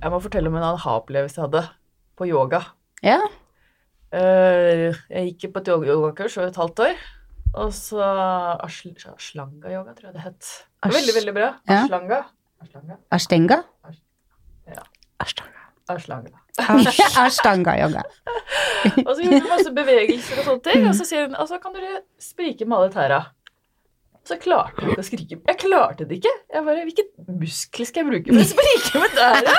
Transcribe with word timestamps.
Jeg 0.00 0.12
må 0.14 0.18
fortelle 0.24 0.48
om 0.48 0.56
en 0.56 0.64
aha-opplevelse 0.72 1.36
jeg 1.40 1.44
hadde 1.48 1.62
på 2.16 2.26
yoga. 2.28 2.62
Ja. 3.04 3.18
Eh, 4.12 4.96
Jeg 5.10 5.34
gikk 5.38 5.52
på 5.54 5.60
et 5.60 5.68
yoga- 5.68 5.92
yogakurs 5.92 6.36
over 6.38 6.48
et 6.48 6.56
halvt 6.56 6.80
år. 6.86 6.96
Og 7.54 7.72
så 7.74 8.00
asl 8.64 8.92
Ashlanga-yoga, 8.94 9.94
tror 9.94 10.06
jeg 10.10 10.14
det 10.14 10.22
het. 10.22 10.50
Ash- 10.82 10.94
Veldig, 10.94 11.14
veldig 11.18 11.34
bra. 11.34 11.48
Ja. 11.68 11.82
Ashlanga. 11.84 12.20
Ashlanga. 12.62 12.96
Ashtenga? 13.12 13.58
Ja. 14.68 14.82
Ashtanga. 15.20 15.64
Ashlanga. 15.90 16.36
Ashtanga-yoga. 17.26 18.02
Og 19.06 19.16
så 19.16 19.22
gjorde 19.24 19.42
vi 19.42 19.48
masse 19.50 19.72
bevegelser 19.74 20.38
og 20.40 20.44
sånne 20.46 20.62
ting, 20.62 20.86
og 20.88 20.94
så 20.94 21.04
sier 21.08 21.26
hun 21.26 21.34
altså 21.36 21.58
kan 21.60 21.72
dere 21.74 22.02
sprike 22.22 22.66
med 22.68 22.78
alle 22.78 22.92
tæra. 22.94 23.20
Så 24.28 24.36
klarte 24.40 24.84
jeg 24.84 24.92
ikke 24.94 25.02
å 25.02 25.06
skrike. 25.06 25.38
Jeg 25.48 25.58
klarte 25.62 26.06
det 26.08 26.18
ikke. 26.20 26.32
Jeg 26.52 26.64
bare, 26.66 26.82
Hvilket 26.86 27.08
muskel 27.40 27.88
skal 27.88 28.02
jeg 28.02 28.08
bruke 28.10 28.34
for 28.34 28.42
å 28.42 28.48
sprike 28.50 29.02
med 29.02 29.10
tæra? 29.16 29.54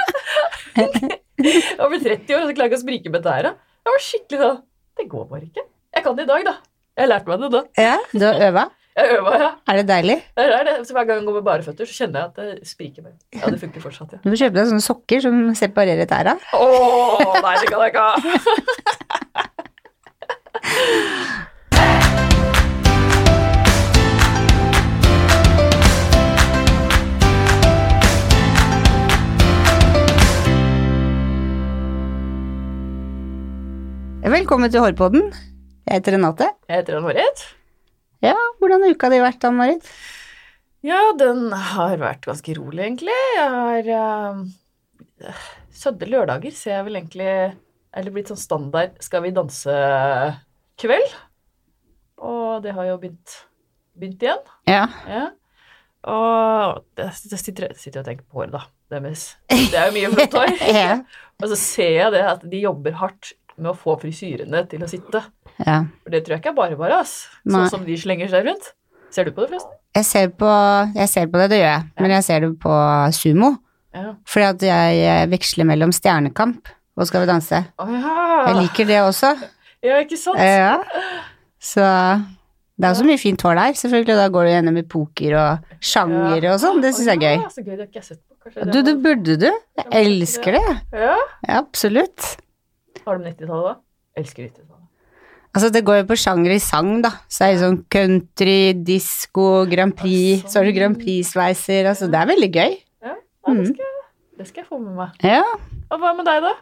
Jeg 1.41 1.87
ble 1.89 1.97
30 1.97 2.35
år, 2.35 2.43
og 2.43 2.49
så 2.52 2.53
klarer 2.53 2.67
jeg 2.67 2.69
ikke 2.69 2.77
å 2.77 2.81
sprike 2.83 3.09
med 3.16 3.23
tæra. 3.25 3.52
Jeg 3.81 3.89
var 3.95 4.03
skikkelig 4.05 4.39
sånn 4.43 4.59
Det 4.99 5.05
går 5.09 5.23
bare 5.31 5.41
ikke. 5.47 5.63
Jeg 5.97 6.03
kan 6.05 6.13
det 6.19 6.25
i 6.27 6.29
dag, 6.29 6.43
da. 6.45 6.53
Jeg 6.93 7.02
har 7.02 7.09
lært 7.16 7.25
meg 7.31 7.41
det 7.41 7.49
da. 7.55 7.61
Ja, 7.81 7.95
du 8.13 8.25
har 8.27 8.38
øva? 8.45 8.63
Jeg 8.99 9.16
øva, 9.17 9.31
ja. 9.41 9.49
Er 9.71 9.79
det 9.79 9.85
deilig? 9.89 10.17
Det 10.38 10.45
er 10.59 10.66
det. 10.67 10.75
Så 10.85 10.93
hver 10.93 11.07
gang 11.09 11.17
jeg 11.21 11.25
går 11.31 11.38
med 11.39 11.45
bare 11.47 11.66
føtter, 11.66 11.89
så 11.89 11.97
kjenner 12.03 12.17
jeg 12.19 12.27
at 12.30 12.35
det 12.61 12.69
spriker 12.69 13.02
mer. 13.07 13.16
Ja, 13.33 13.49
det 13.49 13.59
funker 13.63 13.81
fortsatt, 13.88 14.13
ja. 14.13 14.19
Du 14.21 14.30
må 14.30 14.38
kjøpe 14.38 14.59
deg 14.59 14.69
sånne 14.69 14.85
sokker 14.85 15.23
som 15.25 15.39
separerer 15.57 16.05
tæra. 16.11 16.33
Åh, 16.59 17.25
nei, 17.41 17.55
det 17.57 17.67
kan 17.71 17.80
jeg 17.81 17.95
ikke 17.95 18.05
ha. 18.05 18.13
Velkommen 34.22 34.69
til 34.69 34.83
Hårpodden. 34.83 35.31
Jeg 35.89 35.97
heter 35.97 36.14
Renate. 36.14 36.45
Jeg 36.69 36.83
heter 36.83 37.00
Ann-Marit. 37.00 37.39
Ja, 38.22 38.36
hvordan 38.61 38.83
har 38.86 38.94
uka 38.94 39.09
di 39.09 39.17
vært, 39.17 39.47
Ann-Marit? 39.50 39.88
Ja, 40.86 41.00
den 41.17 41.47
har 41.50 41.95
vært 41.97 42.27
ganske 42.30 42.53
rolig, 42.53 42.83
egentlig. 42.86 43.16
Jeg 43.33 43.49
har 43.55 43.89
uh, 43.97 45.42
Sødde 45.73 46.05
lørdager 46.05 46.53
ser 46.53 46.75
jeg 46.75 46.86
vel 46.86 46.99
egentlig 46.99 47.31
Eller 47.97 48.14
blitt 48.14 48.30
sånn 48.30 48.39
standard 48.42 49.02
Skal 49.02 49.25
vi 49.25 49.33
danse-kveld. 49.33 51.17
Og 52.22 52.61
det 52.61 52.77
har 52.77 52.92
jo 52.92 52.99
begynt, 53.02 53.39
begynt 53.97 54.27
igjen. 54.27 54.45
Ja. 54.69 54.86
Ja. 55.09 55.25
Og 56.14 56.86
det, 56.97 57.09
det 57.30 57.42
sitter, 57.42 57.72
jeg 57.72 57.81
sitter 57.81 58.02
og 58.03 58.08
tenker 58.11 58.30
på 58.30 58.42
håret, 58.42 58.53
da. 58.53 58.67
Deres. 58.92 59.38
Det 59.49 59.77
er 59.80 59.89
jo 59.89 59.97
mye 59.97 60.14
flott 60.14 60.33
hår. 60.36 60.55
Ja. 60.77 60.95
Og 61.42 61.49
så 61.49 61.58
ser 61.58 61.94
jeg 61.95 62.14
det 62.14 62.22
at 62.27 62.42
de 62.52 62.59
jobber 62.61 62.97
hardt 62.99 63.31
med 63.57 63.71
å 63.71 63.77
få 63.77 63.97
frisyrene 64.02 64.63
til 64.71 64.83
å 64.83 64.89
sitte. 64.89 65.23
ja. 65.66 65.81
For 66.03 66.13
det 66.13 66.23
tror 66.25 66.35
jeg 66.38 66.44
ikke 66.44 66.53
er 66.53 66.59
bare 66.61 66.77
bare, 66.80 67.02
ass. 67.03 67.27
Sånn 67.45 67.69
som 67.71 67.83
de 67.85 67.97
slenger 67.99 68.31
seg 68.31 68.45
rundt. 68.47 68.71
Ser 69.11 69.27
du 69.27 69.33
på 69.35 69.43
det, 69.43 69.52
forresten? 69.52 69.77
Jeg 69.97 70.08
ser 70.08 70.30
på, 70.39 70.49
jeg 70.95 71.09
ser 71.11 71.27
på 71.27 71.39
det, 71.41 71.49
det 71.52 71.58
gjør 71.59 71.71
jeg, 71.73 71.88
men 71.99 72.13
jeg 72.16 72.23
ser 72.23 72.45
det 72.45 72.52
på 72.63 72.75
sumo. 73.17 73.49
Ja. 73.91 74.13
Fordi 74.23 74.45
at 74.47 74.61
jeg 74.63 75.31
veksler 75.33 75.67
mellom 75.67 75.91
Stjernekamp 75.91 76.69
og 76.95 77.08
Skal 77.08 77.23
vi 77.23 77.27
danse. 77.31 77.59
Oh, 77.81 77.89
ja. 77.91 78.13
Jeg 78.47 78.55
liker 78.61 78.88
det 78.88 78.99
også. 79.02 79.31
Ja, 79.81 79.97
ikke 80.03 80.17
sant? 80.19 80.38
Ja. 80.43 80.75
Så 81.58 81.81
det 81.81 82.88
er 82.88 82.91
også 82.93 83.05
mye 83.08 83.19
fint 83.21 83.41
hår 83.45 83.58
der. 83.58 83.75
Selvfølgelig, 83.80 84.17
da 84.19 84.27
går 84.33 84.47
du 84.47 84.52
gjennom 84.52 84.77
i 84.77 84.83
poker 84.91 85.36
og 85.39 85.73
sjanger 85.81 86.47
og 86.52 86.59
sånn. 86.61 86.81
Det 86.83 86.91
syns 86.93 87.09
jeg 87.09 87.17
er 87.17 87.25
gøy. 87.25 87.91
Ja. 88.52 88.67
Du, 88.69 88.80
det 88.86 88.95
burde 89.02 89.38
du. 89.39 89.47
Jeg 89.80 89.88
elsker 90.03 90.58
det. 90.59 90.63
Ja. 90.93 91.15
Ja, 91.47 91.58
absolutt. 91.61 92.36
Har 93.05 93.17
du 93.17 93.23
90-tallet, 93.25 93.66
da? 93.66 93.75
Elsker 94.21 94.44
90-tallet. 94.49 94.77
Altså, 95.52 95.69
det 95.75 95.81
går 95.83 95.97
jo 96.02 96.07
på 96.07 96.16
sjanger 96.16 96.53
i 96.55 96.59
sang, 96.63 97.02
da. 97.03 97.09
Så 97.27 97.43
er 97.43 97.53
det 97.55 97.61
sånn 97.63 97.80
country, 97.91 98.73
disko, 98.87 99.65
Grand 99.71 99.95
Prix, 99.99 100.45
så 100.48 100.61
har 100.61 100.70
du 100.70 100.71
Grand 100.77 100.95
Prix-sveiser. 100.99 101.89
Altså, 101.92 102.08
det 102.11 102.21
er 102.21 102.30
veldig 102.31 102.52
gøy. 102.55 102.77
Ja, 103.03 103.15
Mm. 103.49 103.58
det, 103.58 103.67
skal, 103.73 103.86
jeg- 103.86 104.37
det 104.37 104.48
skal 104.48 104.61
jeg 104.64 104.70
få 104.70 104.80
med 104.80 104.95
meg. 104.95 105.09
Ja. 105.23 105.42
Og 105.92 105.99
hva 105.99 106.14
med 106.15 106.26
deg, 106.26 106.42
da? 106.45 106.53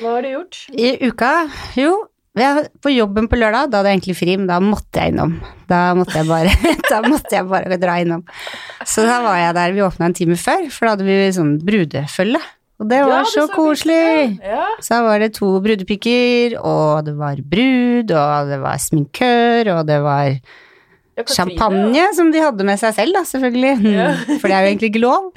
Hva 0.00 0.12
har 0.14 0.22
du 0.22 0.28
gjort? 0.28 0.60
I 0.70 0.92
uka, 1.08 1.32
jo 1.74 2.08
jeg, 2.36 2.68
På 2.84 2.90
jobben 2.92 3.26
på 3.32 3.36
lørdag, 3.40 3.70
da 3.70 3.78
hadde 3.78 3.88
jeg 3.88 3.96
egentlig 3.98 4.16
fri, 4.18 4.36
men 4.36 4.46
da 4.46 4.60
måtte 4.60 5.00
jeg 5.00 5.14
innom. 5.14 5.40
Da 5.66 5.94
måtte 5.96 6.12
jeg 6.20 6.28
bare, 6.28 6.52
da 6.90 7.00
måtte 7.08 7.32
jeg 7.32 7.48
bare 7.48 7.78
dra 7.80 7.94
innom. 8.04 8.22
Så 8.84 9.06
da 9.08 9.22
var 9.24 9.38
jeg 9.40 9.54
der, 9.56 9.72
vi 9.72 9.80
åpna 9.80 10.04
en 10.10 10.14
time 10.14 10.36
før, 10.36 10.68
for 10.70 10.84
da 10.86 10.90
hadde 10.94 11.06
vi 11.08 11.16
sånn 11.32 11.54
brudefølge. 11.64 12.42
Og 12.76 12.88
det 12.90 12.98
var 13.06 13.22
Ja, 13.22 13.24
så 13.24 13.46
så 13.46 13.54
koselig! 13.54 14.36
Ja. 14.44 14.66
Så 14.84 15.00
var 15.06 15.22
det 15.22 15.30
to 15.38 15.48
brudepiker, 15.64 16.58
og 16.60 17.06
det 17.06 17.14
var 17.16 17.40
brud, 17.40 18.10
og 18.12 18.50
det 18.50 18.58
var 18.60 18.80
sminkør, 18.82 19.70
og 19.78 19.86
det 19.88 20.00
var 20.04 20.34
Ja, 21.16 21.24
champagne 21.32 22.02
som 22.12 22.28
de 22.34 22.42
hadde 22.44 22.66
med 22.68 22.76
seg 22.76 22.92
selv, 22.98 23.16
da, 23.16 23.22
selvfølgelig. 23.24 24.02
For 24.42 24.50
det 24.50 24.56
er 24.58 24.66
jo 24.66 24.72
egentlig 24.74 24.90
ikke 24.92 25.04
lov. 25.06 25.30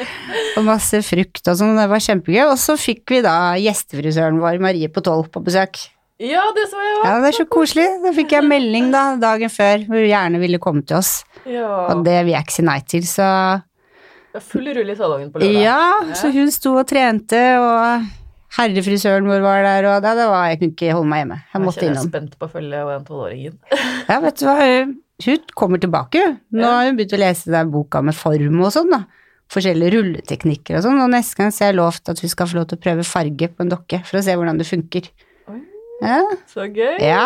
Og 0.59 0.65
masse 0.67 0.99
frukt 1.07 1.47
og 1.47 1.55
sånn, 1.61 1.79
det 1.79 1.87
var 1.87 2.03
kjempegøy. 2.03 2.41
Og 2.49 2.57
så 2.59 2.75
fikk 2.75 3.15
vi 3.15 3.21
da 3.23 3.37
gjestefrisøren 3.55 4.41
vår, 4.43 4.59
Marie 4.59 4.91
på 4.91 4.99
tolv, 5.05 5.31
på 5.31 5.39
besøk. 5.45 5.79
Ja, 6.19 6.43
det 6.51 6.65
så 6.67 6.75
jeg 6.83 6.97
Ja, 7.05 7.13
det 7.23 7.29
er 7.29 7.37
så 7.37 7.45
koselig. 7.47 7.87
Da 8.03 8.11
fikk 8.11 8.33
jeg 8.35 8.43
melding 8.43 8.91
da, 8.91 9.13
dagen 9.15 9.47
før, 9.47 9.85
hvor 9.87 10.01
hun 10.03 10.09
gjerne 10.09 10.41
ville 10.43 10.59
komme 10.59 10.83
til 10.83 10.99
oss. 10.99 11.21
Ja. 11.47 11.69
Og 11.93 12.03
det 12.03 12.17
vil 12.25 12.33
jeg 12.35 12.43
ikke 12.43 12.57
si 12.57 12.65
nei 12.67 12.79
til, 12.83 13.07
så 13.07 13.29
Det 13.63 13.68
full 14.37 14.69
rulle 14.77 14.93
i 14.93 14.97
salongen 14.97 15.31
på 15.33 15.41
lørdag. 15.41 15.61
Ja, 15.63 16.15
så 16.17 16.31
hun 16.33 16.51
sto 16.53 16.75
og 16.77 16.87
trente, 16.89 17.41
og 17.59 18.05
herrefrisøren 18.59 19.27
vår 19.29 19.43
var 19.45 19.65
der, 19.65 19.87
og 19.89 20.01
da, 20.05 20.15
det 20.17 20.25
var, 20.29 20.47
jeg 20.51 20.59
kunne 20.61 20.75
ikke 20.75 20.95
holde 20.95 21.11
meg 21.11 21.23
hjemme. 21.23 21.37
Jeg 21.53 21.63
måtte 21.65 21.85
innom. 21.85 22.01
jeg 22.01 22.09
er 22.09 22.13
spent 22.13 22.35
på 22.39 22.49
å 22.49 22.51
følge 22.53 22.83
den 22.89 23.07
tolvåringen. 23.07 23.59
Ja, 24.09 24.19
vet 24.23 24.41
du 24.41 24.45
hva, 24.47 24.57
hun 25.25 25.41
kommer 25.59 25.81
tilbake, 25.81 26.21
hun. 26.25 26.37
Nå 26.61 26.69
har 26.69 26.87
hun 26.87 26.99
begynt 26.99 27.17
å 27.17 27.21
lese 27.21 27.53
den 27.53 27.73
boka 27.73 28.01
med 28.05 28.17
form 28.17 28.61
og 28.63 28.73
sånn, 28.73 28.93
da. 28.93 29.03
Forskjellige 29.49 29.95
rulleteknikker 29.97 30.77
og 30.77 30.85
sånn, 30.85 31.01
og 31.01 31.09
neste 31.09 31.39
gang 31.39 31.53
så 31.53 31.65
har 31.65 31.73
jeg 31.73 31.79
lovt 31.79 32.11
at 32.13 32.21
hun 32.21 32.29
skal 32.29 32.49
få 32.49 32.59
lov 32.59 32.69
til 32.69 32.77
å 32.77 32.83
prøve 32.85 33.05
farge 33.07 33.49
på 33.49 33.65
en 33.65 33.73
dokke, 33.73 34.01
for 34.05 34.19
å 34.19 34.23
se 34.25 34.35
hvordan 34.37 34.61
det 34.61 34.69
funker. 34.69 35.09
Ja, 35.99 36.19
Så 36.47 36.65
gøy. 36.71 36.95
ja. 37.03 37.25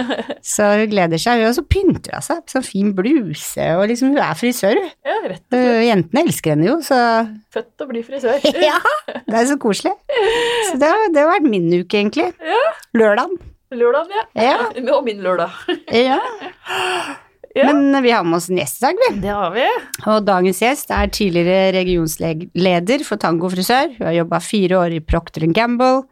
Så 0.54 0.68
hun 0.80 0.86
gleder 0.92 1.20
seg, 1.20 1.42
og 1.44 1.52
så 1.56 1.64
pynter 1.68 2.14
hun 2.16 2.24
seg 2.24 2.38
på 2.46 2.54
sånn 2.54 2.64
fin 2.66 2.92
bluse, 2.96 3.66
og 3.76 3.84
liksom, 3.90 4.14
hun 4.14 4.22
er 4.24 4.38
frisør, 4.40 4.78
hun. 4.80 4.88
Ja, 5.04 5.16
rett 5.26 5.42
og 5.42 5.58
slett. 5.58 5.82
Jentene 5.88 6.22
elsker 6.26 6.54
henne 6.54 6.68
jo, 6.70 6.78
så 6.86 7.00
Født 7.56 7.84
å 7.84 7.88
bli 7.90 8.04
frisør. 8.06 8.40
ja, 8.70 8.78
det 9.26 9.36
er 9.42 9.50
så 9.52 9.58
koselig. 9.60 9.92
Så 10.70 10.80
det 10.80 10.88
har, 10.94 11.04
det 11.12 11.22
har 11.26 11.34
vært 11.34 11.50
min 11.52 11.68
uke, 11.76 12.00
egentlig. 12.00 12.30
Ja. 12.40 12.62
Lørdagen. 12.96 13.36
Lørdagen, 13.76 14.12
ja. 14.16 14.24
Ja. 14.46 14.58
Og 14.96 15.04
min 15.08 15.22
lørdag. 15.24 15.52
Ja. 16.06 16.20
Ja. 17.56 17.70
Men 17.72 18.02
vi 18.04 18.10
har 18.12 18.20
med 18.28 18.36
oss 18.36 18.50
en 18.52 18.58
gjest 18.60 18.82
i 18.82 18.84
dag, 18.84 18.98
vi. 19.00 19.06
Det 19.22 19.30
har 19.32 19.52
vi. 19.54 19.64
Og 20.12 20.24
dagens 20.28 20.58
gjest 20.60 20.90
er 20.92 21.08
tidligere 21.08 21.70
regionsleder 21.78 23.04
for 23.06 23.16
Tango 23.22 23.48
frisør. 23.48 23.94
Hun 23.96 24.04
har 24.10 24.12
jobba 24.18 24.40
fire 24.44 24.76
år 24.82 24.96
i 24.98 25.00
Procter 25.00 25.46
Gamble. 25.56 26.02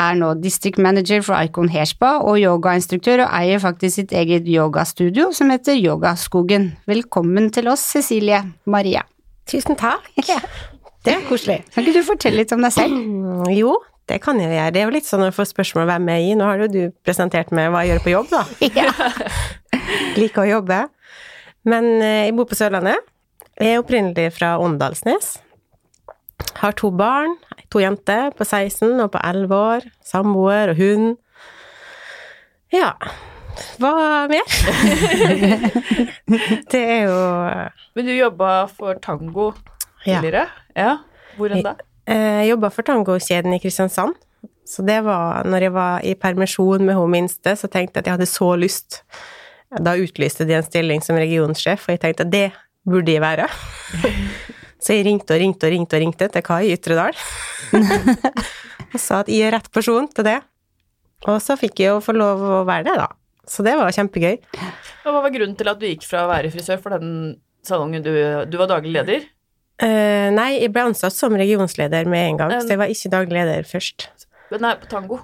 Er 0.00 0.14
nå 0.16 0.30
district 0.40 0.78
manager 0.80 1.20
for 1.24 1.36
Icon 1.44 1.68
Hairspa 1.68 2.14
og 2.24 2.38
yogainstruktør, 2.40 3.26
og 3.26 3.34
eier 3.36 3.60
faktisk 3.60 3.98
sitt 3.98 4.12
eget 4.16 4.46
yogastudio 4.48 5.28
som 5.36 5.50
heter 5.52 5.76
Yogaskogen. 5.76 6.70
Velkommen 6.88 7.50
til 7.52 7.68
oss, 7.68 7.84
Cecilie 7.92 8.40
Maria. 8.64 9.02
Tusen 9.50 9.76
takk. 9.76 10.08
Det 11.04 11.16
er 11.16 11.24
koselig. 11.26 11.64
Kan 11.74 11.82
ikke 11.82 11.98
du 11.98 12.06
fortelle 12.06 12.38
litt 12.40 12.52
om 12.54 12.62
deg 12.62 12.72
selv? 12.76 12.94
Mm, 12.94 13.48
Jo, 13.58 13.74
det 14.08 14.20
kan 14.22 14.38
jeg 14.38 14.52
gjøre. 14.54 14.70
Det 14.72 14.80
er 14.80 14.84
jo 14.86 14.94
litt 14.94 15.08
sånn 15.08 15.18
når 15.24 15.32
jeg 15.32 15.38
får 15.40 15.48
spørsmål 15.50 15.88
hvem 15.90 16.10
jeg 16.12 16.20
er 16.22 16.26
i. 16.28 16.34
Nå 16.38 16.46
har 16.46 16.62
jo 16.62 16.68
du 16.70 16.80
presentert 17.02 17.50
meg 17.54 17.72
hva 17.74 17.82
jeg 17.82 17.96
gjør 17.96 18.04
på 18.06 18.12
jobb, 18.14 18.30
da. 18.30 18.42
Ja. 18.78 18.92
Liker 20.20 20.44
å 20.44 20.50
jobbe. 20.56 20.78
Men 21.68 21.88
eh, 21.98 22.20
jeg 22.28 22.36
bor 22.38 22.46
på 22.48 22.58
Sørlandet. 22.58 23.02
Jeg 23.58 23.74
er 23.76 23.82
opprinnelig 23.82 24.28
fra 24.38 24.54
Åndalsnes. 24.62 25.34
Har 26.62 26.72
to 26.78 26.90
barn. 26.94 27.36
To 27.72 27.80
jenter 27.82 28.30
på 28.36 28.44
16 28.44 29.00
og 29.00 29.10
på 29.14 29.20
11 29.24 29.54
år. 29.56 29.86
Samboer 30.06 30.72
og 30.74 30.80
hund. 30.80 31.16
Ja. 32.72 32.92
Hva 33.80 33.92
mer? 34.32 34.48
det 36.72 36.80
er 36.80 37.02
jo 37.04 37.16
Men 37.96 38.06
du 38.08 38.12
jobba 38.16 38.52
for 38.72 38.96
Tango 39.04 39.50
Ja. 40.06 40.18
tidligere? 40.20 40.46
Ja. 40.76 40.96
Hvor 41.36 41.52
enn 41.52 41.62
da? 41.64 41.74
Jeg 42.08 42.48
jobba 42.50 42.70
for 42.74 42.82
tangokjeden 42.82 43.52
i 43.54 43.60
Kristiansand. 43.62 44.16
Så 44.66 44.82
det 44.86 45.02
var 45.04 45.44
når 45.46 45.66
jeg 45.68 45.72
var 45.74 46.00
i 46.06 46.14
permisjon 46.18 46.82
med 46.86 46.96
hun 46.96 47.10
minste, 47.12 47.54
så 47.58 47.68
tenkte 47.70 47.98
jeg 47.98 48.02
at 48.02 48.08
jeg 48.08 48.16
hadde 48.16 48.30
så 48.30 48.48
lyst. 48.58 49.02
Da 49.72 49.94
utlyste 50.00 50.44
de 50.48 50.56
en 50.58 50.66
stilling 50.66 51.00
som 51.04 51.16
regionsjef, 51.16 51.86
og 51.86 51.94
jeg 51.94 52.00
tenkte 52.02 52.26
at 52.26 52.32
det 52.32 52.48
burde 52.88 53.12
jeg 53.14 53.22
være. 53.22 53.46
Så 54.82 54.96
jeg 54.96 55.06
ringte 55.06 55.36
og 55.36 55.42
ringte 55.42 55.68
og 55.68 55.74
ringte 55.76 55.98
og 55.98 56.02
ringte 56.02 56.28
til 56.34 56.44
Kai 56.46 56.62
i 56.66 56.72
Ytredal. 56.74 57.18
og 58.92 58.98
sa 58.98 59.22
at 59.22 59.30
jeg 59.30 59.46
er 59.46 59.54
rett 59.54 59.68
person 59.74 60.08
til 60.10 60.26
det. 60.26 60.40
Og 61.30 61.38
så 61.42 61.54
fikk 61.58 61.84
jeg 61.84 61.92
jo 61.92 62.00
få 62.02 62.14
lov 62.16 62.42
å 62.42 62.62
være 62.66 62.88
det, 62.90 62.96
da. 62.98 63.06
Så 63.46 63.62
det 63.66 63.76
var 63.78 63.94
kjempegøy. 63.94 64.40
Og 65.06 65.14
hva 65.14 65.20
var 65.22 65.34
grunnen 65.34 65.54
til 65.58 65.70
at 65.70 65.78
du 65.78 65.86
gikk 65.86 66.06
fra 66.06 66.24
å 66.26 66.30
være 66.30 66.50
frisør 66.50 66.82
for 66.82 66.94
den 66.94 67.36
salongen 67.66 68.02
du 68.02 68.10
Du 68.50 68.58
var 68.58 68.70
daglig 68.70 68.94
leder? 68.96 69.28
Uh, 69.82 70.30
nei, 70.34 70.60
jeg 70.60 70.70
ble 70.74 70.84
ansatt 70.90 71.14
som 71.14 71.34
regionsleder 71.34 72.06
med 72.10 72.34
en 72.34 72.40
gang, 72.42 72.52
Um, 72.54 72.60
så 72.62 72.74
jeg 72.74 72.78
var 72.82 72.90
ikke 72.92 73.10
daglig 73.10 73.38
leder 73.38 73.66
først. 73.66 74.10
Men 74.52 74.66
Nei, 74.66 74.74
på 74.78 74.90
tango. 74.90 75.18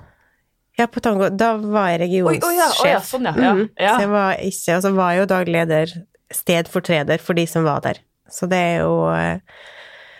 Ja, 0.78 0.86
på 0.86 1.02
Tango, 1.02 1.26
da 1.34 1.56
var 1.58 1.90
jeg 1.90 2.04
regionssjef. 2.04 2.44
oi, 2.46 2.54
ja, 2.54 2.66
oi, 2.70 2.90
ja, 2.92 2.98
sånn, 3.02 3.26
ja. 3.26 3.50
ja. 3.74 3.94
Så 3.96 4.04
jeg 4.04 4.10
var 4.12 4.42
ikke, 4.46 4.76
og 4.76 4.84
så 4.84 4.92
var 4.94 5.10
jeg 5.10 5.18
jo 5.18 5.28
daglig 5.32 5.54
leder, 5.56 5.94
stedfortreder 6.38 7.22
for 7.22 7.38
de 7.38 7.44
som 7.50 7.66
var 7.66 7.82
der. 7.82 7.98
Så 8.32 8.48
det 8.50 8.58
er 8.58 8.82
jo 8.82 9.08
eh, 9.12 9.40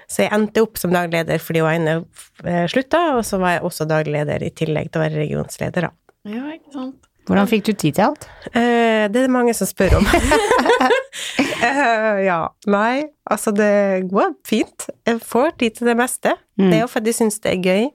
Så 0.09 0.25
jeg 0.25 0.33
endte 0.33 0.65
opp 0.65 0.81
som 0.81 0.95
daglig 0.95 1.21
leder 1.21 1.43
fordi 1.43 1.65
hun 1.65 1.75
ene 1.75 1.97
eh, 2.45 2.65
slutta, 2.71 3.03
og 3.19 3.27
så 3.29 3.41
var 3.43 3.59
jeg 3.59 3.67
også 3.69 3.89
daglig 3.91 4.17
leder 4.17 4.47
i 4.47 4.55
tillegg 4.57 4.89
til 4.89 5.03
å 5.03 5.05
være 5.05 5.21
regionsleder, 5.21 5.91
da. 5.91 5.93
ja, 6.33 6.47
ikke 6.57 6.75
sant. 6.77 6.97
Hvordan 7.29 7.49
fikk 7.51 7.67
du 7.67 7.75
tid 7.75 7.99
til 7.99 8.07
alt? 8.07 8.25
Eh, 8.55 9.05
det 9.13 9.21
er 9.21 9.27
det 9.27 9.33
mange 9.33 9.53
som 9.57 9.69
spør 9.69 10.01
om. 10.01 10.09
Eh, 11.59 12.19
ja. 12.23 12.39
Nei, 12.71 13.09
altså 13.27 13.51
det 13.51 14.07
går 14.13 14.31
fint. 14.47 14.85
Jeg 15.07 15.19
får 15.27 15.57
tid 15.59 15.75
til 15.79 15.89
det 15.91 15.97
meste. 15.99 16.37
Mm. 16.55 16.69
Det 16.69 16.77
er 16.77 16.83
jo 16.85 16.91
fordi 16.93 17.11
jeg 17.11 17.19
syns 17.19 17.41
det 17.43 17.51
er 17.51 17.65
gøy. 17.67 17.89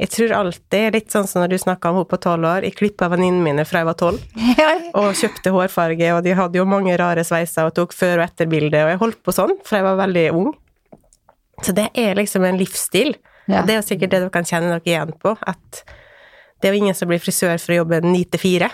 Jeg 0.00 0.08
tror 0.14 0.32
alltid, 0.32 0.94
litt 0.96 1.12
sånn 1.12 1.26
som 1.28 1.42
når 1.42 1.52
du 1.52 1.58
snakka 1.60 1.90
om 1.90 1.98
henne 1.98 2.08
på 2.08 2.18
tolv 2.24 2.46
år, 2.48 2.64
jeg 2.64 2.76
klippa 2.78 3.10
venninnene 3.12 3.44
mine 3.44 3.64
fra 3.68 3.82
jeg 3.82 3.88
var 3.90 3.98
tolv, 4.00 4.22
og 4.98 5.10
kjøpte 5.18 5.52
hårfarge, 5.52 6.12
og 6.16 6.22
de 6.24 6.32
hadde 6.38 6.56
jo 6.56 6.64
mange 6.68 6.94
rare 6.96 7.24
sveiser 7.26 7.68
og 7.68 7.74
tok 7.76 7.92
før- 7.92 8.22
og 8.22 8.30
etterbilde, 8.30 8.80
og 8.86 8.94
jeg 8.94 9.00
holdt 9.02 9.20
på 9.26 9.34
sånn 9.36 9.52
fra 9.66 9.82
jeg 9.82 9.86
var 9.90 9.98
veldig 10.00 10.24
ung. 10.38 10.52
Så 11.60 11.74
det 11.76 11.90
er 12.00 12.16
liksom 12.16 12.46
en 12.48 12.56
livsstil. 12.56 13.12
Ja. 13.44 13.60
Og 13.60 13.68
det 13.68 13.74
er 13.74 13.80
jo 13.82 13.88
sikkert 13.90 14.14
det 14.14 14.22
dere 14.22 14.32
kan 14.32 14.48
kjenne 14.48 14.70
dere 14.72 14.88
igjen 14.88 15.12
på, 15.20 15.34
at 15.36 15.82
det 16.60 16.68
er 16.70 16.76
jo 16.76 16.80
ingen 16.84 16.96
som 16.96 17.10
blir 17.10 17.20
frisør 17.20 17.60
for 17.60 17.74
å 17.74 17.80
jobbe 17.82 18.00
ni 18.06 18.22
til 18.24 18.40
fire. 18.40 18.70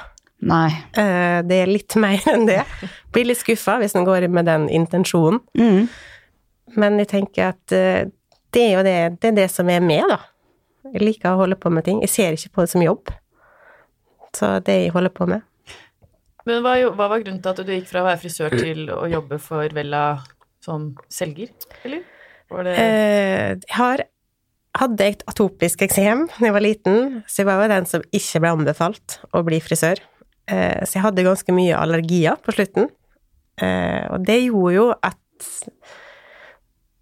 Nei. 0.46 0.68
Eh, 0.94 1.40
Det 1.48 1.58
er 1.64 1.70
litt 1.70 1.96
mer 2.06 2.22
enn 2.30 2.46
det. 2.46 2.60
Blir 3.14 3.26
litt 3.30 3.40
skuffa 3.42 3.78
hvis 3.82 3.96
en 3.98 4.06
går 4.06 4.26
inn 4.28 4.34
med 4.36 4.46
den 4.46 4.68
intensjonen. 4.70 5.40
Mm. 5.58 5.88
Men 6.76 6.98
jeg 7.02 7.10
tenker 7.14 7.50
at 7.54 7.74
eh, 7.74 8.06
det 8.54 8.62
er 8.62 8.72
jo 8.76 8.82
det, 8.86 8.96
det, 9.20 9.30
er 9.32 9.38
det 9.42 9.50
som 9.50 9.70
er 9.72 9.82
med, 9.82 10.06
da. 10.12 10.18
Jeg 10.94 11.02
liker 11.02 11.32
å 11.34 11.40
holde 11.42 11.56
på 11.60 11.70
med 11.72 11.84
ting. 11.84 12.00
Jeg 12.04 12.12
ser 12.12 12.32
ikke 12.36 12.52
på 12.54 12.64
det 12.66 12.70
som 12.72 12.82
jobb. 12.84 13.10
Så 14.36 14.50
det 14.66 14.74
jeg 14.84 14.92
holder 14.94 15.12
på 15.16 15.26
med. 15.30 15.42
Men 16.46 16.62
hva, 16.62 16.76
hva 16.94 17.08
var 17.10 17.22
grunnen 17.24 17.40
til 17.42 17.50
at 17.50 17.62
du 17.66 17.72
gikk 17.72 17.88
fra 17.90 18.02
å 18.04 18.06
være 18.06 18.20
frisør 18.22 18.54
til 18.54 18.84
å 18.94 19.06
jobbe 19.10 19.38
for 19.42 19.72
Vella 19.74 20.02
som 20.62 20.92
selger, 21.10 21.50
eller? 21.84 22.04
Var 22.50 22.62
det 22.68 22.74
Eh, 22.78 23.48
Jeg 23.56 23.74
har, 23.74 24.04
hadde 24.78 25.06
et 25.08 25.24
atopisk 25.26 25.82
eksem 25.82 26.26
da 26.28 26.46
jeg 26.46 26.54
var 26.54 26.62
liten, 26.62 27.22
så 27.26 27.42
jeg 27.42 27.46
var 27.48 27.62
jo 27.64 27.72
den 27.74 27.86
som 27.90 28.04
ikke 28.14 28.40
ble 28.44 28.52
anbefalt 28.54 29.18
å 29.34 29.42
bli 29.46 29.58
frisør. 29.64 29.98
Eh, 30.46 30.84
Så 30.86 30.98
jeg 31.00 31.02
hadde 31.02 31.24
ganske 31.26 31.52
mye 31.56 31.74
allergier 31.80 32.36
på 32.38 32.54
slutten. 32.54 32.90
Eh, 33.58 34.06
Og 34.12 34.22
det 34.26 34.38
gjorde 34.44 34.74
jo 34.74 34.86
at 35.02 35.18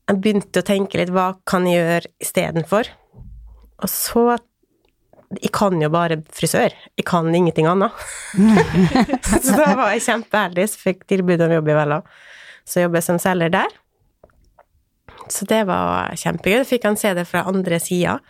jeg 0.08 0.20
begynte 0.20 0.60
å 0.60 0.66
tenke 0.66 1.00
litt 1.00 1.12
hva 1.12 1.34
kan 1.48 1.66
jeg 1.68 1.80
gjøre 1.82 2.12
istedenfor? 2.20 2.88
Og 3.82 3.90
så 3.90 4.38
Jeg 5.40 5.50
kan 5.56 5.80
jo 5.82 5.88
bare 5.90 6.20
frisør. 6.30 6.70
Jeg 6.94 7.04
kan 7.08 7.26
ingenting 7.34 7.66
annet. 7.66 7.90
så 9.42 9.56
da 9.56 9.72
var 9.74 9.90
jeg 9.90 10.04
kjempeheldig 10.04 10.66
som 10.70 10.84
fikk 10.84 11.08
tilbud 11.10 11.42
om 11.42 11.54
jobb 11.56 11.70
i 11.72 11.74
Vella. 11.74 11.96
Så 12.62 12.84
jobber 12.84 13.00
jeg 13.00 13.06
som 13.08 13.18
selger 13.18 13.50
der. 13.50 13.72
Så 15.32 15.48
det 15.50 15.64
var 15.66 16.12
kjempegøy. 16.20 16.60
Da 16.60 16.68
fikk 16.68 16.86
han 16.86 17.00
se 17.00 17.10
det 17.18 17.26
fra 17.26 17.42
andre 17.50 17.80
sida. 17.82 18.20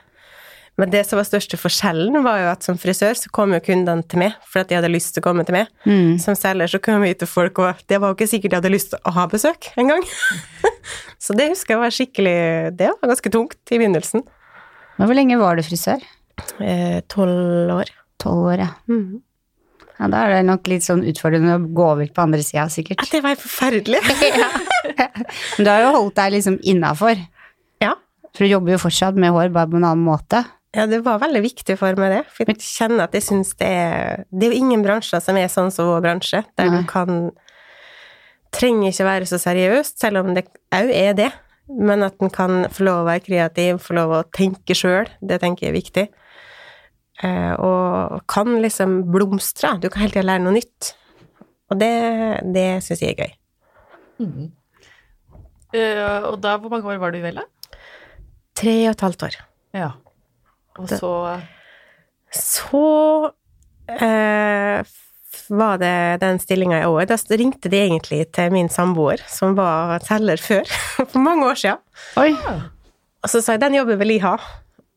Men 0.80 0.90
det 0.90 1.04
som 1.06 1.20
var 1.20 1.26
største 1.28 1.58
forskjellen, 1.58 2.16
var 2.24 2.40
jo 2.40 2.46
at 2.50 2.66
som 2.66 2.78
frisør 2.80 3.14
så 3.18 3.30
kom 3.34 3.52
jo 3.54 3.60
kundene 3.62 4.02
til 4.10 4.24
meg, 4.24 4.38
for 4.50 4.64
at 4.64 4.70
de 4.70 4.78
hadde 4.78 4.90
lyst 4.90 5.12
til 5.14 5.22
å 5.22 5.26
komme 5.28 5.44
til 5.46 5.54
meg. 5.54 5.68
Mm. 5.86 6.16
Som 6.22 6.34
selger 6.38 6.72
så 6.72 6.80
kom 6.82 7.04
jeg 7.06 7.20
til 7.20 7.30
folk, 7.30 7.60
og 7.62 7.84
det 7.90 8.00
var 8.02 8.10
jo 8.10 8.18
ikke 8.18 8.30
sikkert 8.32 8.56
de 8.56 8.58
hadde 8.58 8.72
lyst 8.74 8.90
til 8.90 9.04
å 9.06 9.14
ha 9.14 9.28
besøk 9.30 9.70
engang. 9.78 10.02
så 11.24 11.36
det 11.38 11.52
husker 11.52 11.76
jeg 11.76 11.82
var 11.84 11.94
skikkelig 11.94 12.38
Det 12.80 12.90
var 12.90 13.12
ganske 13.12 13.34
tungt 13.36 13.70
i 13.70 13.78
begynnelsen. 13.78 14.26
Men 14.98 15.08
hvor 15.10 15.16
lenge 15.18 15.38
var 15.40 15.56
du 15.58 15.62
frisør? 15.66 16.02
Eh, 16.62 17.00
Tolv 17.10 17.70
år. 17.74 17.90
Tolv 18.22 18.50
år, 18.52 18.62
ja. 18.64 18.70
Mm. 18.90 19.20
ja. 19.98 20.08
Da 20.10 20.24
er 20.24 20.34
det 20.36 20.42
nok 20.48 20.70
litt 20.70 20.86
sånn 20.86 21.04
utfordrende 21.10 21.56
å 21.58 21.62
gå 21.74 21.86
over 21.96 22.10
på 22.14 22.24
andre 22.24 22.42
sida, 22.46 22.66
sikkert. 22.72 23.02
At 23.02 23.12
det 23.14 23.22
var 23.24 23.38
forferdelig! 23.40 24.00
forferdelig. 24.10 25.28
Men 25.58 25.66
du 25.66 25.70
har 25.72 25.80
jo 25.86 25.94
holdt 25.98 26.18
deg 26.20 26.34
liksom 26.38 26.58
innafor. 26.62 27.18
ja. 27.82 27.94
For 28.34 28.42
du 28.46 28.50
jobber 28.50 28.74
jo 28.74 28.82
fortsatt 28.82 29.14
med 29.20 29.30
hår, 29.34 29.52
bare 29.54 29.70
på 29.70 29.78
en 29.78 29.84
annen 29.86 30.02
måte. 30.06 30.40
Ja, 30.74 30.88
det 30.90 31.04
var 31.06 31.20
veldig 31.22 31.38
viktig 31.44 31.76
for 31.78 31.94
meg, 32.02 32.10
det. 32.16 32.22
For 32.34 32.50
jeg 32.50 32.58
kjenner 32.66 33.04
at 33.06 33.12
jeg 33.14 33.22
syns 33.22 33.52
det 33.60 33.68
er 33.70 34.24
Det 34.34 34.48
er 34.48 34.50
jo 34.56 34.62
ingen 34.64 34.82
bransjer 34.82 35.22
som 35.22 35.38
er 35.38 35.46
sånn 35.52 35.70
som 35.70 35.86
vår 35.86 36.00
bransje, 36.02 36.40
der 36.58 36.70
Nei. 36.72 36.80
du 36.82 36.88
kan 36.90 37.28
Trenger 38.54 38.90
ikke 38.92 39.06
være 39.06 39.26
så 39.26 39.38
seriøst, 39.42 39.96
selv 40.02 40.20
om 40.22 40.28
det 40.34 40.44
òg 40.74 40.90
er 40.94 41.14
det. 41.18 41.30
Men 41.68 42.02
at 42.04 42.20
en 42.20 42.30
kan 42.32 42.66
få 42.72 42.84
lov 42.84 43.02
å 43.02 43.06
være 43.08 43.24
kreativ, 43.24 43.78
få 43.80 43.94
lov 43.96 44.10
å 44.12 44.22
tenke 44.36 44.76
sjøl, 44.76 45.08
det 45.24 45.38
tenker 45.40 45.66
jeg 45.66 45.72
er 45.72 45.78
viktig. 45.78 46.04
Eh, 47.24 47.52
og 47.62 48.18
kan 48.28 48.50
liksom 48.60 48.98
blomstre. 49.14 49.76
Du 49.80 49.88
kan 49.88 50.02
hele 50.04 50.12
tida 50.16 50.26
lære 50.26 50.44
noe 50.44 50.56
nytt. 50.58 50.90
Og 51.72 51.78
det, 51.80 51.92
det 52.52 52.66
syns 52.84 53.00
jeg 53.00 53.14
er 53.14 53.22
gøy. 53.24 53.32
Mm. 54.24 54.50
Uh, 55.74 56.28
Og 56.30 56.36
da, 56.44 56.52
hvor 56.62 56.70
mange 56.70 56.86
år 56.92 57.00
var 57.02 57.10
du 57.14 57.18
i 57.18 57.24
Vella? 57.24 57.42
Tre 58.54 58.74
og 58.86 58.92
et 58.92 59.00
halvt 59.06 59.24
år. 59.26 59.38
Ja. 59.74 59.88
Og 60.78 60.90
så 60.92 61.10
Så 62.34 62.82
eh, 63.88 64.80
f- 64.82 65.13
var 65.48 65.78
det 65.82 66.20
den 66.22 66.38
stillinga 66.42 66.82
i 66.82 66.88
år. 66.88 67.06
Da 67.10 67.18
ringte 67.36 67.70
de 67.72 67.80
egentlig 67.82 68.20
til 68.34 68.52
min 68.54 68.70
samboer, 68.72 69.22
som 69.30 69.56
var 69.58 70.02
selger 70.06 70.40
før, 70.42 70.76
for 71.12 71.22
mange 71.22 71.48
år 71.48 71.60
siden. 71.60 71.82
Oi. 72.20 72.32
Og 73.24 73.32
så 73.32 73.40
sa 73.40 73.56
jeg 73.56 73.64
den 73.64 73.78
jobben 73.78 74.00
vil 74.00 74.16
jeg 74.16 74.24
ha. 74.26 74.36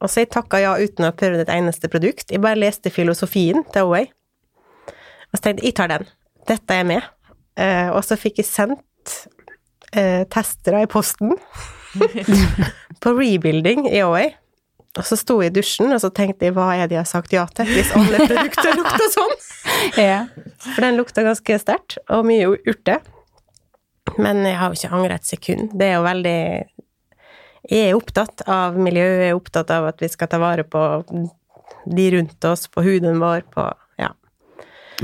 Og 0.03 0.11
så 0.11 0.21
jeg 0.21 0.31
takka 0.33 0.59
ja 0.61 0.75
uten 0.77 1.07
å 1.07 1.09
ha 1.09 1.15
prøvd 1.17 1.45
et 1.45 1.53
eneste 1.55 1.89
produkt. 1.89 2.29
Jeg 2.29 2.43
bare 2.43 2.59
leste 2.59 2.91
filosofien 2.93 3.63
til 3.73 3.89
OA. 3.89 4.03
Og 5.31 5.39
så 5.39 5.47
tenkte 5.47 5.65
jeg 5.65 5.73
jeg 5.73 5.77
tar 5.79 5.93
den. 5.93 6.09
Dette 6.47 6.73
er 6.75 6.83
jeg 6.83 6.89
med. 6.91 7.07
Eh, 7.57 7.89
og 7.89 8.03
så 8.05 8.17
fikk 8.19 8.43
jeg 8.43 8.49
sendt 8.49 9.15
eh, 9.97 10.23
testere 10.29 10.83
i 10.85 10.89
posten 10.91 11.33
på 13.03 13.15
rebuilding 13.17 13.87
i 13.89 14.03
Away. 14.05 14.35
Og 14.97 15.05
så 15.05 15.17
sto 15.19 15.35
jeg 15.43 15.51
i 15.51 15.55
dusjen, 15.59 15.91
og 15.93 15.99
så 16.01 16.09
tenkte 16.13 16.47
jeg 16.47 16.55
hva 16.55 16.71
er 16.75 16.87
det 16.89 16.97
jeg 16.97 17.03
har 17.03 17.09
sagt 17.09 17.33
ja 17.35 17.43
til, 17.53 17.69
hvis 17.69 17.91
alle 17.97 18.17
produkter 18.25 18.77
lukter 18.79 19.11
sånn? 19.13 19.35
Ja. 20.09 20.23
For 20.73 20.81
den 20.81 20.97
lukta 20.97 21.21
ganske 21.25 21.57
sterkt, 21.61 21.97
og 22.09 22.23
mye 22.25 22.47
urte. 22.55 22.95
Men 24.17 24.39
jeg 24.47 24.55
har 24.57 24.71
jo 24.73 24.79
ikke 24.79 24.95
angret 24.97 25.21
et 25.21 25.29
sekund. 25.29 25.73
Det 25.77 25.89
er 25.91 25.97
jo 25.99 26.05
veldig 26.05 26.37
Jeg 27.67 27.89
er 27.89 27.97
opptatt 27.97 28.41
av 28.47 28.77
miljøet, 28.79 29.25
jeg 29.25 29.33
er 29.33 29.37
opptatt 29.37 29.73
av 29.75 29.89
at 29.89 29.99
vi 30.01 30.07
skal 30.09 30.29
ta 30.31 30.39
vare 30.39 30.63
på 30.63 30.81
de 31.87 32.05
rundt 32.15 32.45
oss, 32.47 32.65
på 32.71 32.83
huden 32.85 33.19
vår, 33.21 33.43
på 33.53 33.67
Ja. 33.99 34.13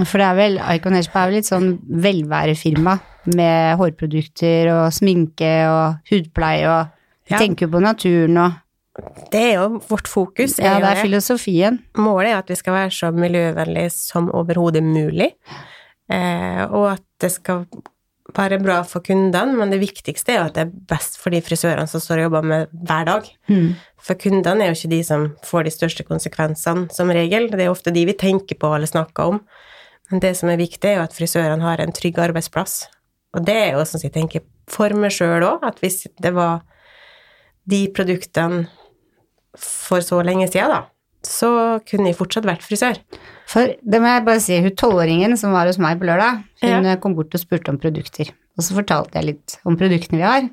For 0.07 0.17
det 0.17 0.25
er 0.31 0.37
vel, 0.39 0.57
Icon 0.73 0.95
er 0.97 1.09
vel 1.13 1.35
litt 1.37 1.49
sånn 1.49 1.75
velværefirma 1.85 2.97
med 3.35 3.77
hårprodukter 3.77 4.71
og 4.73 4.93
sminke 4.95 5.53
og 5.69 5.99
hudpleie 6.09 6.67
og 6.71 6.99
Vi 7.23 7.35
Ja. 7.35 7.39
tenker 7.39 7.67
jo 7.67 7.71
på 7.77 7.79
naturen 7.81 8.37
og 8.37 8.51
Det 9.33 9.39
er 9.41 9.55
jo 9.57 9.79
vårt 9.89 10.07
fokus. 10.09 10.59
Ja, 10.61 10.75
det 10.81 10.91
er 10.91 11.01
filosofien. 11.01 11.79
Målet 11.97 12.29
er 12.29 12.43
at 12.43 12.51
vi 12.51 12.57
skal 12.59 12.75
være 12.75 12.91
så 12.93 13.09
miljøvennlige 13.15 13.89
som 13.95 14.29
overhodet 14.35 14.83
mulig, 14.85 15.31
eh, 16.13 16.61
og 16.67 16.91
at 16.91 17.05
det 17.23 17.31
skal 17.33 17.65
være 18.37 18.59
bra 18.61 18.79
for 18.87 19.03
kundene, 19.05 19.57
men 19.57 19.73
det 19.73 19.81
viktigste 19.81 20.33
er 20.33 20.39
jo 20.39 20.45
at 20.47 20.55
det 20.55 20.63
er 20.63 20.75
best 20.93 21.17
for 21.21 21.33
de 21.33 21.41
frisørene 21.43 21.89
som 21.89 22.01
står 22.01 22.21
og 22.21 22.27
jobber 22.27 22.47
med 22.53 22.75
hver 22.85 23.09
dag. 23.09 23.27
Mm. 23.49 23.73
For 24.03 24.19
kundene 24.19 24.63
er 24.63 24.71
jo 24.71 24.77
ikke 24.77 24.93
de 24.93 25.01
som 25.07 25.25
får 25.45 25.67
de 25.67 25.73
største 25.73 26.05
konsekvensene, 26.07 26.87
som 26.93 27.11
regel. 27.13 27.49
Det 27.51 27.65
er 27.65 27.73
ofte 27.73 27.93
de 27.93 28.05
vi 28.09 28.17
tenker 28.17 28.59
på 28.59 28.71
eller 28.75 28.89
snakker 28.89 29.35
om. 29.35 29.41
Men 30.11 30.21
det 30.21 30.35
som 30.37 30.51
er 30.51 30.61
viktig, 30.61 30.85
er 30.89 30.99
jo 30.99 31.07
at 31.07 31.15
frisørene 31.17 31.65
har 31.65 31.81
en 31.81 31.93
trygg 31.95 32.19
arbeidsplass. 32.21 32.83
Og 33.33 33.45
det 33.47 33.57
er 33.57 33.71
jo 33.73 33.83
sånn 33.85 34.01
som 34.01 34.07
jeg 34.07 34.15
tenker 34.17 34.45
for 34.69 34.93
meg 34.97 35.13
sjøl 35.13 35.43
òg, 35.45 35.65
at 35.65 35.81
hvis 35.81 36.03
det 36.21 36.33
var 36.35 36.61
de 37.69 37.85
produktene 37.95 38.67
for 39.59 40.03
så 40.05 40.21
lenge 40.25 40.47
siden, 40.49 40.73
da, 40.73 40.81
så 41.23 41.79
kunne 41.87 42.09
jeg 42.09 42.17
fortsatt 42.19 42.47
vært 42.47 42.65
frisør. 42.65 42.99
For 43.49 43.75
det 43.79 44.01
må 44.01 44.09
jeg 44.09 44.25
bare 44.27 44.41
si, 44.43 44.57
hun 44.63 44.75
tolvåringen 44.79 45.37
som 45.39 45.53
var 45.55 45.69
hos 45.69 45.79
meg 45.81 45.99
på 46.01 46.07
lørdag, 46.09 46.43
hun 46.63 46.89
ja. 46.89 46.97
kom 47.01 47.15
bort 47.17 47.35
og 47.35 47.43
spurte 47.43 47.73
om 47.73 47.79
produkter. 47.81 48.31
Og 48.57 48.65
så 48.65 48.77
fortalte 48.77 49.19
jeg 49.19 49.31
litt 49.31 49.57
om 49.67 49.77
produktene 49.79 50.21
vi 50.21 50.27
har. 50.27 50.49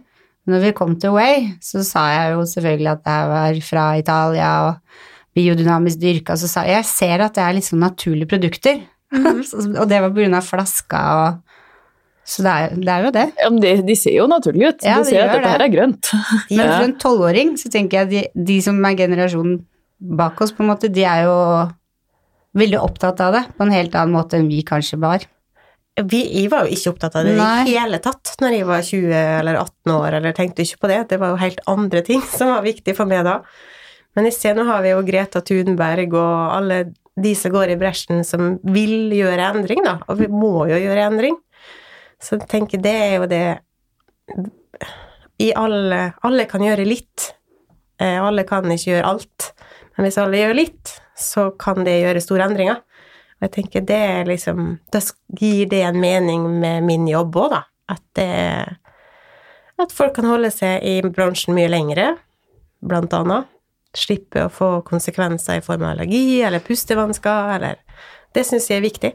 Når 0.50 0.64
vi 0.64 0.74
kom 0.76 0.94
til 1.00 1.14
Way, 1.14 1.50
så 1.62 1.82
sa 1.86 2.06
jeg 2.14 2.34
jo 2.34 2.44
selvfølgelig 2.48 2.92
at 2.94 3.10
jeg 3.12 3.30
var 3.30 3.58
fra 3.66 3.84
Italia 4.00 4.52
og 4.68 5.00
biodynamisk 5.36 6.00
dyrka, 6.00 6.36
så 6.36 6.48
sa 6.50 6.64
jeg 6.66 6.80
jeg 6.80 6.88
ser 6.90 7.24
at 7.26 7.36
det 7.36 7.44
er 7.44 7.56
litt 7.56 7.68
sånn 7.68 7.86
naturlige 7.86 8.34
produkter. 8.36 8.82
Mm. 9.10 9.40
og 9.42 9.88
det 9.90 9.96
var 9.98 10.12
på 10.12 10.20
grunn 10.20 10.36
av 10.38 10.44
flaska 10.46 10.98
og 11.18 11.49
Så 12.30 12.44
det 12.46 12.52
er, 12.52 12.76
det 12.78 12.92
er 12.94 13.06
jo 13.08 13.10
det. 13.14 13.24
Ja, 13.40 13.48
men 13.50 13.58
de, 13.62 13.72
de 13.88 13.96
ser 13.98 14.14
jo 14.14 14.28
naturlige 14.30 14.70
ut. 14.70 14.86
Ja, 14.86 15.00
du 15.00 15.08
de 15.08 15.10
ser 15.10 15.24
at 15.24 15.32
dette 15.32 15.42
det. 15.42 15.50
her 15.50 15.64
er 15.64 15.72
grønt. 15.72 16.12
Men 16.54 16.62
for 16.62 16.86
en 16.86 16.94
tolvåring 17.02 17.52
så 17.58 17.72
tenker 17.72 17.98
jeg 17.98 18.06
at 18.06 18.12
de, 18.12 18.44
de 18.52 18.58
som 18.62 18.78
er 18.86 18.96
generasjonen 19.00 19.58
bak 20.20 20.38
oss, 20.44 20.54
på 20.54 20.62
en 20.64 20.70
måte, 20.70 20.92
de 20.94 21.02
er 21.04 21.24
jo 21.26 21.34
veldig 22.60 22.78
opptatt 22.80 23.20
av 23.24 23.34
det 23.34 23.42
på 23.56 23.66
en 23.66 23.74
helt 23.74 23.96
annen 23.98 24.14
måte 24.14 24.38
enn 24.38 24.48
vi 24.50 24.62
kanskje 24.66 24.98
var. 25.02 25.26
vi, 26.00 26.22
jeg 26.40 26.50
var 26.50 26.66
jo 26.66 26.76
ikke 26.76 26.94
opptatt 26.94 27.18
av 27.18 27.26
det 27.26 27.34
Nei. 27.38 27.66
i 27.68 27.76
hele 27.76 28.00
tatt 28.02 28.32
når 28.40 28.56
jeg 28.56 28.68
var 28.70 28.86
20 28.86 29.12
eller 29.18 29.58
18 29.60 29.92
år, 29.96 30.16
eller 30.20 30.38
tenkte 30.38 30.64
ikke 30.64 30.84
på 30.84 30.90
det. 30.92 31.02
Det 31.10 31.20
var 31.20 31.34
jo 31.34 31.42
helt 31.42 31.60
andre 31.70 32.04
ting 32.06 32.22
som 32.38 32.54
var 32.54 32.64
viktig 32.66 32.94
for 32.98 33.10
meg 33.10 33.26
da. 33.26 33.40
Men 34.14 34.26
jeg 34.26 34.38
ser 34.38 34.56
nå 34.58 34.64
har 34.70 34.82
vi 34.86 34.94
jo 34.94 35.04
Greta 35.06 35.42
Thunberg 35.46 36.14
og 36.14 36.56
alle 36.56 36.80
de 37.20 37.34
som 37.36 37.52
går 37.52 37.74
i 37.74 37.78
bresjen 37.78 38.24
som 38.26 38.54
vil 38.72 39.12
gjøre 39.14 39.50
endring, 39.52 39.82
da. 39.84 39.98
Og 40.08 40.22
vi 40.22 40.30
må 40.30 40.68
jo 40.70 40.78
gjøre 40.78 41.10
endring. 41.10 41.36
Så 42.20 42.36
jeg 42.36 42.48
tenker 42.52 42.82
det 42.84 42.92
er 42.92 43.14
jo 43.16 43.26
det 43.30 43.44
I 45.40 45.52
alle 45.56 46.00
Alle 46.26 46.44
kan 46.50 46.62
gjøre 46.64 46.84
litt. 46.88 47.30
Eh, 48.00 48.18
Alle 48.20 48.44
kan 48.48 48.68
ikke 48.70 48.92
gjøre 48.94 49.08
alt. 49.08 49.52
Men 49.96 50.06
hvis 50.06 50.18
alle 50.20 50.38
gjør 50.40 50.54
litt, 50.56 50.92
så 51.18 51.50
kan 51.60 51.82
det 51.84 51.98
gjøre 52.02 52.22
store 52.24 52.46
endringer. 52.48 52.78
Og 53.40 53.46
jeg 53.46 53.52
tenker 53.56 53.84
det 53.88 53.96
er 53.96 54.28
liksom 54.28 54.78
Da 54.92 55.00
gir 55.40 55.66
det 55.68 55.82
en 55.88 56.00
mening 56.00 56.46
med 56.60 56.84
min 56.84 57.08
jobb 57.08 57.36
òg, 57.40 57.50
da. 57.56 57.62
At 57.88 58.04
det 58.16 58.28
At 59.80 59.92
folk 59.96 60.14
kan 60.18 60.28
holde 60.28 60.50
seg 60.52 60.84
i 60.84 60.98
bransjen 61.08 61.54
mye 61.56 61.70
lengre, 61.72 62.18
blant 62.84 63.12
annet. 63.16 63.48
Slippe 63.96 64.44
å 64.44 64.52
få 64.52 64.68
konsekvenser 64.86 65.58
i 65.58 65.62
form 65.64 65.82
av 65.82 65.94
allergi 65.96 66.42
eller 66.46 66.60
pustevansker 66.62 67.54
eller 67.56 67.80
Det 68.32 68.44
syns 68.46 68.68
jeg 68.70 68.78
er 68.78 68.84
viktig. 68.84 69.12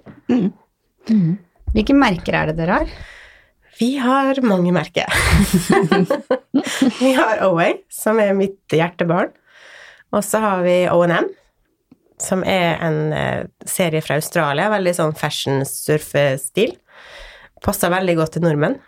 Hvilke 1.76 1.96
merker 1.98 2.38
er 2.40 2.50
det 2.50 2.60
dere 2.62 2.80
har? 2.80 2.92
Vi 3.76 3.98
har 4.00 4.38
mange 4.48 4.72
merker. 4.72 5.12
vi 7.02 7.10
har 7.18 7.42
OA, 7.44 7.74
som 7.92 8.22
er 8.24 8.32
mitt 8.38 8.72
hjertebarn. 8.72 9.34
Og 10.16 10.24
så 10.24 10.40
har 10.40 10.62
vi 10.64 10.78
O&M, 10.88 11.28
som 12.22 12.46
er 12.48 12.80
en 12.86 13.00
eh, 13.12 13.42
serie 13.68 14.00
fra 14.06 14.16
Australia. 14.22 14.70
Veldig 14.72 14.94
sånn 14.96 15.16
fashion-surfestil. 15.20 16.78
Passer 17.66 17.92
veldig 17.92 18.16
godt 18.22 18.38
til 18.38 18.48
nordmenn. 18.48 18.80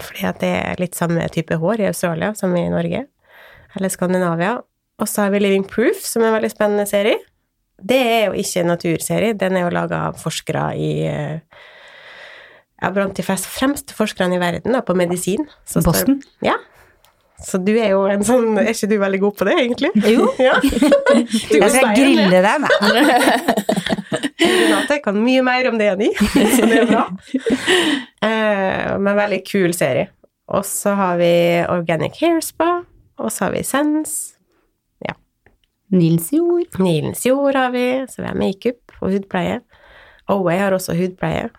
Fordi 0.00 0.24
at 0.30 0.40
det 0.40 0.54
er 0.62 0.80
litt 0.80 0.96
samme 0.96 1.28
type 1.34 1.60
hår 1.60 1.84
i 1.84 1.90
Australia 1.90 2.32
som 2.38 2.56
i 2.56 2.64
Norge. 2.72 3.04
Eller 3.76 3.92
Skandinavia. 3.92 4.56
Og 4.96 5.10
så 5.10 5.26
har 5.26 5.36
vi 5.36 5.44
Living 5.44 5.68
Proof, 5.68 6.00
som 6.00 6.24
er 6.24 6.32
en 6.32 6.38
veldig 6.38 6.54
spennende 6.54 6.88
serie. 6.88 7.20
Det 7.76 8.00
er 8.00 8.26
jo 8.30 8.40
ikke 8.40 8.64
en 8.64 8.72
naturserie. 8.72 9.36
Den 9.36 9.58
er 9.58 9.66
jo 9.66 9.76
laga 9.76 10.06
av 10.08 10.20
forskere 10.24 10.66
i 10.80 10.92
eh, 11.12 11.64
ja, 12.84 13.08
de 13.16 13.24
fremste 13.26 13.96
forskerne 13.96 14.36
i 14.36 14.40
verden 14.42 14.76
da, 14.76 14.80
på 14.84 14.94
medisin. 14.98 15.46
Så 15.68 15.82
står- 15.84 16.20
Ja. 16.44 16.56
Så 17.44 17.58
du 17.60 17.72
er 17.76 17.90
jo 17.90 18.04
en 18.08 18.22
sånn 18.24 18.54
Er 18.62 18.70
ikke 18.70 18.86
du 18.88 18.94
veldig 19.02 19.18
god 19.20 19.34
på 19.36 19.44
det, 19.48 19.54
egentlig? 19.58 19.90
Jo. 20.08 20.28
ja. 20.38 20.54
Du 20.62 21.56
Jeg 21.58 21.70
skal 21.74 21.90
grille 21.98 22.30
deg, 22.30 22.62
da. 22.62 22.68
Renate 24.38 24.98
kan 25.04 25.18
mye 25.20 25.42
mer 25.44 25.68
om 25.68 25.76
det 25.80 25.90
enn 25.92 26.04
jeg, 26.06 26.14
så 26.56 26.68
det 26.70 26.78
er 26.84 26.88
bra. 26.88 27.02
Eh, 28.24 28.94
men 29.02 29.18
veldig 29.18 29.40
kul 29.50 29.74
serie. 29.76 30.08
Og 30.54 30.64
så 30.68 30.94
har 30.96 31.18
vi 31.20 31.32
Organic 31.72 32.16
Hair 32.22 32.40
Spa, 32.44 32.70
og 33.18 33.32
så 33.32 33.46
har 33.48 33.54
vi 33.58 33.64
Sense. 33.66 34.30
Nils 35.94 36.32
jord. 36.34 36.72
Nilens 36.82 37.20
jord 37.28 37.54
har 37.54 37.68
vi, 37.70 37.84
så 38.10 38.22
vi 38.22 38.26
har 38.26 38.34
makeup 38.40 38.94
og 39.04 39.12
hudpleie. 39.12 39.60
Oway 40.32 40.56
har 40.58 40.74
også 40.74 40.96
hudpleie. 40.98 41.50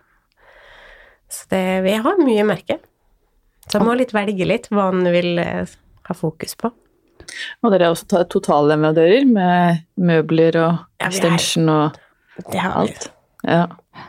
Så 1.32 1.48
det, 1.51 1.62
vi 1.86 1.96
har 2.05 2.20
mye 2.22 2.44
merke. 2.48 2.77
Så 3.65 3.79
man 3.82 3.89
må 3.89 3.96
litt 4.00 4.13
velge 4.13 4.46
litt 4.46 4.67
hva 4.70 4.91
man 4.94 5.08
vil 5.13 5.39
eh, 5.41 5.65
ha 6.05 6.13
fokus 6.17 6.53
på. 6.60 6.70
Og 7.65 7.72
dere 7.74 7.88
er 7.88 7.96
også 7.96 8.05
ta- 8.12 8.25
totalleverandører 8.29 9.25
med 9.27 9.82
møbler 9.98 10.60
og 10.62 10.84
Ja, 11.01 11.08
extension 11.10 11.70
og 11.74 11.98
Det 12.51 12.60
har 12.62 12.75
alt. 12.84 13.08
Ja. 13.48 13.63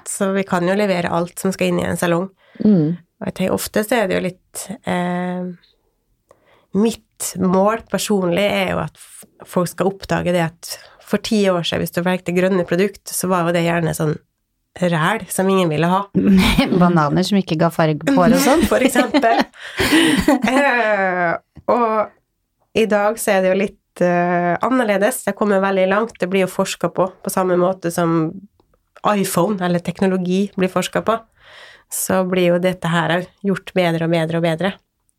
Så 0.04 0.32
vi 0.34 0.42
kan 0.44 0.66
jo 0.68 0.74
levere 0.76 1.08
alt 1.14 1.38
som 1.40 1.52
skal 1.54 1.70
inn 1.72 1.80
i 1.80 1.86
en 1.88 1.96
salong. 1.96 2.28
Mm. 2.60 2.96
Og 3.20 3.28
jeg 3.30 3.34
tenker 3.38 3.54
ofte 3.56 3.84
så 3.86 4.02
er 4.02 4.10
det 4.10 4.18
jo 4.18 4.24
litt 4.26 4.66
eh, 4.84 5.46
Mitt 6.76 7.30
mål 7.40 7.80
personlig 7.88 8.44
er 8.44 8.74
jo 8.74 8.80
at 8.82 8.98
folk 9.48 9.70
skal 9.70 9.88
oppdage 9.88 10.34
det 10.34 10.42
at 10.44 10.74
for 11.06 11.22
ti 11.24 11.38
år 11.48 11.62
siden, 11.64 11.84
hvis 11.84 11.94
du 11.94 12.02
valgte 12.04 12.34
grønne 12.36 12.64
produkt, 12.68 13.06
så 13.08 13.30
var 13.30 13.46
jo 13.46 13.54
det 13.56 13.62
gjerne 13.64 13.94
sånn 13.96 14.16
ræl 14.80 15.24
som 15.32 15.48
ingen 15.48 15.70
ville 15.72 15.88
ha. 15.90 16.02
Bananer 16.80 17.26
som 17.26 17.38
ikke 17.40 17.58
ga 17.60 17.70
farge 17.74 18.04
på 18.04 18.16
hår 18.16 18.36
og 18.36 18.44
sånn. 18.44 18.64
for 18.72 18.84
eksempel. 18.84 19.42
uh, 20.46 21.36
og 21.76 22.76
i 22.76 22.86
dag 22.90 23.20
så 23.20 23.36
er 23.36 23.44
det 23.44 23.52
jo 23.52 23.60
litt 23.62 24.04
uh, 24.04 24.56
annerledes. 24.66 25.22
Jeg 25.28 25.38
kommer 25.38 25.62
veldig 25.64 25.86
langt. 25.92 26.18
Det 26.20 26.28
blir 26.30 26.44
jo 26.46 26.52
forska 26.52 26.92
på 26.92 27.08
på 27.22 27.32
samme 27.32 27.58
måte 27.60 27.92
som 27.94 28.34
iPhone 29.06 29.62
eller 29.64 29.82
teknologi 29.84 30.46
blir 30.56 30.72
forska 30.72 31.02
på. 31.06 31.18
Så 31.92 32.24
blir 32.26 32.50
jo 32.54 32.58
dette 32.62 32.90
her 32.90 33.20
òg 33.20 33.30
gjort 33.46 33.72
bedre 33.76 34.08
og 34.08 34.12
bedre 34.12 34.40
og 34.40 34.44
bedre. 34.46 34.72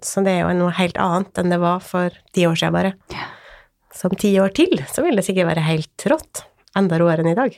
Så 0.03 0.21
det 0.21 0.35
er 0.35 0.43
jo 0.43 0.53
noe 0.59 0.75
helt 0.77 0.99
annet 1.01 1.39
enn 1.41 1.53
det 1.53 1.61
var 1.61 1.81
for 1.81 2.13
ti 2.35 2.45
år 2.45 2.57
siden 2.59 2.75
bare. 2.75 2.93
Som 3.97 4.13
ti 4.19 4.35
år 4.37 4.51
til 4.53 4.75
så 4.91 5.01
vil 5.05 5.17
det 5.17 5.25
sikkert 5.25 5.49
være 5.49 5.65
helt 5.65 6.05
rått. 6.11 6.43
Enda 6.77 6.99
råere 7.01 7.23
enn 7.23 7.31
i 7.31 7.37
dag. 7.37 7.55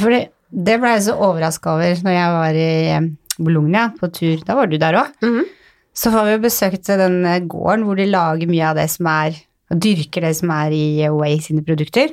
Fordi 0.00 0.24
det 0.54 0.78
ble 0.80 0.94
jeg 0.94 1.06
så 1.08 1.16
overraska 1.18 1.74
over 1.74 2.02
når 2.06 2.14
jeg 2.14 2.34
var 2.38 2.58
i 2.58 2.70
eh, 2.94 3.10
Bologna 3.38 3.88
på 3.98 4.10
tur. 4.14 4.42
Da 4.46 4.56
var 4.58 4.70
du 4.70 4.78
der 4.78 5.00
òg. 5.02 5.14
Mhm. 5.24 5.52
Så 5.94 6.10
var 6.10 6.26
vi 6.26 6.32
jo 6.34 6.42
besøkt 6.42 6.88
den 6.90 7.20
eh, 7.26 7.42
gården 7.42 7.84
hvor 7.86 7.98
de 7.98 8.06
lager 8.10 8.50
mye 8.50 8.70
av 8.70 8.78
det 8.78 8.88
som 8.90 9.10
er 9.10 9.36
og 9.72 9.80
dyrker 9.80 10.26
det 10.26 10.34
som 10.38 10.52
er 10.52 10.74
i 10.76 11.08
Way 11.10 11.40
sine 11.42 11.64
produkter. 11.64 12.12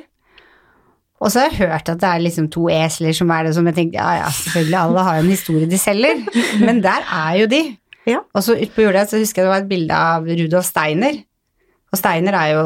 Og 1.22 1.30
så 1.30 1.44
har 1.44 1.52
jeg 1.52 1.68
hørt 1.68 1.90
at 1.92 2.00
det 2.02 2.08
er 2.08 2.22
liksom 2.24 2.48
to 2.50 2.66
esler 2.72 3.14
som 3.14 3.30
er 3.30 3.46
det 3.46 3.52
som 3.54 3.66
jeg 3.68 3.76
tenkte 3.76 4.00
ja 4.00 4.24
ja, 4.24 4.30
selvfølgelig, 4.34 4.78
alle 4.80 5.04
har 5.06 5.20
en 5.20 5.30
historie 5.30 5.68
de 5.70 5.78
selger. 5.78 6.24
Men 6.66 6.80
der 6.82 7.04
er 7.06 7.36
jo 7.42 7.50
de. 7.52 7.60
Ja. 8.08 8.24
Og 8.34 8.42
så 8.42 8.56
utpå 8.58 8.82
jorda 8.82 9.04
så 9.06 9.20
husker 9.22 9.42
jeg 9.42 9.46
det 9.46 9.52
var 9.52 9.62
et 9.62 9.70
bilde 9.70 10.00
av 10.08 10.26
Rudolf 10.26 10.66
Steiner. 10.66 11.20
Og 11.92 12.00
Steiner 12.00 12.38
er 12.38 12.48
jo 12.56 12.64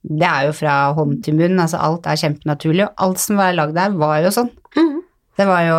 Det 0.00 0.24
er 0.24 0.46
jo 0.46 0.52
fra 0.56 0.74
hånd 0.96 1.18
til 1.20 1.34
munn, 1.36 1.58
altså 1.60 1.76
alt 1.76 2.06
er 2.08 2.16
kjempenaturlig. 2.16 2.86
Og 2.86 3.02
alt 3.04 3.20
som 3.20 3.36
var 3.36 3.52
lagd 3.52 3.74
der, 3.76 3.92
var 4.00 4.22
jo 4.24 4.30
sånn. 4.32 4.48
Det 5.38 5.46
var 5.48 5.62
jo 5.68 5.78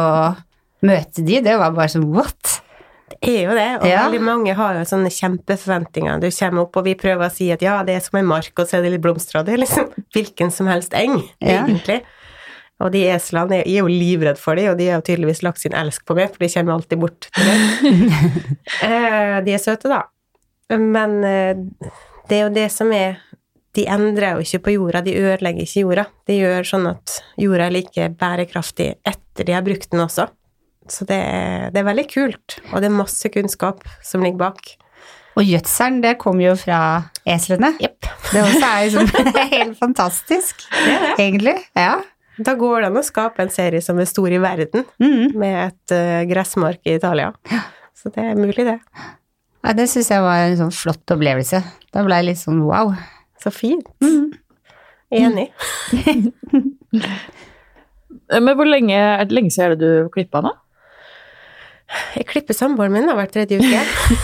Møte 0.87 1.21
de, 1.21 1.41
det 1.45 1.57
var 1.61 1.73
bare 1.77 1.91
sånn 1.93 2.07
what? 2.09 2.55
Det 3.21 3.29
er 3.29 3.43
jo 3.45 3.51
det, 3.53 3.67
og 3.81 3.85
Ja. 3.85 3.99
veldig 4.07 4.21
mange 4.25 4.53
har 4.57 4.73
jo 4.79 4.85
sånne 4.89 5.11
kjempeforventninger. 5.13 6.19
Du 6.23 6.29
kommer 6.31 6.63
opp, 6.63 6.77
og 6.79 6.85
vi 6.87 6.95
prøver 6.97 7.27
å 7.27 7.31
si 7.31 7.51
at 7.53 7.61
ja, 7.61 7.83
det 7.85 7.93
er 7.95 7.99
som 8.01 8.17
en 8.17 8.25
mark, 8.25 8.49
og 8.57 8.65
så 8.65 8.79
er 8.79 8.81
det 8.87 8.93
litt 8.95 9.03
blomster, 9.03 9.39
og 9.39 9.45
det 9.45 9.53
er 9.53 9.61
liksom 9.61 9.91
hvilken 10.15 10.49
som 10.51 10.65
helst 10.71 10.95
eng, 10.97 11.19
Ja. 11.39 11.61
egentlig. 11.67 11.99
Og 12.81 12.89
de 12.95 13.03
eslene, 13.13 13.59
er 13.61 13.77
jo 13.77 13.85
livredd 13.85 14.39
for 14.41 14.55
dem, 14.57 14.71
og 14.71 14.79
de 14.79 14.87
har 14.89 14.97
jo 15.01 15.05
tydeligvis 15.11 15.43
lagt 15.45 15.59
sin 15.61 15.75
elsk 15.77 16.01
på 16.09 16.15
meg, 16.17 16.31
for 16.33 16.41
de 16.41 16.49
kommer 16.49 16.73
alltid 16.79 16.97
bort 17.03 17.27
til 17.29 17.45
meg. 17.45 18.17
Eh, 18.81 19.37
de 19.45 19.53
er 19.53 19.61
søte, 19.61 19.85
da. 19.91 20.01
Men 20.73 21.19
eh, 21.27 21.53
det 22.27 22.39
er 22.39 22.47
jo 22.47 22.53
det 22.55 22.71
som 22.73 22.89
er 22.95 23.19
De 23.77 23.85
endrer 23.87 24.35
jo 24.35 24.43
ikke 24.43 24.65
på 24.65 24.75
jorda, 24.75 25.01
de 25.05 25.15
ødelegger 25.15 25.63
ikke 25.63 25.85
jorda. 25.85 26.05
De 26.27 26.35
gjør 26.35 26.67
sånn 26.67 26.89
at 26.89 27.17
jorda 27.39 27.69
er 27.69 27.75
like 27.77 28.07
bærekraftig 28.19 28.89
etter 29.07 29.47
de 29.47 29.55
har 29.55 29.63
brukt 29.65 29.87
den 29.93 30.03
også. 30.03 30.27
Så 30.91 31.05
det 31.07 31.17
er, 31.23 31.69
det 31.71 31.79
er 31.79 31.87
veldig 31.87 32.07
kult, 32.11 32.57
og 32.71 32.81
det 32.81 32.89
er 32.89 32.95
masse 32.97 33.31
kunnskap 33.31 33.85
som 34.03 34.25
ligger 34.25 34.41
bak. 34.41 34.73
Og 35.39 35.47
gjødselen, 35.47 36.01
det 36.03 36.17
kommer 36.19 36.49
jo 36.49 36.55
fra 36.59 36.79
eslene. 37.29 37.71
Yep. 37.79 38.09
Det 38.33 38.41
også 38.43 38.67
er 38.67 38.81
jo 38.83 38.89
sånn 38.97 39.29
helt 39.53 39.77
fantastisk, 39.79 40.65
egentlig. 41.15 41.55
Ja. 41.77 42.01
Da 42.41 42.55
går 42.59 42.81
det 42.81 42.89
an 42.91 42.99
å 42.99 43.05
skape 43.05 43.43
en 43.43 43.53
serie 43.53 43.83
som 43.83 43.99
er 44.01 44.09
stor 44.09 44.33
i 44.33 44.41
verden, 44.41 44.83
mm. 44.99 45.37
med 45.39 45.57
et 45.69 45.95
uh, 45.95 46.21
gressmark 46.27 46.81
i 46.83 46.97
Italia. 46.97 47.31
Så 47.95 48.11
det 48.11 48.25
er 48.31 48.39
mulig, 48.39 48.65
det. 48.67 48.79
Ja, 49.61 49.75
det 49.77 49.87
syns 49.91 50.09
jeg 50.11 50.23
var 50.25 50.43
en 50.43 50.57
sånn 50.57 50.73
flott 50.73 51.15
opplevelse. 51.15 51.61
Da 51.93 52.03
ble 52.03 52.17
jeg 52.19 52.31
litt 52.31 52.41
sånn 52.41 52.63
wow. 52.65 52.95
Så 53.41 53.51
fint. 53.53 53.87
Enig. 55.11 55.49
Eh, 55.93 56.25
Men 58.41 58.55
hvor 58.55 58.67
lenge 58.67 58.95
er 58.95 59.23
det 59.27 59.35
lenge 59.35 59.51
siden 59.51 59.71
er 59.71 59.75
det 59.75 59.87
du 59.87 60.09
klippa 60.13 60.43
nå? 60.45 60.53
Jeg 62.15 62.27
klipper 62.29 62.55
samboeren 62.55 62.93
min 62.93 63.09
da, 63.09 63.17
hver 63.17 63.31
tredje 63.33 63.59
uke. 63.59 63.81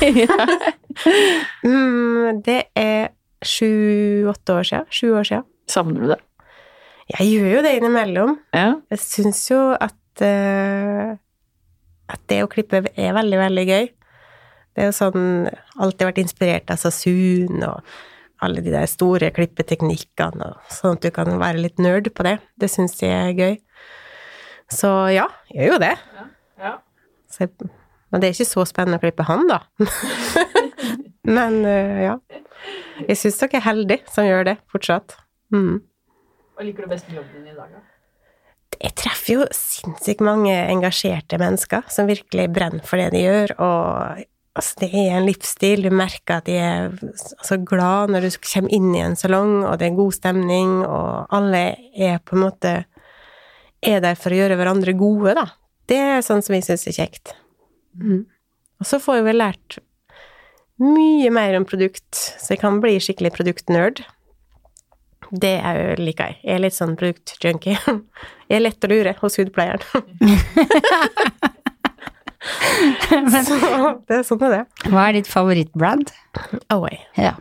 mm, 1.68 2.40
det 2.46 2.62
er 2.78 3.12
sju-åtte 3.44 4.56
år 4.56 4.70
siden. 4.70 4.88
Sju 4.94 5.12
år 5.20 5.28
siden. 5.28 5.48
Savner 5.68 6.04
du 6.04 6.12
det? 6.14 6.22
Jeg 7.18 7.28
gjør 7.34 7.54
jo 7.58 7.64
det 7.66 7.74
innimellom. 7.78 8.36
Ja. 8.56 8.70
Jeg 8.92 9.04
syns 9.04 9.42
jo 9.52 9.60
at 9.76 10.24
uh, 10.24 11.16
at 12.08 12.24
det 12.32 12.42
å 12.44 12.52
klippe 12.52 12.84
er 12.96 13.16
veldig, 13.16 13.40
veldig 13.42 13.66
gøy. 13.68 13.90
Det 14.78 14.84
er 14.84 14.92
jo 14.92 14.96
sånn 14.96 15.24
Alltid 15.82 16.06
vært 16.08 16.22
inspirert 16.22 16.72
av 16.74 16.80
Sasun 16.82 17.64
og 17.66 17.98
alle 18.44 18.62
de 18.66 18.74
der 18.74 18.88
store 18.90 19.32
klippeteknikkene, 19.36 20.52
sånn 20.74 20.98
at 20.98 21.06
du 21.06 21.10
kan 21.14 21.32
være 21.42 21.64
litt 21.64 21.82
nerd 21.82 22.12
på 22.14 22.26
det. 22.28 22.38
Det 22.60 22.70
syns 22.72 22.98
jeg 23.02 23.14
er 23.14 23.34
gøy. 23.38 23.58
Så 24.74 24.92
ja, 25.16 25.28
jeg 25.52 25.68
gjør 25.68 25.78
jo 25.78 25.82
det. 25.86 25.96
Ja. 26.62 26.74
Så 27.32 27.50
men 28.08 28.24
det 28.24 28.30
er 28.30 28.38
ikke 28.38 28.48
så 28.48 28.64
spennende 28.64 29.02
å 29.02 29.04
klippe 29.04 29.26
han, 29.28 29.50
da. 29.50 29.60
men 31.38 31.60
uh, 31.68 31.98
ja. 32.06 32.16
Jeg 33.04 33.20
syns 33.20 33.42
dere 33.42 33.60
er 33.60 33.66
heldige 33.68 34.14
som 34.14 34.26
gjør 34.28 34.48
det 34.48 34.56
fortsatt. 34.72 35.18
Mm. 35.52 35.84
Hva 36.56 36.66
liker 36.66 36.88
du 36.88 36.94
best 36.94 37.10
med 37.10 37.20
jobben 37.20 37.44
din 37.44 37.52
i 37.52 37.58
dag, 37.58 37.76
da? 37.76 37.84
jeg 38.78 38.94
treffer 39.00 39.32
jo 39.32 39.46
sinnssykt 39.56 40.22
mange 40.26 40.54
engasjerte 40.54 41.40
mennesker 41.42 41.88
som 41.92 42.10
virkelig 42.10 42.48
brenner 42.54 42.86
for 42.86 43.02
det 43.02 43.10
de 43.16 43.24
gjør, 43.24 43.54
og 43.58 44.26
altså, 44.58 44.82
det 44.84 44.90
er 44.94 45.16
en 45.18 45.28
livsstil. 45.28 45.86
Du 45.86 45.94
merker 45.94 46.40
at 46.40 46.50
de 46.50 46.58
er 46.60 46.90
altså, 46.92 47.60
glad 47.62 48.14
når 48.14 48.28
du 48.28 48.40
kommer 48.42 48.74
inn 48.76 48.92
i 48.96 49.04
en 49.06 49.18
salong, 49.20 49.62
og 49.66 49.78
det 49.80 49.90
er 49.90 50.00
god 50.00 50.18
stemning, 50.18 50.74
og 50.86 51.34
alle 51.38 51.64
er 51.94 52.22
på 52.26 52.38
en 52.38 52.46
måte 52.48 52.74
er 53.86 54.02
der 54.04 54.18
for 54.18 54.34
å 54.34 54.40
gjøre 54.40 54.58
hverandre 54.58 54.96
gode, 54.98 55.36
da. 55.38 55.46
Det 55.88 56.00
er 56.02 56.26
sånn 56.26 56.42
som 56.44 56.56
vi 56.58 56.64
syns 56.66 56.88
er 56.90 56.98
kjekt. 56.98 57.36
Mm. 58.02 58.26
Og 58.82 58.90
så 58.90 59.00
får 59.02 59.24
vi 59.26 59.36
lært 59.38 59.80
mye 60.82 61.30
mer 61.34 61.58
om 61.58 61.66
produkt, 61.66 62.12
så 62.14 62.54
jeg 62.54 62.62
kan 62.62 62.82
bli 62.84 62.98
skikkelig 63.02 63.34
produktnerd. 63.38 64.04
Det 65.32 65.56
er 65.58 65.80
jo 65.80 66.04
liker 66.06 66.32
jeg. 66.32 66.40
Jeg 66.44 66.56
er 66.56 66.64
litt 66.64 66.78
sånn 66.78 66.98
produktjunkie. 67.00 67.78
Jeg 68.48 68.62
er 68.62 68.62
lett 68.62 68.86
å 68.86 68.88
lure 68.88 69.12
hos 69.20 69.36
hudpleieren. 69.42 69.84
så 73.48 73.58
det 74.08 74.20
er 74.20 74.26
sånn 74.28 74.48
er 74.48 74.56
det. 74.56 74.64
Hva 74.88 75.08
er 75.10 75.20
ditt 75.20 75.30
favorittbrand? 75.32 76.12
Away. 76.74 77.00
Ja. 77.20 77.36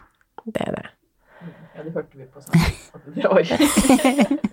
Det 0.47 0.63
er 0.63 0.77
det. 0.77 0.85
Ja, 1.77 1.83
det 1.85 1.93
hørte 1.97 2.19
vi 2.19 2.29
på 2.31 2.43
sangen. 2.45 4.39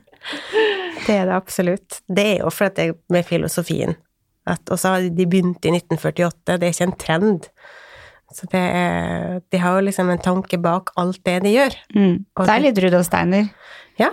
Det 1.03 1.11
er 1.17 1.25
det 1.27 1.35
absolutt. 1.35 1.97
Det 2.07 2.23
er 2.23 2.37
jo 2.45 2.51
for 2.53 2.69
at 2.69 2.77
det 2.77 2.83
er 2.87 2.93
med 3.11 3.25
filosofien. 3.27 3.97
Og 4.47 4.77
så 4.79 4.93
har 4.93 5.07
de 5.07 5.25
begynt 5.27 5.65
i 5.67 5.73
1948, 5.75 6.57
det 6.59 6.67
er 6.67 6.71
ikke 6.71 6.87
en 6.87 6.99
trend. 6.99 7.49
Så 8.33 8.47
det 8.51 8.61
er, 8.61 9.41
de 9.51 9.59
har 9.61 9.77
jo 9.77 9.85
liksom 9.85 10.09
en 10.09 10.21
tanke 10.23 10.57
bak 10.63 10.93
alt 10.99 11.19
det 11.27 11.41
de 11.43 11.51
gjør. 11.53 11.75
Mm. 11.95 12.15
Det 12.39 12.49
er 12.55 12.63
litt 12.63 12.79
Rudolf 12.85 13.07
Steiner. 13.07 13.51
Ja. 13.99 14.09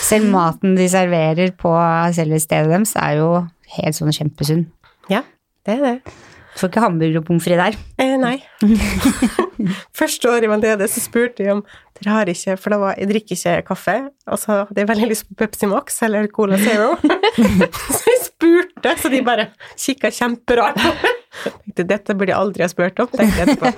Selv 0.00 0.30
maten 0.32 0.78
de 0.78 0.86
serverer 0.88 1.52
på 1.58 1.74
selve 2.16 2.38
stedet 2.40 2.70
deres, 2.72 2.94
er 2.96 3.18
jo 3.20 3.32
helt 3.76 3.98
sånn 3.98 4.14
kjempesunn. 4.14 4.64
Ja, 5.12 5.24
det 5.68 5.76
er 5.76 5.84
det. 5.84 6.16
Du 6.58 6.62
får 6.62 6.70
ikke 6.72 6.82
hamburger 6.82 7.20
og 7.20 7.26
pommes 7.28 7.44
frites 7.44 7.60
der. 7.60 7.74
Eh, 8.02 8.16
nei. 8.18 8.38
Første 10.00 10.30
året 10.30 10.46
i 10.46 10.48
Mandede 10.50 10.88
så 10.90 11.02
spurte 11.02 11.44
de 11.44 11.52
om 11.52 11.60
dere 11.98 12.14
har 12.14 12.30
ikke 12.30 12.54
For 12.60 12.70
da 12.70 12.76
var, 12.78 12.94
jeg 12.98 13.08
drikker 13.10 13.34
ikke 13.34 13.66
kaffe, 13.72 13.94
og 14.30 14.38
så 14.38 14.60
hadde 14.68 14.82
jeg 14.82 14.88
veldig 14.88 15.08
lyst 15.10 15.26
på 15.28 15.34
Pepsi 15.40 15.66
Max 15.70 15.98
eller 16.06 16.28
Cola 16.30 16.58
Zero. 16.62 16.94
så 17.98 18.02
jeg 18.06 18.20
spurte, 18.24 18.90
så 19.02 19.10
de 19.12 19.20
bare 19.26 19.48
kikka 19.74 20.10
kjemperart 20.14 20.78
på 20.78 20.92
meg. 20.94 21.14
Tenkte, 21.38 21.86
Dette 21.92 22.16
burde 22.18 22.32
jeg 22.32 22.38
aldri 22.38 22.64
ha 22.64 22.68
spurt 22.70 23.00
om, 23.02 23.08
tenkte 23.12 23.38
jeg 23.42 23.48
etterpå. 23.54 23.68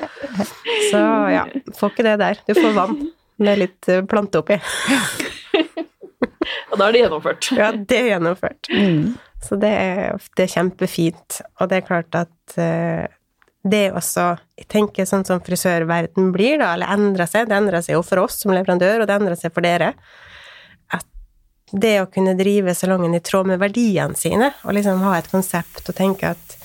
Så 0.91 1.01
ja, 1.35 1.45
får 1.77 1.89
ikke 1.95 2.07
det 2.07 2.17
der. 2.23 2.35
Du 2.47 2.53
får 2.57 2.73
vann 2.77 2.95
med 3.41 3.55
litt 3.61 3.89
eh, 3.89 4.05
plante 4.09 4.39
oppi. 4.41 4.57
Og 6.71 6.79
da 6.79 6.85
er 6.87 6.93
det 6.95 7.03
gjennomført. 7.03 7.43
Ja, 7.57 7.69
det 7.73 7.99
er 7.99 8.07
gjennomført. 8.15 8.63
Mm. 8.73 9.15
Så 9.41 9.57
det 9.61 9.71
er, 9.73 10.21
det 10.37 10.47
er 10.47 10.53
kjempefint. 10.53 11.41
Og 11.61 11.71
det 11.71 11.81
er 11.81 11.87
klart 11.87 12.17
at 12.19 12.59
eh, 12.61 13.09
det 13.61 13.91
også 13.93 14.39
Jeg 14.57 14.69
tenker 14.73 15.09
sånn 15.09 15.27
som 15.29 15.41
frisørverden 15.45 16.31
blir, 16.33 16.59
da, 16.61 16.75
eller 16.75 16.93
endrer 16.93 17.29
seg. 17.29 17.49
Det 17.49 17.57
endrer 17.57 17.85
seg 17.85 17.99
jo 17.99 18.05
for 18.07 18.25
oss 18.25 18.41
som 18.43 18.53
leverandør, 18.55 19.03
og 19.03 19.09
det 19.09 19.17
endrer 19.17 19.41
seg 19.41 19.53
for 19.57 19.65
dere. 19.65 19.95
At 20.93 21.07
det 21.73 21.95
å 22.03 22.09
kunne 22.13 22.37
drive 22.39 22.75
salongen 22.77 23.17
i 23.17 23.23
tråd 23.25 23.51
med 23.53 23.61
verdiene 23.61 24.17
sine, 24.19 24.53
og 24.65 24.77
liksom 24.77 25.05
ha 25.05 25.17
et 25.19 25.31
konsept 25.33 25.89
og 25.89 25.97
tenke 25.97 26.33
at 26.35 26.57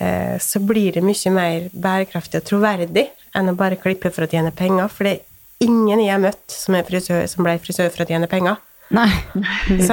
eh, 0.00 0.36
så 0.40 0.60
blir 0.64 0.96
det 0.96 1.04
mye 1.04 1.32
mer 1.32 1.68
bærekraftig 1.72 2.42
og 2.42 2.48
troverdig 2.48 3.08
enn 3.36 3.52
å 3.52 3.56
bare 3.56 3.80
klippe 3.80 4.12
for 4.12 4.24
å 4.24 4.30
tjene 4.30 4.54
penger. 4.56 4.92
For 4.92 5.08
det 5.08 5.18
er 5.18 5.68
ingen 5.68 6.00
jeg 6.00 6.12
har 6.12 6.22
møtt 6.22 6.48
som, 6.52 6.76
er 6.76 6.88
frisør, 6.88 7.24
som 7.28 7.44
ble 7.44 7.58
frisør 7.60 7.92
for 7.92 8.04
å 8.04 8.08
tjene 8.08 8.28
penger. 8.30 8.60
Nei. 8.94 9.10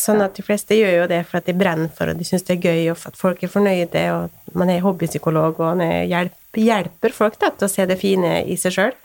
Sånn 0.00 0.22
at 0.24 0.36
de 0.38 0.44
fleste 0.44 0.76
gjør 0.76 1.02
jo 1.02 1.08
det 1.10 1.20
for 1.28 1.40
at 1.40 1.48
de 1.48 1.56
brenner 1.56 1.90
for, 1.92 2.12
og 2.12 2.20
de 2.20 2.26
syns 2.26 2.46
det 2.48 2.56
er 2.56 2.68
gøy, 2.70 2.82
og 2.92 3.06
at 3.10 3.18
folk 3.18 3.42
er 3.44 3.52
fornøyde, 3.52 4.04
og 4.16 4.56
man 4.58 4.72
er 4.72 4.84
hobbypsykolog, 4.84 5.60
og 5.60 5.66
man 5.74 5.84
er 5.84 6.06
hjelp, 6.10 6.38
hjelper 6.56 7.16
folk 7.16 7.38
da, 7.42 7.52
til 7.52 7.68
å 7.68 7.72
se 7.72 7.86
det 7.88 7.98
fine 8.00 8.38
i 8.48 8.56
seg 8.60 8.76
sjøl. 8.76 8.96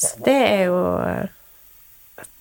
Så 0.00 0.16
det 0.24 0.40
er 0.46 0.64
jo 0.70 0.80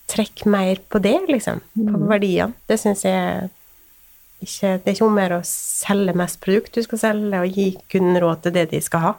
Trekk 0.09 0.47
mer 0.49 0.79
på 0.89 0.97
det, 1.03 1.19
liksom. 1.29 1.59
På 1.77 1.99
verdiene. 2.09 2.55
Det 2.65 2.79
syns 2.81 3.03
jeg 3.05 3.49
ikke 4.41 4.71
Det 4.79 4.87
er 4.87 4.95
ikke 4.95 5.05
om 5.05 5.17
mer 5.19 5.35
å 5.35 5.43
selge 5.45 6.15
mest 6.17 6.39
produkt 6.41 6.73
du 6.73 6.81
skal 6.81 7.01
selge, 7.03 7.41
og 7.43 7.59
gi 7.59 7.67
kunden 7.91 8.17
råd 8.23 8.41
til 8.45 8.55
det 8.55 8.63
de 8.71 8.79
skal 8.81 9.03
ha. 9.03 9.11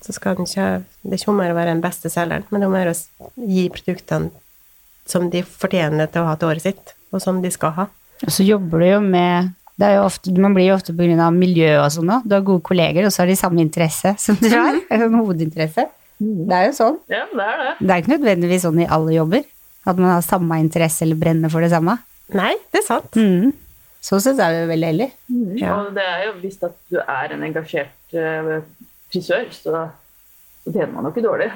Så 0.00 0.14
skal 0.16 0.38
ikke 0.38 0.68
Det 1.02 1.12
er 1.12 1.18
ikke 1.18 1.32
om 1.34 1.40
mer 1.42 1.52
å 1.52 1.58
være 1.58 1.74
den 1.74 1.84
beste 1.84 2.08
selgeren, 2.08 2.46
men 2.48 2.62
det 2.62 2.64
er 2.64 2.70
om 2.70 2.78
mer 2.78 2.92
å 2.94 2.96
gi 3.36 3.66
produktene 3.74 4.45
som 5.06 5.28
de 5.30 5.42
fortjener 5.46 6.10
til 6.10 6.24
å 6.24 6.30
ha 6.30 6.34
til 6.38 6.50
året 6.50 6.66
sitt, 6.66 6.96
og 7.14 7.22
som 7.22 7.38
de 7.42 7.52
skal 7.54 7.74
ha. 7.76 7.86
Og 8.24 8.32
så 8.32 8.46
jobber 8.46 8.82
du 8.82 8.88
jo 8.90 9.00
med 9.04 9.54
det 9.76 9.90
er 9.90 9.98
jo 9.98 10.06
ofte, 10.06 10.32
Man 10.40 10.54
blir 10.56 10.70
jo 10.70 10.76
ofte 10.78 10.94
av 10.96 11.34
miljø 11.36 11.74
og 11.82 11.90
sånn 11.92 12.08
òg. 12.14 12.24
Du 12.24 12.32
har 12.32 12.44
gode 12.46 12.64
kolleger, 12.64 13.04
og 13.04 13.12
så 13.12 13.22
har 13.22 13.28
de 13.28 13.36
samme 13.36 13.60
interesse 13.60 14.14
som 14.18 14.38
du 14.40 14.48
har. 14.48 14.78
En 14.88 15.02
sånn 15.02 15.18
hovedinteresse. 15.20 15.84
Det 16.16 16.56
er 16.56 16.70
jo 16.70 16.72
sånn. 16.78 16.96
Ja, 17.12 17.26
det 17.28 17.44
er 17.44 17.60
det. 17.60 17.72
Det 17.82 17.90
er 17.90 18.00
ikke 18.00 18.14
nødvendigvis 18.14 18.64
sånn 18.64 18.80
i 18.80 18.88
alle 18.88 19.12
jobber. 19.18 19.44
At 19.86 20.00
man 20.00 20.14
har 20.14 20.24
samme 20.24 20.58
interesse 20.62 21.04
eller 21.04 21.20
brenner 21.20 21.52
for 21.52 21.60
det 21.60 21.68
samme. 21.74 21.98
Nei, 22.34 22.54
det 22.72 22.80
er 22.80 22.86
sant. 22.86 23.20
Mm. 23.20 23.52
Så 24.06 24.18
syns 24.22 24.40
er 24.40 24.54
det 24.54 24.62
jo 24.62 24.70
veldig 24.70 24.88
heldige. 24.88 25.12
Ja. 25.60 25.76
Og 25.76 25.92
det 25.96 26.08
er 26.08 26.24
jo 26.24 26.34
visst 26.40 26.64
at 26.66 26.74
du 26.88 26.98
er 27.02 27.36
en 27.36 27.44
engasjert 27.46 28.16
eh, 28.16 28.50
frisør, 29.12 29.46
så, 29.52 29.84
så 30.64 30.72
tjener 30.72 30.92
man 30.94 31.08
jo 31.08 31.12
ikke 31.12 31.26
dårlig. 31.26 31.50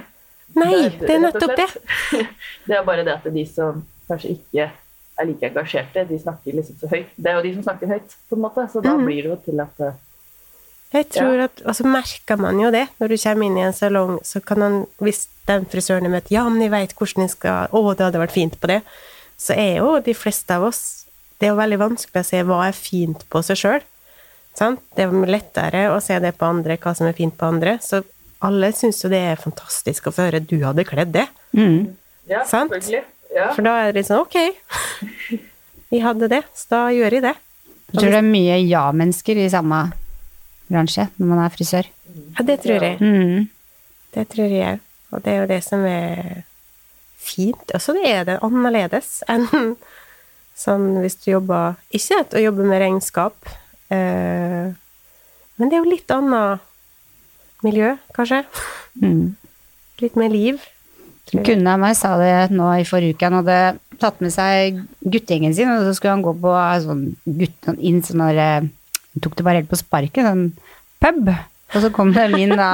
Nei, 0.58 0.70
Det 0.74 0.86
er 0.86 1.06
det 1.06 1.14
er 1.14 1.24
nettopp 1.26 1.56
det. 1.58 1.68
Det 2.68 2.76
er 2.76 2.86
bare 2.86 3.04
det 3.06 3.16
at 3.18 3.26
de 3.34 3.44
som 3.46 3.82
kanskje 4.10 4.34
ikke 4.34 4.70
er 5.20 5.28
like 5.28 5.50
engasjerte, 5.50 6.04
de 6.08 6.18
snakker 6.18 6.56
liksom 6.56 6.78
så 6.80 6.90
høyt. 6.90 7.10
Det 7.16 7.30
er 7.30 7.38
jo 7.38 7.42
de 7.44 7.52
som 7.56 7.66
snakker 7.66 7.90
høyt, 7.92 8.14
på 8.28 8.38
en 8.38 8.44
måte, 8.44 8.64
så 8.72 8.82
da 8.84 8.94
mm. 8.96 9.04
blir 9.06 9.26
det 9.26 9.30
jo 9.30 9.36
til 9.44 9.62
at 9.62 9.84
eh, 9.86 9.98
Jeg 10.96 11.06
tror 11.14 11.44
at, 11.46 11.62
Og 11.66 11.76
så 11.76 11.86
merker 11.86 12.40
man 12.40 12.58
jo 12.58 12.72
det 12.74 12.86
når 12.98 13.12
du 13.12 13.16
kommer 13.22 13.46
inn 13.46 13.58
i 13.60 13.66
en 13.68 13.76
salong, 13.76 14.16
så 14.26 14.40
kan 14.40 14.64
han, 14.64 14.80
hvis 14.98 15.28
den 15.46 15.68
frisøren 15.70 16.08
er 16.08 16.14
møtt 16.16 16.32
Ja, 16.32 16.46
men 16.48 16.62
jeg 16.64 16.72
veit 16.72 16.96
hvordan 16.98 17.26
jeg 17.26 17.34
skal 17.36 17.70
Å, 17.70 17.84
det 17.94 18.08
hadde 18.08 18.24
vært 18.24 18.34
fint 18.34 18.58
på 18.60 18.70
det. 18.72 18.80
Så 19.40 19.54
er 19.54 19.78
jo 19.80 19.98
de 20.04 20.16
fleste 20.16 20.56
av 20.56 20.66
oss 20.70 20.82
Det 21.38 21.48
er 21.48 21.54
jo 21.54 21.60
veldig 21.60 21.80
vanskelig 21.80 22.24
å 22.24 22.30
se 22.32 22.42
hva 22.48 22.64
er 22.66 22.76
fint 22.76 23.22
på 23.30 23.44
seg 23.46 23.60
sjøl. 23.60 23.84
Det 24.58 25.04
er 25.04 25.12
lettere 25.30 25.86
å 25.94 26.00
se 26.02 26.18
det 26.20 26.34
på 26.36 26.48
andre, 26.48 26.76
hva 26.82 26.92
som 26.96 27.06
er 27.08 27.16
fint 27.16 27.36
på 27.38 27.46
andre. 27.48 27.78
Så 27.80 28.02
alle 28.46 28.72
syns 28.76 29.02
jo 29.04 29.10
det 29.12 29.20
er 29.32 29.40
fantastisk 29.40 30.08
å 30.08 30.14
få 30.14 30.28
høre 30.28 30.40
'du 30.40 30.58
hadde 30.64 30.86
kledd 30.88 31.12
det'. 31.12 31.28
Mm. 31.56 31.96
Ja, 32.30 32.44
Sant? 32.46 32.72
Ja. 33.34 33.52
For 33.54 33.62
da 33.62 33.76
er 33.78 33.92
det 33.92 34.00
litt 34.00 34.08
sånn 34.08 34.24
ok, 34.24 34.36
vi 35.90 36.00
hadde 36.02 36.28
det, 36.30 36.42
så 36.54 36.66
da 36.70 36.82
gjør 36.94 37.16
vi 37.16 37.20
det. 37.28 37.34
Jeg 37.90 38.00
tror 38.00 38.10
det 38.10 38.20
er 38.20 38.26
mye 38.26 38.58
ja-mennesker 38.62 39.38
i 39.38 39.48
samme 39.50 39.80
bransje 40.70 41.08
når 41.18 41.26
man 41.26 41.42
er 41.44 41.54
frisør. 41.54 41.88
Ja, 42.38 42.44
det 42.46 42.60
tror 42.62 42.86
jeg. 42.86 43.00
Mm. 43.00 43.48
Det 44.14 44.28
tror 44.30 44.50
jeg 44.50 44.76
òg. 44.76 44.86
Og 45.10 45.22
det 45.24 45.32
er 45.32 45.40
jo 45.40 45.48
det 45.50 45.58
som 45.66 45.84
er 45.86 46.44
fint. 47.18 47.74
Og 47.74 47.82
så 47.82 47.96
er 47.98 48.24
det 48.28 48.38
annerledes 48.46 49.24
enn 49.30 49.48
sånn 50.60 51.00
hvis 51.00 51.18
du 51.24 51.32
jobber 51.32 51.78
Ikke 51.96 52.20
at 52.22 52.36
å 52.36 52.42
jobbe 52.42 52.66
med 52.68 52.82
regnskap, 52.82 53.50
eh, 53.90 54.70
men 54.70 55.70
det 55.70 55.76
er 55.76 55.82
jo 55.82 55.90
litt 55.90 56.14
annet 56.14 56.66
miljø, 57.66 57.94
kanskje. 58.16 58.42
Mm. 59.00 59.36
Litt 60.00 60.18
mer 60.18 60.32
liv. 60.32 60.60
Kunne 61.30 61.74
av 61.76 61.80
meg 61.82 61.94
sa 61.98 62.16
det 62.18 62.50
nå 62.54 62.66
i 62.80 62.86
forrige 62.88 63.14
uke. 63.14 63.28
Han 63.28 63.40
hadde 63.40 63.58
tatt 64.00 64.18
med 64.24 64.32
seg 64.34 64.80
guttegjengen 65.04 65.54
sin, 65.54 65.70
og 65.70 65.84
så 65.86 65.94
skulle 65.94 66.16
han 66.16 66.24
gå 66.24 66.34
på 66.42 66.54
sånn 66.86 67.04
gutt, 67.24 67.70
inn 67.78 68.00
sånn 68.04 68.24
eh, 68.32 68.66
Han 69.10 69.24
tok 69.24 69.36
det 69.36 69.46
bare 69.46 69.60
helt 69.60 69.70
på 69.70 69.78
sparket, 69.78 70.24
sånn 70.26 70.48
pub. 71.02 71.30
Og 71.70 71.84
så 71.84 71.90
kom 71.94 72.10
de 72.14 72.24
inn 72.40 72.56
da 72.58 72.70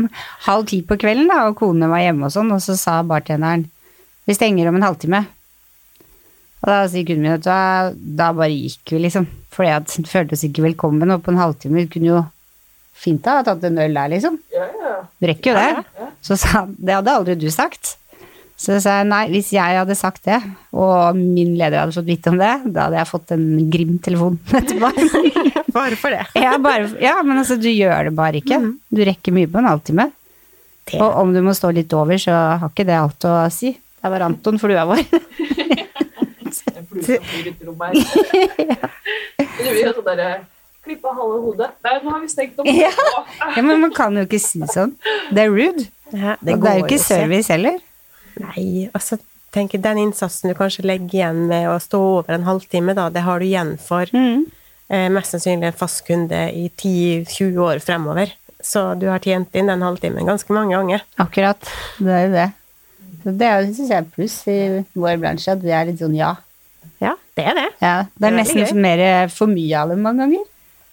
halv 0.46 0.68
ti 0.70 0.82
på 0.86 0.98
kvelden, 1.00 1.30
da, 1.32 1.48
og 1.48 1.58
konene 1.58 1.90
var 1.90 2.04
hjemme 2.04 2.28
og 2.28 2.34
sånn, 2.34 2.52
og 2.54 2.62
så 2.62 2.76
sa 2.78 3.00
bartenderen 3.06 3.66
Vi 4.26 4.34
stenger 4.34 4.70
om 4.70 4.78
en 4.78 4.86
halvtime. 4.86 5.24
Og 6.62 6.70
da 6.70 6.78
sier 6.90 7.06
kunden 7.06 7.26
min 7.26 7.36
at 7.36 7.44
da, 7.46 7.58
da 7.94 8.32
bare 8.34 8.54
gikk 8.54 8.94
vi, 8.94 9.04
liksom. 9.06 9.28
At 9.56 9.92
hun 9.96 10.04
følte 10.04 10.36
oss 10.36 10.44
ikke 10.44 10.66
velkommen, 10.66 11.10
og 11.14 11.22
på 11.24 11.32
en 11.32 11.40
halvtime 11.40 11.86
kunne 11.90 12.10
jo 12.10 12.22
fint 12.96 13.26
ha 13.28 13.42
tatt 13.46 13.62
en 13.68 13.78
øl 13.84 13.94
der, 13.94 14.08
liksom. 14.16 14.38
Ja, 14.54 14.66
ja. 14.82 14.94
Du 15.20 15.26
rekker 15.30 15.52
jo 15.52 15.60
det. 15.60 16.10
Så 16.24 16.36
sa 16.40 16.48
han, 16.62 16.74
det 16.78 16.94
hadde 16.96 17.12
aldri 17.20 17.36
du 17.38 17.46
sagt. 17.52 17.96
Så 18.56 18.78
sa 18.80 18.94
jeg 19.02 19.08
nei, 19.10 19.22
hvis 19.34 19.50
jeg 19.52 19.76
hadde 19.76 19.92
sagt 19.98 20.22
det, 20.24 20.38
og 20.72 21.16
min 21.18 21.50
leder 21.60 21.82
hadde 21.82 21.92
fått 21.92 22.08
vite 22.08 22.32
om 22.32 22.38
det, 22.40 22.52
da 22.72 22.86
hadde 22.86 22.96
jeg 23.02 23.10
fått 23.10 23.34
en 23.36 23.44
grim 23.70 23.98
telefon 24.00 24.38
etterpå. 24.60 24.88
Bare 25.76 25.98
for 26.00 26.08
det. 26.14 26.22
ja, 26.40 26.54
bare, 26.56 26.86
ja, 27.04 27.18
men 27.22 27.36
altså, 27.42 27.58
du 27.60 27.68
gjør 27.68 28.08
det 28.08 28.14
bare 28.16 28.38
ikke. 28.40 28.56
Du 28.88 29.02
rekker 29.04 29.34
mye 29.36 29.50
på 29.52 29.60
en 29.60 29.68
halvtime. 29.68 30.06
Det- 30.88 31.02
Og 31.04 31.18
om 31.20 31.34
du 31.34 31.42
må 31.44 31.52
stå 31.52 31.68
litt 31.76 31.92
over, 31.92 32.16
så 32.22 32.32
har 32.62 32.70
ikke 32.72 32.86
det 32.88 32.96
alt 32.96 33.26
å 33.28 33.34
si. 33.52 33.74
Det 33.76 34.08
var 34.14 34.24
Anton, 34.24 34.56
flua 34.62 34.86
vår. 34.88 35.02
En 35.04 36.86
flue 36.88 37.02
som 37.04 37.26
flyr 37.28 37.50
i 37.50 37.54
rommet 37.66 37.92
her. 37.92 38.88
Det 39.36 39.72
vil 39.74 39.82
jo 39.82 39.92
sånn 39.98 40.06
derre 40.06 40.30
Klippe 40.86 41.12
halve 41.18 41.38
hodet. 41.42 41.70
Der, 41.84 42.00
nå 42.04 42.12
har 42.14 42.20
vi 42.22 42.28
stengt 42.30 42.58
opp. 42.62 42.68
Ja. 42.70 42.90
ja, 43.56 43.62
men 43.62 43.80
man 43.82 43.92
kan 43.96 44.14
jo 44.16 44.22
ikke 44.26 44.38
si 44.42 44.62
sånn. 44.70 44.92
Det 45.34 45.42
er 45.44 45.50
rude. 45.52 45.86
Ja, 46.14 46.36
og 46.38 46.46
det 46.46 46.54
er 46.70 46.78
jo 46.80 46.84
ikke 46.86 47.00
service 47.02 47.50
heller. 47.50 47.80
Nei, 48.38 48.86
altså 48.94 49.18
tenk 49.56 49.72
den 49.80 49.98
innsatsen 50.04 50.50
du 50.52 50.54
kanskje 50.58 50.84
legger 50.86 51.14
igjen 51.18 51.38
med 51.48 51.64
å 51.70 51.78
stå 51.80 51.98
over 52.20 52.34
en 52.36 52.44
halvtime, 52.46 52.92
da, 52.94 53.06
det 53.10 53.22
har 53.24 53.40
du 53.40 53.46
igjen 53.48 53.74
for 53.80 54.06
Mm. 54.12 54.44
eh, 54.92 55.08
mest 55.10 55.32
sannsynlig 55.34 55.70
en 55.72 55.78
fast 55.80 56.04
kunde 56.06 56.42
i 56.52 56.68
10-20 56.78 57.56
år 57.64 57.80
fremover. 57.82 58.30
Så 58.62 58.82
du 59.00 59.06
har 59.08 59.18
tjent 59.24 59.54
inn 59.56 59.66
den 59.70 59.82
halvtimen 59.82 60.26
ganske 60.28 60.52
mange 60.54 60.74
ganger. 60.76 61.02
Akkurat. 61.22 61.58
Det 61.98 62.12
er 62.12 62.26
jo 62.26 62.32
det. 62.34 62.46
Så 63.24 63.32
det 63.40 63.46
er 63.48 63.60
jo, 63.64 63.72
synes 63.74 63.90
jeg, 63.90 63.98
er 64.04 64.12
pluss 64.14 64.36
i 64.52 64.58
vår 64.94 65.16
bransje, 65.22 65.52
at 65.56 65.62
vi 65.64 65.72
er 65.74 65.88
litt 65.88 65.98
sånn 66.02 66.14
ja. 66.18 66.34
Ja, 67.02 67.14
det 67.36 67.44
er 67.50 67.54
det. 67.58 67.66
ja. 67.82 67.94
Det 68.04 68.20
Det 68.20 68.26
er 68.28 68.32
er 68.32 68.36
nesten 68.42 68.80
mer 68.80 69.28
for 69.34 69.50
mye 69.50 69.80
av 69.82 69.88
det 69.90 69.98
mange 69.98 70.22
ganger. 70.22 70.44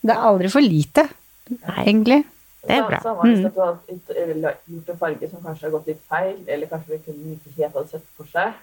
Det 0.03 0.11
er 0.11 0.27
aldri 0.29 0.51
for 0.51 0.65
lite, 0.65 1.07
Nei, 1.53 1.77
egentlig. 1.85 2.19
det 2.63 2.75
er 2.75 2.85
bra. 2.89 2.99
Samme 3.03 3.29
hvis 3.29 3.45
at 3.47 3.55
du 3.55 3.61
har 3.63 4.57
gjort 4.67 4.91
en 4.91 4.99
farge 4.99 5.29
som 5.31 5.43
kanskje 5.45 5.67
har 5.67 5.73
gått 5.77 5.89
litt 5.93 6.03
feil, 6.11 6.37
eller 6.47 6.71
kanskje 6.71 6.99
kunden 7.05 7.37
ikke 7.37 7.55
helt 7.57 7.77
hadde 7.79 7.93
sett 7.93 8.05
for 8.17 8.29
seg, 8.33 8.57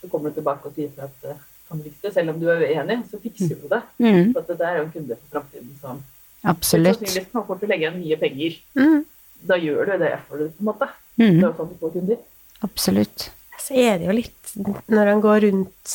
så 0.00 0.10
kommer 0.12 0.30
du 0.30 0.38
tilbake 0.38 0.70
og 0.70 0.76
sier 0.76 0.92
fra 0.94 1.08
at 1.10 1.30
eh, 1.32 1.40
kan 1.66 1.82
du 1.82 1.88
det? 1.90 2.12
Selv 2.14 2.30
om 2.30 2.38
du 2.38 2.46
er 2.52 2.62
uenig, 2.62 3.00
så 3.10 3.18
fikser 3.18 3.56
du 3.58 3.66
det. 3.72 3.82
Mm. 3.98 4.32
For 4.34 4.44
at 4.44 4.52
det 4.52 4.68
er 4.68 4.78
jo 4.78 4.84
en 4.84 4.92
kunde 4.94 5.18
for 5.18 5.32
framtiden 5.34 5.72
som 5.80 6.02
Absolutt. 6.46 7.00
sannsynligvis 7.00 7.32
kan 7.32 7.46
fort 7.48 7.64
legge 7.66 7.82
igjen 7.82 7.98
mye 7.98 8.18
penger. 8.20 8.58
Mm. 8.78 9.00
Da 9.50 9.58
gjør 9.60 9.90
du 9.90 9.96
det 10.04 10.12
for 10.28 10.42
det, 10.42 10.52
på 10.54 10.62
en 10.62 10.70
måte. 10.70 10.88
Mm. 11.16 11.24
Det 11.26 11.32
er 11.34 11.48
jo 11.48 11.54
sånn 11.58 11.72
du 11.72 11.80
får 11.80 11.94
kunder. 11.96 12.22
Absolutt. 12.66 13.26
Så 13.66 13.74
er 13.82 13.98
det 13.98 14.06
jo 14.06 14.14
litt 14.14 14.52
Når 14.92 15.08
han 15.10 15.20
går 15.24 15.40
rundt 15.46 15.94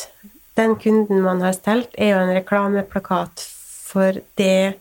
Den 0.58 0.74
kunden 0.82 1.22
man 1.24 1.42
har 1.46 1.54
stelt, 1.56 1.94
er 1.96 2.12
jo 2.12 2.22
en 2.22 2.34
reklameplakat 2.36 3.46
for 3.92 4.18
det 4.40 4.81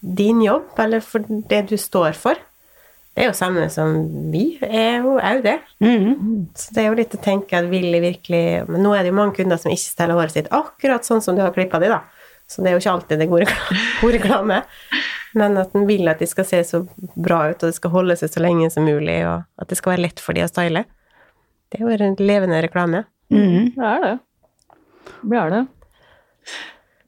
din 0.00 0.42
jobb, 0.42 0.70
eller 0.78 1.02
for 1.04 1.24
det 1.50 1.64
du 1.70 1.76
står 1.80 2.16
for. 2.18 2.38
Det 3.18 3.24
er 3.24 3.32
jo 3.32 3.34
samme 3.34 3.64
som 3.72 3.96
vi 4.30 4.44
er 4.62 5.00
jo 5.02 5.16
òg 5.18 5.40
det. 5.42 5.56
Mm. 5.82 6.46
Så 6.54 6.74
det 6.74 6.84
er 6.84 6.86
jo 6.86 6.98
litt 7.00 7.16
å 7.16 7.22
tenke 7.22 7.58
at 7.58 7.66
vil 7.66 7.88
jeg 7.90 8.04
virkelig 8.04 8.42
Men 8.68 8.84
nå 8.84 8.92
er 8.94 9.02
det 9.02 9.10
jo 9.10 9.16
mange 9.18 9.34
kunder 9.34 9.58
som 9.58 9.72
ikke 9.74 9.90
steller 9.90 10.14
håret 10.14 10.36
sitt 10.36 10.50
akkurat 10.54 11.06
sånn 11.06 11.24
som 11.24 11.34
du 11.34 11.42
har 11.42 11.54
klippa 11.56 11.80
de, 11.82 11.90
da. 11.90 12.04
Så 12.48 12.62
det 12.62 12.70
er 12.70 12.76
jo 12.76 12.82
ikke 12.84 12.92
alltid 12.94 13.18
det 13.20 13.26
er. 13.26 13.56
God 14.00 14.14
reklame. 14.14 14.60
Men 15.38 15.58
at 15.60 15.74
en 15.76 15.88
vil 15.88 16.08
at 16.08 16.22
de 16.22 16.28
skal 16.30 16.46
se 16.48 16.62
så 16.64 16.84
bra 17.18 17.40
ut, 17.50 17.58
og 17.58 17.66
det 17.66 17.76
skal 17.76 17.92
holde 17.92 18.16
seg 18.20 18.30
så 18.32 18.42
lenge 18.44 18.70
som 18.72 18.86
mulig, 18.86 19.18
og 19.28 19.44
at 19.60 19.68
det 19.70 19.80
skal 19.80 19.96
være 19.96 20.04
lett 20.06 20.22
for 20.22 20.38
de 20.38 20.46
å 20.46 20.50
style. 20.50 20.84
Det 21.68 21.80
er 21.80 21.84
jo 21.84 22.06
en 22.06 22.16
levende 22.22 22.62
reklame. 22.64 23.02
Mm. 23.34 23.74
Det 23.74 23.90
er 23.90 24.06
det. 24.06 24.14
Det 25.26 25.42
er 25.42 25.52
det. 25.52 25.64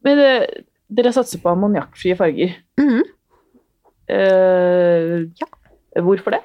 Men 0.04 0.20
det, 0.20 0.34
dere 0.90 1.12
satser 1.14 1.40
på 1.42 1.52
ammoniakkfrie 1.52 2.16
farger. 2.18 2.56
Mm 2.80 2.88
-hmm. 2.90 3.06
uh, 4.10 5.30
Ja. 5.40 5.46
Hvorfor 6.00 6.30
det? 6.30 6.40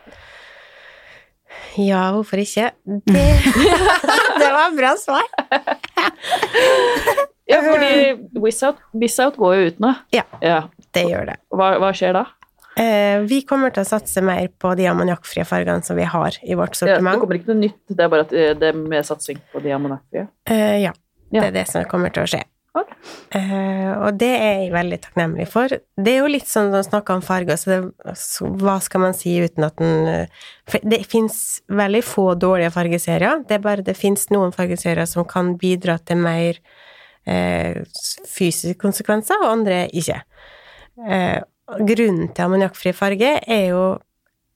Ja, 1.77 2.12
hvorfor 2.12 2.38
ikke? 2.38 2.71
Det 2.86 3.03
Det 4.41 4.51
var 4.51 4.75
bra 4.77 4.95
svar. 4.97 5.25
Ja, 7.47 7.60
fordi 7.62 8.39
Wizzout, 8.41 8.75
Wizzout 8.93 9.36
går 9.38 9.55
jo 9.55 9.67
ut 9.67 9.79
nå. 9.79 9.91
Ja. 10.15 10.23
ja. 10.41 10.63
Det 10.95 11.03
gjør 11.05 11.27
det. 11.29 11.36
Hva, 11.53 11.75
hva 11.77 11.91
skjer 11.93 12.15
da? 12.17 12.23
Eh, 12.81 13.21
vi 13.29 13.43
kommer 13.47 13.71
til 13.71 13.86
å 13.86 13.88
satse 13.88 14.23
mer 14.25 14.49
på 14.60 14.73
de 14.75 14.88
ammoniakkfrie 14.89 15.45
fargene 15.47 15.86
som 15.86 15.95
vi 15.95 16.08
har 16.10 16.36
i 16.43 16.58
vårt 16.58 16.75
Ja, 16.81 16.97
det 16.97 17.19
kommer 17.21 17.38
ikke 17.38 17.53
noe 17.53 17.62
nytt, 17.62 17.77
det 17.88 18.03
er 18.03 18.10
bare 18.12 18.25
at 18.25 18.34
det 18.34 18.47
det 18.60 18.71
er 18.73 18.79
med 18.81 19.05
satsing 19.08 19.39
på 19.53 19.62
de 19.63 19.71
ammoniakkfrie. 19.77 20.25
Eh, 20.49 20.81
ja, 20.88 20.91
Ja. 21.31 21.41
det 21.41 21.47
er 21.47 21.55
det 21.62 21.67
som 21.69 21.86
kommer 21.86 22.10
til 22.10 22.25
å 22.25 22.27
skje. 22.34 22.41
Ok. 22.75 22.89
Eh, 23.39 23.91
og 24.03 24.17
det 24.19 24.29
er 24.35 24.57
jeg 24.65 24.71
veldig 24.73 24.97
takknemlig 25.05 25.45
for. 25.47 25.71
Det 25.95 26.11
er 26.11 26.17
jo 26.19 26.31
litt 26.31 26.49
sånn 26.49 26.67
når 26.67 26.81
man 26.81 26.88
snakker 26.89 27.15
om 27.15 27.23
farger, 27.23 27.55
så, 27.61 27.69
det, 27.71 28.15
så 28.19 28.49
hva 28.59 28.73
skal 28.83 29.03
man 29.05 29.15
si 29.15 29.38
uten 29.45 29.63
at 29.67 29.77
den 29.79 30.09
eh, 30.11 30.81
Det 30.83 30.99
fins 31.07 31.38
veldig 31.71 32.01
få 32.03 32.25
dårlige 32.41 32.73
fargeserier, 32.75 33.45
det 33.47 33.55
er 33.59 33.63
bare 33.63 33.85
det 33.88 33.95
fins 33.95 34.27
noen 34.35 34.51
fargeserier 34.55 35.07
som 35.07 35.23
kan 35.29 35.53
bidra 35.61 35.95
til 36.03 36.19
mer 36.25 36.59
eh, 37.25 37.79
fysiske 38.27 38.75
konsekvenser, 38.83 39.39
og 39.39 39.53
andre 39.53 39.85
ikke. 39.95 40.19
Eh, 41.07 41.39
grunnen 41.79 42.27
til 42.35 42.45
ammoniakkfri 42.49 42.91
farge 42.95 43.38
er 43.45 43.69
jo 43.71 43.85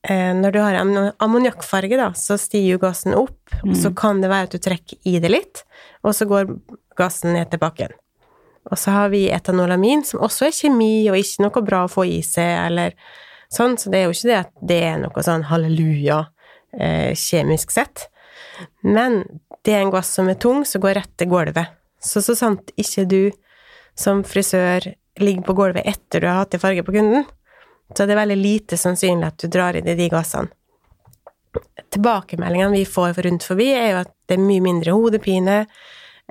når 0.10 0.54
du 0.56 0.58
har 0.64 0.78
ammon- 0.80 1.10
ammoniakkfarge, 1.20 1.98
da, 2.00 2.06
så 2.16 2.38
stiger 2.40 2.78
jo 2.78 2.80
gassen 2.80 3.12
opp, 3.20 3.36
og 3.66 3.74
så 3.76 3.90
kan 3.92 4.22
det 4.24 4.30
være 4.32 4.48
at 4.48 4.54
du 4.56 4.62
trekker 4.64 4.96
i 5.12 5.18
det 5.20 5.28
litt, 5.34 5.64
og 6.08 6.14
så 6.16 6.24
går 6.30 6.54
gassen 6.96 7.34
ned 7.36 7.50
til 7.52 7.60
bakken. 7.60 7.92
Og 8.70 8.78
så 8.78 8.92
har 8.92 9.10
vi 9.14 9.30
etanolamin, 9.34 10.04
som 10.06 10.24
også 10.26 10.50
er 10.50 10.56
kjemi, 10.56 11.10
og 11.10 11.18
ikke 11.18 11.46
noe 11.46 11.66
bra 11.66 11.84
å 11.86 11.92
få 11.92 12.06
i 12.10 12.20
seg, 12.26 12.52
eller 12.68 12.96
sånn, 13.54 13.78
så 13.80 13.90
det 13.90 14.02
er 14.02 14.08
jo 14.08 14.16
ikke 14.16 14.30
det 14.30 14.40
at 14.44 14.52
det 14.72 14.80
er 14.92 15.00
noe 15.02 15.26
sånn 15.26 15.48
halleluja 15.50 16.20
eh, 16.78 17.16
kjemisk 17.18 17.74
sett. 17.74 18.08
Men 18.86 19.24
det 19.66 19.76
er 19.76 19.84
en 19.84 19.94
gass 19.94 20.12
som 20.14 20.30
er 20.30 20.38
tung, 20.42 20.66
som 20.68 20.84
går 20.84 21.00
rett 21.00 21.16
til 21.18 21.32
gulvet. 21.32 21.76
Så 22.04 22.22
så 22.24 22.36
sant 22.38 22.72
ikke 22.80 23.08
du 23.10 23.22
som 24.00 24.24
frisør 24.24 24.86
ligger 25.20 25.44
på 25.44 25.56
gulvet 25.58 25.88
etter 25.90 26.24
du 26.24 26.30
har 26.30 26.44
hatt 26.44 26.56
i 26.56 26.62
farge 26.62 26.86
på 26.88 26.96
kunden, 26.96 27.26
så 27.96 28.04
er 28.04 28.12
det 28.12 28.20
veldig 28.20 28.38
lite 28.40 28.78
sannsynlig 28.80 29.28
at 29.28 29.42
du 29.42 29.50
drar 29.52 29.76
inn 29.76 29.90
i 29.90 29.98
de 29.98 30.08
gassene. 30.12 30.52
Tilbakemeldingene 31.90 32.78
vi 32.78 32.86
får 32.86 33.18
rundt 33.26 33.48
forbi, 33.48 33.72
er 33.74 33.88
jo 33.92 34.02
at 34.04 34.12
det 34.30 34.38
er 34.38 34.44
mye 34.46 34.62
mindre 34.62 34.94
hodepine, 34.94 35.64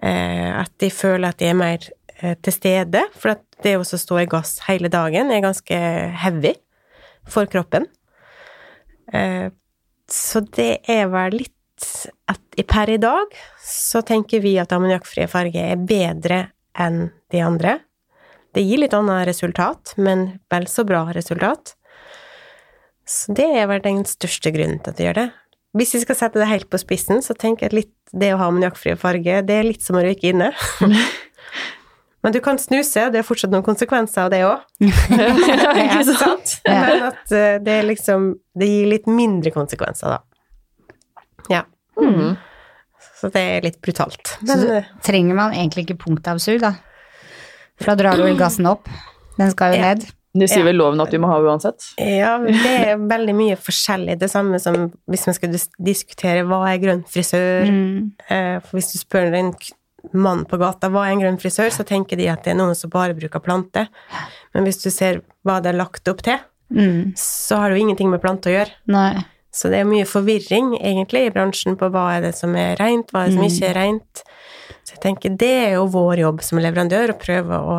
eh, 0.01 0.51
at 0.55 0.71
de 0.79 0.91
føler 0.95 1.33
at 1.33 1.41
de 1.43 1.49
er 1.51 1.59
mer 1.59 1.88
til 2.18 2.54
stede, 2.54 3.04
for 3.14 3.37
det 3.62 3.76
å 3.78 3.85
stå 3.87 4.22
i 4.22 4.28
gass 4.31 4.57
hele 4.66 4.90
dagen 4.90 5.31
er 5.31 5.44
ganske 5.44 5.78
heavy 6.22 6.54
for 7.28 7.48
kroppen. 7.50 7.87
Eh, 9.12 9.50
så 10.11 10.42
det 10.57 10.72
er 10.88 11.09
vel 11.12 11.42
litt 11.44 11.54
at 12.28 12.62
per 12.66 12.90
i 12.90 12.98
dag 12.98 13.35
så 13.62 14.02
tenker 14.02 14.42
vi 14.42 14.57
at 14.59 14.72
ammoniakkfrie 14.74 15.28
farger 15.31 15.74
er 15.74 15.85
bedre 15.88 16.40
enn 16.78 17.09
de 17.33 17.42
andre. 17.44 17.78
Det 18.57 18.64
gir 18.64 18.81
litt 18.83 18.96
annet 18.96 19.28
resultat, 19.28 19.92
men 20.00 20.40
vel 20.50 20.66
så 20.70 20.85
bra 20.88 21.04
resultat. 21.14 21.76
Så 23.09 23.35
det 23.37 23.46
er 23.61 23.68
vel 23.70 23.85
den 23.85 24.02
største 24.09 24.52
grunnen 24.52 24.81
til 24.83 24.92
at 24.92 24.98
vi 24.98 25.07
gjør 25.07 25.20
det. 25.20 25.28
Hvis 25.76 25.94
vi 25.94 26.00
skal 26.02 26.16
sette 26.16 26.40
det 26.40 26.48
helt 26.48 26.68
på 26.72 26.81
spissen, 26.81 27.20
så 27.22 27.37
tenker 27.37 27.68
jeg 27.68 27.76
litt 27.76 27.94
det 28.16 28.33
å 28.33 28.40
ha 28.40 28.48
ammoniakkfrie 28.48 28.96
farger, 28.98 29.44
det 29.44 29.59
er 29.59 29.68
litt 29.68 29.85
som 29.85 30.00
å 30.00 30.02
røyke 30.02 30.33
inne. 30.33 30.50
Men 32.29 32.35
du 32.37 32.43
kan 32.45 32.59
snuse, 32.61 33.07
det 33.09 33.23
er 33.23 33.25
fortsatt 33.25 33.49
noen 33.49 33.64
konsekvenser 33.64 34.27
av 34.27 34.33
det 34.35 34.43
òg. 34.45 34.64
Ikke 34.85 36.03
sant? 36.11 36.59
Ja. 36.69 36.75
Men 36.85 37.05
at 37.07 37.33
eh, 37.33 37.55
det 37.64 37.77
er 37.79 37.87
liksom 37.88 38.27
Det 38.53 38.69
gir 38.69 38.91
litt 38.91 39.09
mindre 39.09 39.49
konsekvenser, 39.55 40.12
da. 40.12 40.19
Ja. 41.49 41.62
Mm. 41.97 42.35
Så 43.17 43.31
det 43.33 43.41
er 43.55 43.64
litt 43.64 43.81
brutalt. 43.81 44.35
Men 44.45 44.61
så 44.61 44.75
eh, 44.83 44.91
trenger 45.09 45.38
man 45.41 45.57
egentlig 45.57 45.87
ikke 45.87 45.97
punktavsug, 46.05 46.61
da. 46.67 46.75
For 47.81 47.95
da 47.95 47.97
drar 48.03 48.21
du 48.21 48.27
vel 48.27 48.37
gassen 48.37 48.69
opp. 48.69 48.93
Den 49.41 49.57
skal 49.57 49.73
jo 49.73 49.81
Ja. 49.81 49.95
ned. 49.95 50.05
Nå 50.37 50.45
sier 50.53 50.69
vel 50.69 50.77
loven 50.77 51.01
at 51.01 51.09
vi 51.11 51.19
må 51.19 51.33
ha 51.33 51.41
uansett. 51.41 51.87
ja, 51.97 52.35
det 52.45 52.75
er 52.93 53.01
veldig 53.01 53.35
mye 53.41 53.57
forskjellig. 53.57 54.19
Det 54.21 54.29
samme 54.31 54.61
som 54.61 54.91
hvis 55.09 55.25
man 55.31 55.35
skal 55.41 55.57
diskutere 55.81 56.45
hva 56.45 56.61
er 56.69 56.83
grønn 56.85 57.01
frisør. 57.09 57.64
Mm. 57.73 58.11
Eh, 58.29 58.61
For 58.61 58.77
hvis 58.77 58.93
du 58.93 58.99
spør 59.01 59.33
en 59.41 59.55
mann 60.12 60.44
på 60.49 60.59
gata 60.61 60.88
hva 60.92 61.07
er 61.07 61.14
en 61.16 61.21
grønn 61.23 61.40
frisør, 61.40 61.71
så 61.75 61.85
tenker 61.87 62.16
de 62.16 62.29
at 62.33 62.44
det 62.44 62.53
er 62.55 62.59
noen 62.61 62.75
som 62.79 62.90
bare 62.90 63.14
bruker 63.18 63.42
plante. 63.44 63.87
Men 64.55 64.64
hvis 64.64 64.83
du 64.83 64.90
ser 64.90 65.23
hva 65.44 65.59
det 65.62 65.73
er 65.75 65.81
lagt 65.81 66.09
opp 66.09 66.23
til, 66.27 66.38
Mm. 66.68 67.14
så 67.16 67.57
har 67.57 67.71
det 67.71 67.79
jo 67.79 67.85
ingenting 67.87 68.11
med 68.12 68.21
plante 68.21 68.51
å 68.51 68.53
gjøre. 68.53 68.68
Nei. 68.92 69.25
Så 69.51 69.71
det 69.73 69.79
er 69.81 69.87
mye 69.88 70.05
forvirring 70.05 70.75
egentlig 70.77 71.23
i 71.27 71.31
bransjen 71.33 71.79
på 71.81 71.88
hva 71.90 72.18
er 72.18 72.21
det 72.27 72.35
som 72.37 72.53
er 72.61 72.77
rent, 72.77 73.09
hva 73.11 73.23
er 73.25 73.31
det 73.31 73.38
som 73.38 73.47
ikke 73.47 73.71
er 73.71 73.75
rent. 73.79 74.23
Så 74.85 74.92
jeg 74.92 75.01
tenker 75.01 75.37
det 75.40 75.49
er 75.64 75.73
jo 75.79 75.87
vår 75.87 76.18
jobb 76.21 76.42
som 76.44 76.61
leverandør 76.61 77.14
å 77.14 77.18
prøve 77.18 77.57
å 77.73 77.79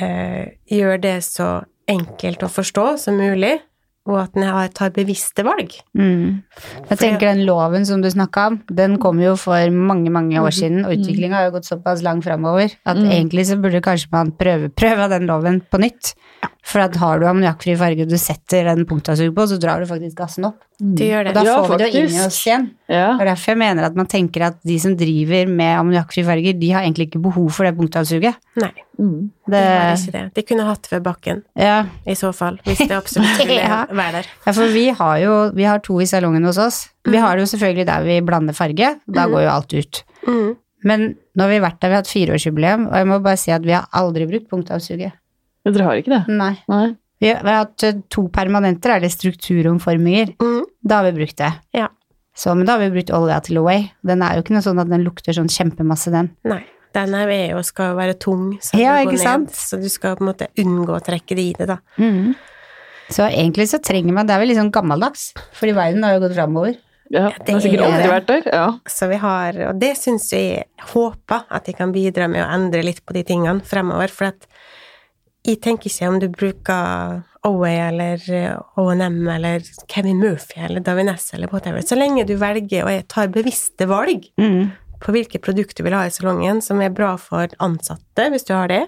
eh, 0.00 0.56
gjøre 0.72 1.00
det 1.04 1.18
så 1.26 1.50
enkelt 1.86 2.42
å 2.42 2.48
forstå 2.50 2.86
som 2.98 3.20
mulig, 3.20 3.60
og 4.06 4.20
at 4.22 4.36
en 4.38 4.68
tar 4.72 4.90
bevisste 4.94 5.42
valg. 5.46 5.72
Mm. 5.98 6.42
Jeg 6.90 6.98
tenker 6.98 7.26
den 7.32 7.44
loven 7.46 7.84
som 7.88 8.00
du 8.02 8.08
snakka 8.12 8.46
om, 8.52 8.60
den 8.70 8.98
kom 9.02 9.18
jo 9.20 9.34
for 9.36 9.70
mange, 9.74 10.10
mange 10.14 10.38
år 10.40 10.54
siden, 10.54 10.84
og 10.86 10.94
utviklinga 10.94 11.40
har 11.40 11.48
jo 11.50 11.56
gått 11.58 11.66
såpass 11.68 12.02
langt 12.06 12.24
framover 12.24 12.70
at 12.86 12.96
Mm. 12.96 13.10
egentlig 13.10 13.46
så 13.46 13.60
burde 13.60 13.82
kanskje 13.82 14.08
man 14.12 14.30
prøve, 14.32 14.70
prøve 14.74 15.08
den 15.10 15.26
loven 15.26 15.60
på 15.70 15.78
nytt. 15.82 16.14
For 16.66 16.80
at 16.82 16.96
har 16.98 17.20
du 17.20 17.26
ammoniakkfri 17.26 17.76
farge 17.78 18.02
og 18.02 18.08
du 18.10 18.16
setter 18.18 18.66
en 18.66 18.84
punktavsug 18.84 19.32
på, 19.34 19.44
så 19.46 19.58
drar 19.58 19.80
du 19.80 19.86
faktisk 19.86 20.16
gassen 20.18 20.44
opp. 20.48 20.58
Du 20.78 21.02
gjør 21.04 21.20
Og 21.20 21.24
det. 21.30 21.34
da 21.34 21.42
Ja, 21.44 21.62
får 21.62 21.78
vi 21.78 21.84
det 21.84 21.94
jo 21.94 22.00
inn 22.00 22.16
i 22.16 22.26
oss 22.26 22.40
igjen. 22.46 22.64
Ja. 22.90 23.04
Er 23.20 23.24
derfor 23.24 23.52
jeg 23.54 23.58
mener 23.58 23.84
at 23.86 23.94
man 23.96 24.06
tenker 24.06 24.42
at 24.48 24.56
de 24.66 24.78
som 24.78 24.96
driver 24.96 25.46
med 25.48 25.78
ammoniakkfri 25.78 26.24
farger, 26.26 26.58
de 26.58 26.70
har 26.74 26.82
egentlig 26.82 27.06
ikke 27.08 27.22
behov 27.22 27.50
for 27.54 27.64
det 27.64 27.76
punktavsuget. 27.78 28.34
Nei, 28.60 28.72
Mm. 28.98 29.30
det 29.52 29.60
var 29.62 29.94
ikke 29.98 30.12
det. 30.14 30.24
De 30.34 30.42
kunne 30.48 30.64
hatt 30.68 30.82
det 30.86 30.92
ved 30.96 31.02
bakken, 31.04 31.42
ja, 31.60 31.84
i 32.06 32.14
så 32.16 32.30
fall, 32.34 32.56
hvis 32.64 32.78
det 32.86 32.96
absolutt 32.96 33.34
skulle 33.38 33.58
Ja. 33.60 33.82
være 33.90 34.12
der. 34.22 34.28
Ja, 34.46 34.52
for 34.56 34.72
vi 34.72 34.86
har 35.00 35.18
jo 35.20 35.34
vi 35.54 35.64
har 35.68 35.78
to 35.84 35.98
i 36.00 36.06
salongen 36.08 36.44
hos 36.48 36.58
oss. 36.58 36.78
Vi 37.04 37.16
har 37.20 37.36
det 37.36 37.44
jo 37.46 37.50
selvfølgelig 37.56 37.86
der 37.86 38.06
vi 38.08 38.20
blander 38.24 38.56
farge, 38.56 38.94
da 39.06 39.26
går 39.30 39.44
jo 39.46 39.50
alt 39.52 39.74
ut. 39.76 40.02
Mm. 40.26 40.54
Men 40.86 41.06
nå 41.36 41.42
har 41.44 41.50
vi 41.50 41.60
vært 41.64 41.80
der, 41.80 41.88
vi 41.88 41.94
har 41.98 42.02
hatt 42.04 42.12
fireårsjubileum, 42.12 42.86
og 42.88 42.94
jeg 43.00 43.06
må 43.10 43.18
bare 43.24 43.36
si 43.40 43.50
at 43.52 43.64
vi 43.66 43.72
har 43.76 43.86
aldri 43.92 44.26
brukt 44.30 44.48
punktavsuget. 44.50 45.12
Men 45.64 45.74
dere 45.74 45.84
har 45.88 45.98
ikke 46.00 46.12
det? 46.14 46.22
Nei. 46.30 46.52
Nei. 46.70 46.86
Vi 47.18 47.30
har, 47.32 47.40
vi 47.42 47.48
har 47.50 47.62
hatt 47.64 47.82
eh, 47.88 47.96
to 48.12 48.26
permanenter, 48.28 48.92
eller 48.98 49.08
strukturomforminger. 49.10 50.34
Mm. 50.42 50.64
Da 50.84 51.00
har 51.00 51.04
vi 51.08 51.12
brukt 51.20 51.36
det. 51.40 51.52
Ja. 51.72 51.88
Så, 52.36 52.54
men 52.54 52.66
da 52.68 52.72
har 52.76 52.82
vi 52.84 52.90
brukt 52.92 53.10
olja 53.16 53.38
til 53.40 53.56
Away. 53.62 53.86
Den 54.06 54.22
er 54.22 54.36
jo 54.36 54.42
ikke 54.44 54.52
noe 54.54 54.62
sånn 54.66 54.78
at 54.82 54.90
den 54.90 55.02
lukter 55.06 55.32
sånn 55.32 55.48
kjempemasse, 55.48 56.12
den. 56.12 56.28
Nei. 56.44 56.60
Den 56.96 57.14
her 57.14 57.28
er 57.34 57.50
jo, 57.54 57.62
skal 57.66 57.94
være 57.98 58.16
tung, 58.22 58.48
så, 58.64 58.78
Ja, 58.80 58.96
det 58.96 59.10
ikke 59.10 59.20
sant? 59.22 59.50
Ned, 59.52 59.60
så 59.60 59.78
du 59.82 59.88
skal 59.92 60.16
på 60.18 60.24
en 60.24 60.30
måte 60.32 60.48
unngå 60.62 60.96
å 60.96 61.02
trekke 61.04 61.36
det 61.36 61.44
i 61.44 61.54
det, 61.58 61.68
da. 61.68 61.78
Mm. 62.00 62.32
Så 63.12 63.22
egentlig 63.28 63.68
så 63.70 63.78
trenger 63.78 64.16
man 64.16 64.26
Det 64.26 64.34
er 64.34 64.40
vel 64.42 64.48
litt 64.50 64.58
sånn 64.58 64.72
gammeldags, 64.74 65.28
fordi 65.54 65.76
verden 65.76 66.02
har 66.06 66.16
jo 66.16 66.24
gått 66.24 66.34
framover. 66.38 66.78
Ja, 67.12 67.28
det 67.38 67.52
har 67.54 67.60
sikkert 67.62 67.84
er 67.84 67.92
alltid 67.92 68.10
vært 68.10 68.30
der. 68.32 68.48
Ja. 68.50 68.64
Så 68.90 69.06
vi 69.12 69.18
har, 69.22 69.60
og 69.68 69.78
det 69.78 69.92
syns 70.00 70.24
jeg 70.34 70.64
håper 70.90 71.44
at 71.54 71.68
de 71.68 71.74
kan 71.78 71.92
bidra 71.94 72.26
med 72.32 72.42
å 72.42 72.48
endre 72.56 72.82
litt 72.82 73.04
på 73.06 73.14
de 73.14 73.22
tingene 73.28 73.62
fremover, 73.62 74.10
for 74.10 74.32
at 74.32 74.48
jeg 75.46 75.60
tenker 75.62 75.86
ikke 75.86 76.08
om 76.10 76.16
du 76.18 76.26
bruker 76.34 77.20
Oway 77.46 77.76
eller 77.78 78.22
eh, 78.34 78.56
O&M 78.82 79.20
eller 79.30 79.62
Kevin 79.86 80.18
Murphy 80.18 80.58
eller 80.66 80.82
Davines 80.82 81.28
eller 81.36 81.46
whatever, 81.52 81.84
så 81.86 81.94
lenge 81.94 82.24
du 82.26 82.34
velger 82.40 82.82
og 82.88 83.06
tar 83.12 83.30
bevisste 83.30 83.86
valg 83.86 84.26
Mhm. 84.40 84.72
På 85.02 85.12
hvilke 85.14 85.40
produkter 85.42 85.82
du 85.82 85.88
vil 85.88 85.96
ha 85.98 86.04
i 86.08 86.12
salongen, 86.14 86.62
som 86.64 86.80
er 86.82 86.90
bra 86.94 87.14
for 87.20 87.48
ansatte, 87.62 88.30
hvis 88.32 88.46
du 88.48 88.54
har 88.56 88.68
det, 88.72 88.84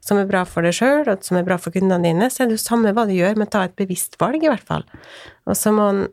som 0.00 0.16
er 0.16 0.26
bra 0.30 0.44
for 0.48 0.64
deg 0.64 0.72
sjøl, 0.76 1.04
og 1.12 1.22
som 1.26 1.36
er 1.36 1.44
bra 1.44 1.58
for 1.60 1.74
kundene 1.74 2.00
dine, 2.08 2.30
så 2.32 2.42
er 2.44 2.50
det 2.50 2.56
jo 2.58 2.64
samme 2.64 2.92
hva 2.96 3.04
du 3.08 3.12
gjør, 3.16 3.36
men 3.36 3.50
ta 3.52 3.66
et 3.68 3.76
bevisst 3.76 4.16
valg, 4.20 4.40
i 4.42 4.48
hvert 4.48 4.64
fall. 4.64 4.84
Og 5.46 5.56
så 5.58 5.72
må 5.76 5.88
en 5.92 6.06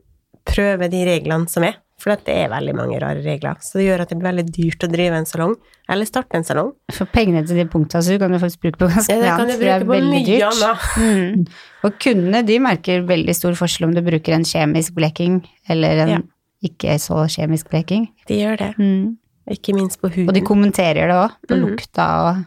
prøve 0.48 0.90
de 0.92 1.04
reglene 1.08 1.48
som 1.52 1.64
er, 1.68 1.78
for 1.98 2.14
det 2.14 2.30
er 2.30 2.52
veldig 2.52 2.76
mange 2.78 3.00
rare 3.02 3.24
regler. 3.26 3.58
Så 3.66 3.80
det 3.80 3.88
gjør 3.88 4.04
at 4.04 4.12
det 4.12 4.18
blir 4.20 4.28
veldig 4.30 4.44
dyrt 4.54 4.84
å 4.86 4.90
drive 4.92 5.18
en 5.18 5.26
salong, 5.26 5.56
eller 5.90 6.06
starte 6.06 6.38
en 6.38 6.46
salong. 6.46 6.70
For 6.94 7.10
pengene 7.10 7.42
til 7.48 7.58
de 7.58 7.66
punktene 7.72 8.04
så 8.06 8.18
kan 8.22 8.32
du 8.36 8.38
faktisk 8.44 8.62
bruke 8.68 8.82
på 8.84 8.90
ganske 8.92 9.16
mye 9.18 9.32
annet, 9.34 9.56
for 9.56 9.66
det 9.66 9.74
er 9.74 9.88
veldig 9.90 10.24
dyrt. 10.28 10.66
Mm. 10.98 11.46
Og 11.88 11.96
kundene 12.04 12.42
de 12.46 12.58
merker 12.62 13.04
veldig 13.08 13.34
stor 13.38 13.56
forskjell 13.58 13.88
om 13.88 13.96
du 13.96 14.02
bruker 14.06 14.36
en 14.36 14.46
kjemisk 14.46 14.94
bleking 14.98 15.40
eller 15.72 16.04
en 16.04 16.10
Ja. 16.16 16.20
ikke 16.68 16.98
så 17.02 17.24
kjemisk 17.32 17.70
bleking. 17.72 18.10
De 18.28 18.40
gjør 18.44 18.58
det, 18.62 18.70
Mm. 18.78 19.18
Ikke 19.52 19.74
minst 19.74 20.02
på 20.02 20.08
huden. 20.10 20.28
Og 20.30 20.36
de 20.36 20.42
kommenterer 20.42 21.08
det 21.08 21.16
òg, 21.16 21.32
på 21.48 21.56
Mhm. 21.56 21.66
lukta 21.68 22.06
og 22.28 22.44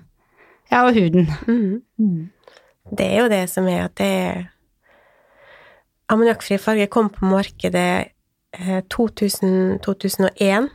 ja, 0.73 0.85
og 0.85 0.93
huden. 0.95 1.27
Mhm. 1.47 2.31
Det 2.97 3.07
er 3.07 3.21
jo 3.23 3.29
det 3.29 3.51
som 3.51 3.67
er 3.69 3.85
at 3.85 3.95
det 3.97 4.47
Ammoniakkfri 6.11 6.57
farge 6.59 6.87
kom 6.91 7.09
på 7.11 7.25
markedet 7.31 8.09
eh, 8.59 8.81
2000, 8.91 9.79
2001. 9.85 10.69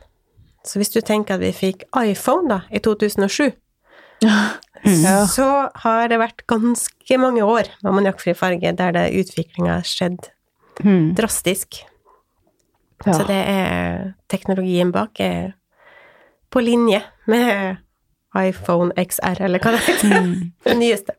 Så 0.65 0.79
hvis 0.79 0.89
du 0.89 1.01
tenker 1.01 1.35
at 1.35 1.41
vi 1.43 1.51
fikk 1.51 1.83
iPhone 2.05 2.49
da, 2.49 2.59
i 2.71 2.79
2007, 2.79 3.51
Ja. 4.85 5.25
så 5.27 5.69
har 5.81 6.07
det 6.07 6.19
vært 6.21 6.43
ganske 6.47 7.17
mange 7.17 7.41
år 7.43 7.67
med 7.81 7.89
ammoniakkfri 7.91 8.33
farge 8.37 8.71
der 8.77 8.91
det 8.91 9.11
utviklinga 9.25 9.79
har 9.79 9.83
skjedd 9.83 10.29
Mm. 10.83 11.15
drastisk. 11.15 11.83
Ja. 13.05 13.13
Så 13.13 13.23
det 13.27 13.41
er 13.47 14.13
Teknologien 14.29 14.91
bak 14.91 15.19
er 15.19 15.53
på 16.55 16.63
linje 16.63 17.01
med 17.31 17.81
iPhone 18.35 18.91
XR, 18.99 19.43
eller 19.47 19.63
hva 19.63 19.75
det 19.75 19.83
heter. 19.85 20.15
Mm. 20.15 20.33
Det 20.65 20.75
nyeste. 20.79 21.15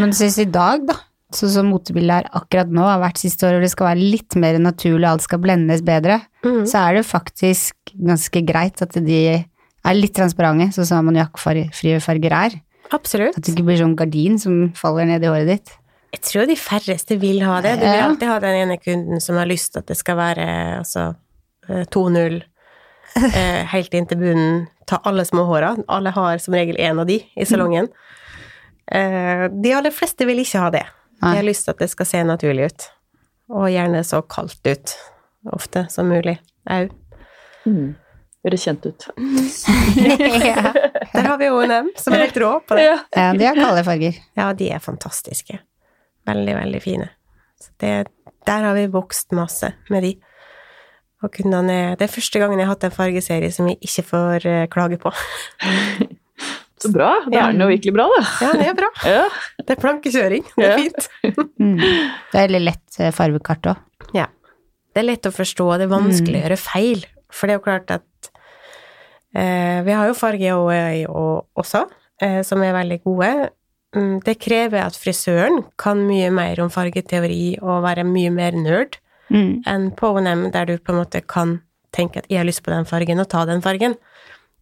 Men 0.00 0.14
synes 0.16 0.38
i 0.42 0.48
dag, 0.50 0.86
da, 0.88 0.96
sånn 1.34 1.52
som 1.52 1.68
motebildet 1.70 2.24
er 2.24 2.30
akkurat 2.38 2.70
nå, 2.72 2.86
har 2.86 3.02
vært 3.02 3.20
siste 3.20 3.46
år, 3.46 3.58
hvor 3.58 3.66
det 3.66 3.72
skal 3.74 3.90
være 3.90 4.08
litt 4.16 4.38
mer 4.40 4.58
naturlig, 4.62 5.06
alt 5.08 5.26
skal 5.26 5.42
blendes 5.44 5.84
bedre, 5.86 6.20
mm. 6.46 6.64
så 6.70 6.86
er 6.86 6.98
det 6.98 7.06
faktisk 7.08 7.94
ganske 7.94 8.42
greit 8.48 8.82
at 8.84 8.96
de 9.04 9.20
er 9.28 9.96
litt 9.96 10.16
transparente, 10.16 10.72
sånn 10.74 10.88
som 10.88 11.02
ammoniakkfrie 11.02 12.00
farger 12.04 12.34
er. 12.38 12.58
Absolutt. 12.94 13.36
At 13.36 13.44
det 13.44 13.52
ikke 13.52 13.66
blir 13.68 13.80
sånn 13.80 13.96
gardin 13.98 14.38
som 14.40 14.70
faller 14.76 15.08
ned 15.08 15.24
i 15.24 15.30
håret 15.30 15.50
ditt. 15.50 15.74
Jeg 16.14 16.24
tror 16.24 16.46
de 16.48 16.56
færreste 16.56 17.18
vil 17.20 17.42
ha 17.44 17.58
det. 17.64 17.74
Du 17.82 17.84
vil 17.84 18.00
alltid 18.06 18.30
ha 18.30 18.38
den 18.40 18.62
ene 18.62 18.78
kunden 18.80 19.20
som 19.20 19.36
har 19.36 19.48
lyst 19.48 19.74
til 19.74 19.82
at 19.82 19.90
det 19.90 19.98
skal 19.98 20.16
være 20.16 20.46
altså, 20.78 21.10
eh, 21.68 21.84
2-0 21.92 22.38
eh, 22.38 22.46
helt 23.72 23.94
inn 23.94 24.06
til 24.10 24.18
bunnen. 24.20 24.66
Ta 24.88 25.00
alle 25.04 25.24
små 25.24 25.44
håra. 25.48 25.76
Alle 25.88 26.10
har 26.14 26.38
som 26.38 26.54
regel 26.54 26.76
én 26.80 27.00
av 27.00 27.06
de 27.06 27.18
i 27.36 27.44
salongen. 27.46 27.88
Eh, 28.92 29.48
De 29.62 29.72
aller 29.76 29.90
fleste 29.92 30.24
vil 30.28 30.38
ikke 30.40 30.62
ha 30.62 30.70
det. 30.70 30.84
De 31.20 31.34
har 31.36 31.42
lyst 31.44 31.64
til 31.66 31.74
at 31.74 31.78
det 31.82 31.90
skal 31.90 32.06
se 32.06 32.22
naturlig 32.24 32.68
ut. 32.70 32.88
Og 33.50 33.68
gjerne 33.72 34.04
så 34.04 34.20
kaldt 34.22 34.64
ut, 34.68 34.92
ofte 35.52 35.86
som 35.90 36.08
mulig. 36.08 36.36
Au. 36.70 36.88
Mm. 37.66 37.96
Høres 38.44 38.64
kjent 38.64 38.86
ut. 38.86 39.08
ja. 40.44 40.72
Der 41.12 41.26
har 41.26 41.38
vi 41.40 41.48
O&M, 41.50 41.90
som 41.98 42.14
er 42.14 42.26
helt 42.26 42.36
rå 42.40 42.52
på 42.68 42.76
det. 42.78 42.84
Ja. 42.86 42.98
ja, 43.16 43.32
de 43.34 43.48
har 43.48 43.58
kalde 43.58 43.84
farger. 43.84 44.20
Ja, 44.38 44.52
de 44.56 44.70
er 44.72 44.78
fantastiske. 44.84 45.58
Veldig, 46.28 46.54
veldig 46.60 46.82
fine. 46.84 47.08
Så 47.60 47.72
det, 47.82 47.92
der 48.46 48.68
har 48.68 48.76
vi 48.78 48.86
vokst 48.92 49.32
masse 49.36 49.72
med 49.90 50.04
de. 50.06 50.14
Og 51.24 51.32
kundene 51.34 51.74
er 51.74 51.96
Det 51.98 52.06
er 52.06 52.12
første 52.14 52.38
gangen 52.38 52.60
jeg 52.60 52.68
har 52.68 52.74
hatt 52.76 52.84
en 52.86 52.94
fargeserie 52.94 53.50
som 53.54 53.66
vi 53.66 53.74
ikke 53.82 54.04
får 54.06 54.46
eh, 54.46 54.66
klage 54.70 54.98
på. 55.02 55.10
Så 56.78 56.92
bra. 56.94 57.08
Da 57.26 57.40
er 57.48 57.52
den 57.56 57.62
jo 57.64 57.66
virkelig 57.72 57.92
bra, 57.96 58.04
da. 58.12 58.20
Ja, 58.44 58.50
det 58.54 58.66
er 58.70 58.76
bra. 58.78 58.88
Ja. 59.16 59.24
Det 59.58 59.74
er 59.74 59.80
plankekjøring. 59.82 60.44
Det 60.54 60.64
er 60.66 60.70
Ja. 60.70 60.76
fint. 60.78 61.08
Mm. 61.58 61.74
Det 61.82 62.38
er 62.38 62.44
veldig 62.46 62.60
lett 62.62 62.84
fargekart 62.94 63.16
farvekart 63.18 63.66
òg. 63.72 63.80
Ja. 64.14 64.28
Det 64.94 65.00
er 65.02 65.08
lett 65.08 65.26
å 65.26 65.32
forstå, 65.34 65.64
og 65.66 65.80
det 65.80 65.88
er 65.88 65.90
vanskelig 65.90 66.38
å 66.38 66.42
gjøre 66.44 66.58
feil. 66.62 67.02
For 67.34 67.46
det 67.50 67.54
er 67.56 67.58
jo 67.58 67.64
klart 67.66 67.90
at 67.96 68.30
eh, 69.34 69.82
Vi 69.84 69.92
har 69.98 70.06
jo 70.08 70.14
farge 70.16 70.54
og, 70.54 70.70
og, 71.10 71.48
også, 71.58 71.82
eh, 72.22 72.40
som 72.46 72.62
er 72.62 72.76
veldig 72.78 73.00
gode. 73.04 73.32
Mm, 73.96 74.20
Det 74.24 74.36
krever 74.38 74.84
at 74.86 74.96
frisøren 74.96 75.64
kan 75.80 76.00
mye 76.06 76.30
mer 76.30 76.62
om 76.62 76.70
fargeteori 76.70 77.58
og 77.60 77.82
være 77.84 78.06
mye 78.06 78.30
mer 78.30 78.52
nerd. 78.52 78.98
Mm. 79.30 79.62
enn 79.66 79.90
på 79.96 80.12
O&M, 80.14 80.50
der 80.50 80.64
du 80.66 80.78
på 80.78 80.92
en 80.94 81.02
måte 81.04 81.20
kan 81.26 81.60
tenke 81.92 82.18
at 82.18 82.28
'jeg 82.28 82.38
har 82.38 82.44
lyst 82.46 82.62
på 82.62 82.70
den 82.72 82.84
fargen', 82.84 83.20
og 83.20 83.28
ta 83.28 83.44
den 83.44 83.60
fargen. 83.60 83.94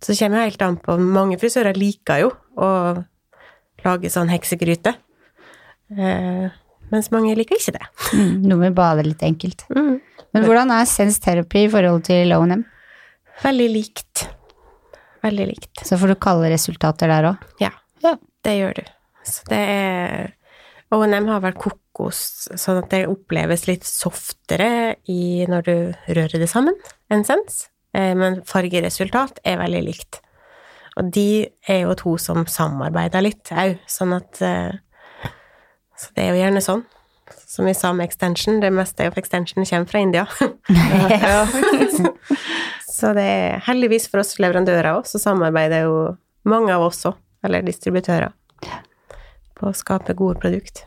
Så 0.00 0.12
det 0.12 0.18
kommer 0.18 0.38
jo 0.38 0.50
helt 0.50 0.62
an 0.62 0.76
på 0.76 0.98
Mange 0.98 1.38
frisører 1.38 1.74
liker 1.76 2.18
jo 2.20 2.32
å 2.56 3.04
lage 3.84 4.10
sånn 4.10 4.28
heksegryte, 4.28 4.94
eh, 5.96 6.50
mens 6.90 7.10
mange 7.10 7.34
liker 7.36 7.56
ikke 7.56 7.72
det. 7.78 7.86
Mm. 8.12 8.42
Noe 8.42 8.58
med 8.58 8.74
bade 8.74 9.04
litt 9.06 9.22
enkelt. 9.22 9.64
Men 9.70 10.44
hvordan 10.44 10.70
er 10.70 10.84
Sense 10.84 11.20
Therapy 11.20 11.64
i 11.64 11.68
forhold 11.68 12.04
til 12.04 12.32
O&M? 12.32 12.64
Veldig 13.42 13.68
likt. 13.72 14.28
Veldig 15.22 15.46
likt. 15.46 15.82
Så 15.86 15.96
får 15.98 16.08
du 16.08 16.14
kalde 16.16 16.50
resultater 16.52 17.08
der 17.08 17.30
òg. 17.32 17.38
Ja, 17.60 17.70
Ja. 18.02 18.16
det 18.44 18.58
gjør 18.60 18.74
du. 18.74 18.82
Så 19.24 19.42
det 19.48 19.58
er 19.58 20.32
O&M 20.92 21.26
har 21.26 21.40
vært 21.40 21.58
kokos, 21.96 22.48
sånn 22.60 22.82
at 22.82 22.90
det 22.92 23.06
oppleves 23.08 23.64
litt 23.70 23.86
softere 23.88 24.98
i 25.08 25.46
når 25.48 25.64
du 25.64 25.76
rører 26.12 26.42
det 26.42 26.50
sammen 26.52 26.76
enn 27.08 27.24
Sens, 27.24 27.64
Eh, 27.96 28.14
men 28.18 28.40
fargeresultat 28.46 29.40
er 29.46 29.60
veldig 29.60 29.82
likt. 29.86 30.20
Og 30.96 31.10
de 31.12 31.46
er 31.68 31.84
jo 31.84 31.94
to 31.98 32.16
som 32.20 32.46
samarbeider 32.48 33.24
litt 33.24 33.52
au, 33.52 33.72
sånn 33.90 34.16
at 34.16 34.42
eh, 34.44 34.76
Så 35.96 36.12
det 36.16 36.24
er 36.24 36.34
jo 36.34 36.40
gjerne 36.42 36.60
sånn. 36.64 36.84
Som 37.46 37.68
vi 37.68 37.72
sa 37.74 37.92
med 37.96 38.04
extension, 38.04 38.60
det 38.60 38.68
meste 38.74 39.06
av 39.08 39.16
extension 39.16 39.64
kommer 39.64 39.88
fra 39.88 40.02
India. 40.04 40.26
Ja. 41.24 41.46
Så 42.96 43.10
det 43.12 43.24
er 43.28 43.58
heldigvis 43.66 44.06
for 44.08 44.22
oss 44.22 44.38
leverandører 44.40 44.94
òg, 44.96 45.08
så 45.08 45.20
samarbeider 45.20 45.84
jo 45.84 45.96
mange 46.48 46.72
av 46.72 46.86
oss 46.86 47.02
òg, 47.08 47.18
eller 47.44 47.64
distributører, 47.64 48.32
på 49.56 49.68
å 49.68 49.74
skape 49.76 50.16
gode 50.16 50.40
produkt. 50.40 50.86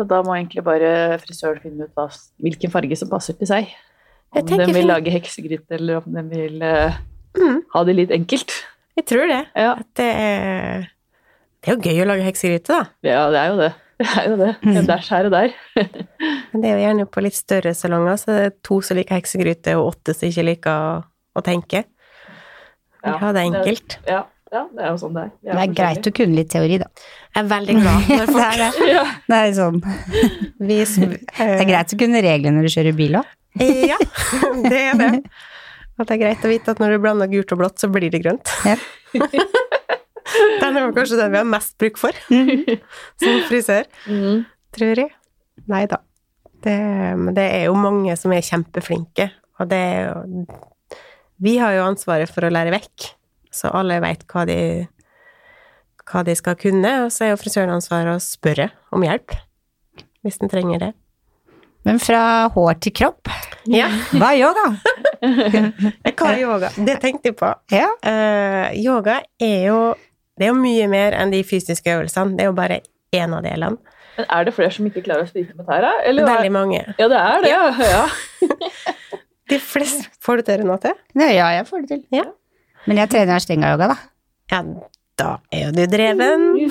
Så 0.00 0.06
da 0.08 0.22
må 0.24 0.32
egentlig 0.38 0.62
bare 0.64 1.18
frisøren 1.20 1.60
finne 1.60 1.84
ut 1.84 1.92
hva, 1.98 2.06
hvilken 2.40 2.72
farge 2.72 2.96
som 2.96 3.10
passer 3.12 3.36
til 3.36 3.48
seg. 3.50 3.68
Om 4.32 4.46
den 4.48 4.70
vil 4.72 4.86
lage 4.88 5.12
heksegryte, 5.12 5.74
eller 5.76 6.00
om 6.00 6.14
den 6.14 6.28
vil 6.32 6.60
uh, 6.64 6.96
Mm, 7.36 7.60
ha 7.74 7.80
det 7.86 7.92
litt 7.94 8.10
enkelt. 8.14 8.50
jeg 8.98 9.04
tror 9.06 9.28
det. 9.30 9.42
Ja. 9.54 9.74
At 9.78 9.86
det 10.00 10.06
er 10.18 10.86
Det 11.62 11.70
er 11.70 11.76
jo 11.76 11.84
gøy 11.84 12.00
å 12.02 12.06
lage 12.08 12.24
heksegryte, 12.26 12.72
da. 12.72 12.80
ja, 13.06 13.20
det 13.30 13.38
er 13.42 13.52
jo 13.52 13.58
det. 13.60 13.70
Det 14.00 14.08
er 14.16 14.28
jo 14.30 14.36
det. 14.40 14.54
Dæsj 14.88 15.10
her 15.12 15.26
og 15.28 15.32
der. 15.34 15.52
Men 16.54 16.62
det 16.62 16.70
er 16.70 16.74
jo 16.78 16.84
gjerne 16.86 17.04
på 17.12 17.20
litt 17.22 17.36
større 17.36 17.74
salonger, 17.76 18.16
så 18.16 18.32
det 18.32 18.46
er 18.48 18.54
to 18.64 18.80
som 18.80 18.96
liker 18.96 19.18
heksegryte, 19.20 19.74
og 19.76 19.90
åtte 19.92 20.14
som 20.16 20.30
ikke 20.30 20.46
liker 20.48 20.72
å, 20.72 20.94
å 21.36 21.42
tenke. 21.44 21.82
Vi 23.04 23.10
Ja, 23.12 23.18
har 23.20 23.36
det 23.36 23.42
enkelt. 23.50 23.98
Ja, 24.08 24.22
ja, 24.52 24.62
det 24.74 24.82
er 24.82 24.88
jo 24.90 24.96
sånn 24.98 25.14
det 25.14 25.22
er. 25.26 25.30
Det 25.46 25.58
er 25.62 25.74
greit 25.78 26.06
å 26.10 26.12
kunne 26.16 26.34
litt 26.40 26.48
teori, 26.50 26.78
da. 26.82 26.88
Jeg 27.34 27.44
er 27.44 27.50
veldig 27.52 27.76
glad 27.80 28.08
det, 28.10 28.20
folk 28.30 28.46
er 28.46 28.58
det. 28.64 28.70
Ja. 28.96 29.04
Det 29.30 29.38
er 29.44 29.52
sånn. 29.58 29.78
vi, 30.70 30.78
Det 30.84 31.50
er 31.60 31.68
greit 31.70 31.94
å 31.94 32.00
kunne 32.00 32.22
reglene 32.24 32.56
når 32.58 32.66
du 32.68 32.74
kjører 32.74 32.96
bil 32.98 33.20
òg. 33.20 33.30
Ja, 33.60 33.98
det 34.66 34.80
er 34.88 34.98
det. 35.00 35.12
At 36.00 36.08
det 36.08 36.14
er 36.16 36.20
greit 36.22 36.44
å 36.46 36.50
vite 36.50 36.72
at 36.74 36.78
når 36.80 36.94
du 36.96 37.02
blander 37.02 37.28
gult 37.30 37.50
og 37.54 37.58
blått, 37.60 37.78
så 37.82 37.90
blir 37.92 38.10
det 38.14 38.22
grønt. 38.24 38.48
Ja. 38.64 38.76
Den 40.60 40.76
er 40.78 40.92
kanskje 40.94 41.18
den 41.18 41.32
vi 41.34 41.40
har 41.40 41.48
mest 41.48 41.74
bruk 41.80 41.98
for 42.00 42.14
som 42.30 43.40
frisør, 43.48 43.88
Mm. 44.06 44.44
tror 44.76 45.00
jeg. 45.02 45.10
Nei 45.68 45.82
da. 45.90 45.98
Det, 46.62 46.76
men 47.18 47.34
det 47.36 47.46
er 47.56 47.64
jo 47.66 47.74
mange 47.78 48.14
som 48.20 48.32
er 48.36 48.44
kjempeflinke, 48.44 49.30
og 49.60 49.68
det 49.70 49.78
er 49.80 50.10
jo 50.10 50.44
Vi 51.40 51.54
har 51.56 51.72
jo 51.72 51.86
ansvaret 51.88 52.28
for 52.30 52.44
å 52.44 52.50
lære 52.52 52.72
vekk, 52.74 53.10
så 53.50 53.72
alle 53.74 54.00
veit 54.02 54.26
hva 54.30 54.46
hva 56.10 56.24
de 56.26 56.34
skal 56.34 56.56
kunne, 56.58 56.90
og 57.04 57.12
så 57.14 57.26
er 57.26 57.32
jo 57.34 57.38
frisøren 57.40 57.70
ansvaret 57.74 58.16
å 58.16 58.22
spørre 58.22 58.70
om 58.94 59.04
hjelp 59.06 59.36
hvis 60.24 60.40
den 60.42 60.50
trenger 60.52 60.82
det. 60.82 60.90
Men 61.88 62.00
fra 62.02 62.48
hår 62.52 62.80
til 62.84 62.92
kropp, 62.98 63.30
Ja, 63.70 63.86
hva 64.12 64.32
er 64.34 64.40
yoga? 64.40 64.64
hva 66.18 66.32
er 66.32 66.40
yoga? 66.42 66.70
Det 66.76 66.96
tenkte 67.00 67.30
jeg 67.30 67.36
på. 67.40 67.48
Ja. 67.72 67.88
Uh, 68.04 68.72
yoga 68.76 69.20
er 69.40 69.66
jo 69.68 69.78
Det 70.36 70.46
er 70.46 70.52
jo 70.52 70.58
mye 70.60 70.86
mer 70.88 71.16
enn 71.16 71.32
de 71.32 71.42
fysiske 71.44 71.92
øvelsene. 71.92 72.36
Det 72.36 72.46
er 72.46 72.48
jo 72.48 72.56
bare 72.56 72.80
én 73.16 73.34
av 73.36 73.44
delene. 73.44 73.76
Men 74.16 74.28
er 74.36 74.46
det 74.48 74.54
flere 74.56 74.72
som 74.72 74.86
ikke 74.88 75.02
klarer 75.04 75.26
å 75.26 75.28
stryke 75.28 75.56
med 75.56 75.68
tæra? 75.68 75.90
Veldig 76.06 76.52
mange. 76.52 76.80
Ja, 76.96 77.08
det 77.12 77.20
er 77.20 77.44
det. 77.44 77.50
Ja. 77.52 77.64
ja. 77.94 78.04
De 79.50 79.58
fleste 79.60 80.08
Får 80.24 80.40
du 80.40 80.46
til, 80.48 80.62
Renate? 80.62 80.94
til? 81.12 81.26
ja, 81.36 81.50
jeg 81.58 81.66
får 81.68 81.84
det 81.84 81.92
til. 81.92 82.02
Ja. 82.16 82.24
Men 82.88 83.02
jeg 83.02 83.12
trener 83.12 83.42
stenga-yoga, 83.42 83.90
da. 83.92 83.96
Ja, 84.50 84.62
da 85.20 85.30
er 85.52 85.66
jo 85.66 85.72
du 85.76 85.84
dreven. 85.90 86.70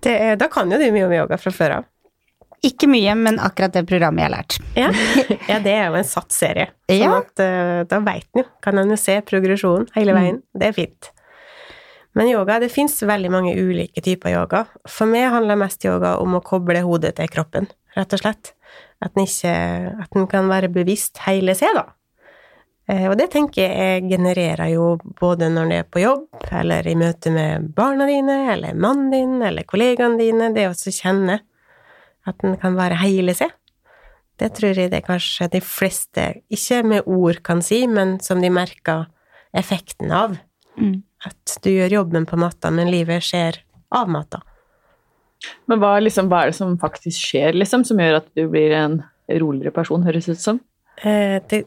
Det 0.00 0.12
er, 0.14 0.36
da 0.38 0.46
kan 0.48 0.70
jo 0.72 0.78
du 0.80 0.86
mye 0.94 1.06
om 1.08 1.12
yoga 1.12 1.36
fra 1.40 1.52
før 1.52 1.74
av. 1.80 1.88
Ikke 2.64 2.88
mye, 2.88 3.14
men 3.16 3.38
akkurat 3.40 3.72
det 3.74 3.86
programmet 3.88 4.22
jeg 4.22 4.28
har 4.28 4.34
lært. 4.34 4.56
Ja, 4.76 4.90
ja 5.50 5.58
det 5.64 5.72
er 5.72 5.88
jo 5.88 5.98
en 6.00 6.08
satt-serie. 6.08 6.70
Sånn 6.88 7.00
Ja. 7.00 7.14
at 7.18 7.42
eh, 7.44 7.80
da 7.88 8.00
veit 8.04 8.28
en 8.34 8.42
jo, 8.42 8.46
kan 8.64 8.80
en 8.80 8.92
jo 8.92 8.98
se 9.00 9.16
progresjonen 9.26 9.88
hele 9.96 10.14
veien. 10.16 10.42
Det 10.52 10.70
er 10.70 10.76
fint. 10.76 11.10
Men 12.16 12.28
yoga, 12.28 12.58
det 12.60 12.72
fins 12.74 12.98
veldig 13.06 13.30
mange 13.32 13.54
ulike 13.56 14.02
typer 14.04 14.34
yoga. 14.34 14.64
For 14.88 15.08
meg 15.08 15.30
handler 15.32 15.60
mest 15.60 15.84
yoga 15.86 16.16
om 16.20 16.36
å 16.36 16.42
koble 16.44 16.82
hodet 16.84 17.14
til 17.20 17.30
kroppen, 17.32 17.70
rett 17.96 18.16
og 18.16 18.22
slett. 18.24 18.52
At 19.00 19.16
en 19.16 20.28
kan 20.28 20.50
være 20.50 20.68
bevisst 20.72 21.22
hele 21.24 21.54
seg, 21.56 21.72
da. 21.78 21.86
Eh, 22.90 23.06
Og 23.10 23.16
det 23.18 23.30
tenker 23.30 23.70
jeg 23.70 24.08
genererer 24.10 24.72
jo 24.72 24.96
både 25.20 25.50
når 25.52 25.70
du 25.70 25.76
er 25.76 25.86
på 25.86 26.02
jobb, 26.02 26.26
eller 26.50 26.86
i 26.88 26.96
møte 26.98 27.30
med 27.34 27.70
barna 27.76 28.08
dine, 28.08 28.40
eller 28.54 28.74
mannen 28.74 29.12
din, 29.14 29.38
eller 29.46 29.68
kollegaene 29.68 30.18
dine, 30.18 30.50
det 30.56 30.66
å 30.70 30.74
kjenne 30.74 31.40
at 32.28 32.44
en 32.44 32.58
kan 32.60 32.76
være 32.78 32.98
hele 33.04 33.34
seg. 33.36 33.52
Det 34.40 34.54
tror 34.56 34.78
jeg 34.78 34.90
det 34.92 35.04
kanskje 35.04 35.50
de 35.52 35.60
fleste, 35.60 36.26
ikke 36.52 36.82
med 36.82 37.08
ord 37.08 37.42
kan 37.44 37.60
si, 37.62 37.84
men 37.86 38.18
som 38.24 38.40
de 38.40 38.50
merker 38.52 39.06
effekten 39.56 40.12
av. 40.16 40.38
Mm. 40.80 41.02
At 41.28 41.58
du 41.60 41.68
gjør 41.70 41.98
jobben 42.00 42.24
på 42.28 42.38
matta, 42.40 42.70
men 42.72 42.88
livet 42.90 43.24
skjer 43.26 43.60
av 43.92 44.08
matta. 44.08 44.40
Men 45.68 45.80
hva, 45.80 45.98
liksom, 46.00 46.28
hva 46.32 46.42
er 46.42 46.52
det 46.52 46.56
som 46.56 46.78
faktisk 46.80 47.20
skjer, 47.30 47.56
liksom, 47.56 47.84
som 47.88 48.00
gjør 48.00 48.20
at 48.22 48.30
du 48.36 48.46
blir 48.48 48.72
en 48.76 49.02
roligere 49.28 49.72
person, 49.76 50.04
høres 50.04 50.28
det 50.28 50.38
ut 50.38 50.44
som? 50.46 50.60
Eh, 51.04 51.36
det, 51.52 51.64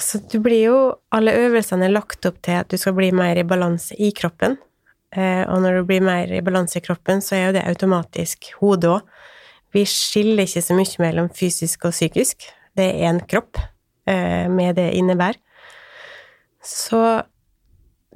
så 0.00 0.18
du 0.32 0.38
blir 0.40 0.62
jo 0.64 0.76
Alle 1.12 1.34
øvelsene 1.36 1.86
er 1.86 1.92
lagt 1.92 2.24
opp 2.26 2.40
til 2.44 2.62
at 2.62 2.70
du 2.72 2.78
skal 2.80 2.96
bli 2.96 3.10
mer 3.14 3.38
i 3.38 3.46
balanse 3.46 3.94
i 4.00 4.10
kroppen. 4.16 4.56
Eh, 5.14 5.44
og 5.46 5.60
når 5.62 5.78
du 5.78 5.88
blir 5.88 6.02
mer 6.02 6.32
i 6.32 6.42
balanse 6.42 6.80
i 6.80 6.84
kroppen, 6.84 7.22
så 7.22 7.36
er 7.36 7.44
jo 7.46 7.54
det 7.58 7.66
automatisk 7.68 8.50
hodet 8.58 8.90
òg. 8.96 9.12
Vi 9.74 9.84
skiller 9.90 10.46
ikke 10.46 10.62
så 10.62 10.74
mye 10.78 11.02
mellom 11.02 11.28
fysisk 11.34 11.86
og 11.86 11.94
psykisk. 11.94 12.46
Det 12.74 12.86
er 12.86 13.06
én 13.10 13.20
kropp 13.30 13.58
eh, 14.10 14.50
med 14.50 14.76
det 14.78 14.90
innebærer. 14.98 15.38
Så 16.64 17.22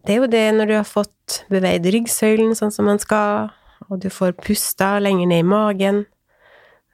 det 0.07 0.15
er 0.15 0.23
jo 0.23 0.31
det 0.33 0.45
når 0.57 0.71
du 0.71 0.75
har 0.79 0.89
fått 0.89 1.43
beveid 1.53 1.87
ryggsøylen 1.87 2.55
sånn 2.57 2.73
som 2.75 2.89
man 2.89 3.01
skal, 3.03 3.51
og 3.89 4.01
du 4.03 4.09
får 4.11 4.39
pusta 4.41 4.97
lenger 5.03 5.29
ned 5.31 5.45
i 5.45 5.47
magen 5.47 6.07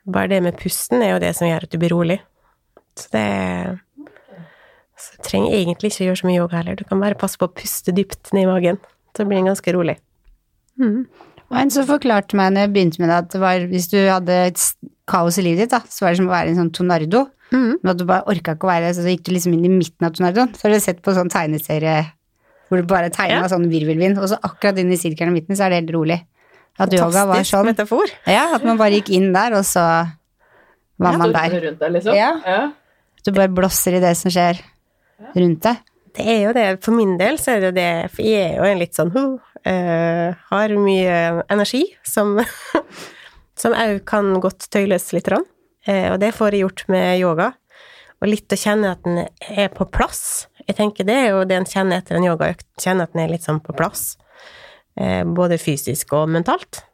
Bare 0.05 0.29
det 0.29 0.43
med 0.45 0.59
pusten 0.61 1.01
er 1.01 1.15
jo 1.15 1.21
det 1.23 1.31
som 1.33 1.49
gjør 1.49 1.65
at 1.65 1.73
du 1.73 1.79
blir 1.81 1.95
rolig. 1.95 2.19
Så 2.93 3.09
det 3.15 3.29
du 3.73 3.84
trenger 5.27 5.55
egentlig 5.57 5.93
ikke 5.93 6.09
gjøre 6.09 6.21
så 6.21 6.29
mye 6.29 6.41
yoga 6.41 6.61
heller. 6.61 6.79
Du 6.81 6.85
kan 6.89 7.01
bare 7.03 7.19
passe 7.19 7.41
på 7.41 7.49
å 7.49 7.53
puste 7.55 7.95
dypt 7.97 8.33
ned 8.37 8.47
i 8.47 8.51
magen. 8.51 8.81
Så 9.17 9.27
blir 9.29 9.41
den 9.41 9.51
ganske 9.51 9.75
rolig. 9.77 9.99
Mm. 10.81 11.05
Og 11.53 11.61
en 11.61 11.71
som 11.71 11.87
forklarte 11.87 12.37
meg 12.39 12.55
når 12.55 12.67
jeg 12.67 12.73
begynte 12.75 13.01
med 13.03 13.11
det, 13.13 13.19
at 13.23 13.31
det 13.35 13.41
var, 13.43 13.65
hvis 13.71 13.89
du 13.93 13.99
hadde 14.01 14.39
et 14.49 14.61
kaos 15.11 15.39
i 15.39 15.45
livet 15.45 15.67
ditt, 15.67 15.75
da, 15.75 15.83
så 15.87 16.05
var 16.07 16.15
det 16.15 16.21
som 16.23 16.29
å 16.31 16.35
være 16.35 16.51
en 16.53 16.61
sånn 16.63 16.73
tornado. 16.75 17.27
Mm. 17.53 17.79
Men 17.83 17.93
at 17.93 18.01
du 18.01 18.05
bare 18.09 18.27
orka 18.33 18.57
ikke 18.57 18.67
å 18.67 18.73
være 18.73 18.93
så 18.97 19.05
gikk 19.07 19.27
du 19.29 19.33
liksom 19.37 19.55
inn 19.55 19.67
i 19.69 19.73
midten 19.77 20.09
av 20.09 20.15
tornadoen. 20.17 20.55
Så 20.57 20.67
har 20.67 20.75
du 20.75 20.81
sett 20.83 21.03
på 21.05 21.15
sånn 21.15 21.31
tegneserie 21.31 21.99
hvor 22.71 22.81
du 22.81 22.89
bare 22.89 23.11
tegna 23.13 23.43
Ja. 23.45 23.49
sånn 23.53 23.69
virvelvind, 23.71 24.19
og 24.19 24.31
så 24.33 24.39
akkurat 24.43 24.79
inn 24.81 24.91
i 24.91 24.97
sirkelen 24.99 25.35
i 25.35 25.41
midten, 25.41 25.55
så 25.55 25.67
er 25.67 25.75
det 25.75 25.83
helt 25.83 25.93
rolig. 25.95 26.21
At 26.81 26.91
yoga 26.97 27.27
var 27.29 27.45
sånn. 27.47 27.69
metafor. 27.69 28.09
Ja, 28.27 28.55
at 28.57 28.65
man 28.67 28.81
bare 28.81 28.97
gikk 28.97 29.13
inn 29.15 29.33
der, 29.37 29.53
og 29.55 29.63
så 29.69 29.85
var 30.99 31.19
man 31.21 31.31
der. 31.31 31.53
Rundt 31.69 31.79
deg, 31.79 31.93
liksom? 31.93 32.17
Ja. 32.17 32.33
ja. 32.47 32.73
Du 33.23 33.31
bare 33.37 33.53
blåser 33.53 33.95
i 33.99 34.01
det 34.03 34.17
som 34.19 34.33
skjer 34.33 34.59
rundt 35.35 35.65
deg. 35.67 35.83
Det 36.15 36.27
er 36.31 36.41
jo 36.45 36.53
det. 36.55 36.67
For 36.85 36.95
min 36.95 37.17
del 37.19 37.39
så 37.43 37.57
er 37.57 37.67
det 37.67 37.75
det, 37.79 37.91
for 38.15 38.23
jeg 38.27 38.53
er 38.53 38.57
jo 38.61 38.69
en 38.69 38.81
litt 38.81 38.95
sånn 38.95 39.11
eh, 39.67 40.31
Har 40.51 40.75
mye 40.79 41.17
energi 41.51 41.85
som 42.07 42.37
som 43.59 43.75
òg 43.75 44.03
kan 44.09 44.33
godt 44.43 44.69
tøyles 44.75 45.13
litt. 45.15 45.27
grann. 45.27 45.47
Eh, 45.87 46.11
og 46.13 46.21
det 46.23 46.35
får 46.35 46.55
jeg 46.55 46.65
gjort 46.65 46.85
med 46.93 47.19
yoga. 47.19 47.53
Og 48.23 48.31
litt 48.31 48.53
å 48.53 48.59
kjenne 48.59 48.95
at 48.95 49.03
den 49.05 49.25
er 49.27 49.71
på 49.75 49.87
plass. 49.91 50.47
Jeg 50.67 50.79
tenker 50.79 51.05
Det 51.05 51.15
er 51.15 51.29
jo 51.35 51.45
det 51.45 51.59
en 51.59 51.69
kjenner 51.69 52.01
etter 52.01 52.17
en 52.17 52.27
yogaøkt. 52.27 52.67
Kjenne 52.81 53.05
at 53.05 53.13
den 53.13 53.25
er 53.25 53.35
litt 53.35 53.47
sånn 53.47 53.63
på 53.63 53.75
plass. 53.77 54.17
Eh, 54.97 55.25
både 55.27 55.59
fysisk 55.59 56.15
og 56.15 56.31
mentalt. 56.31 56.85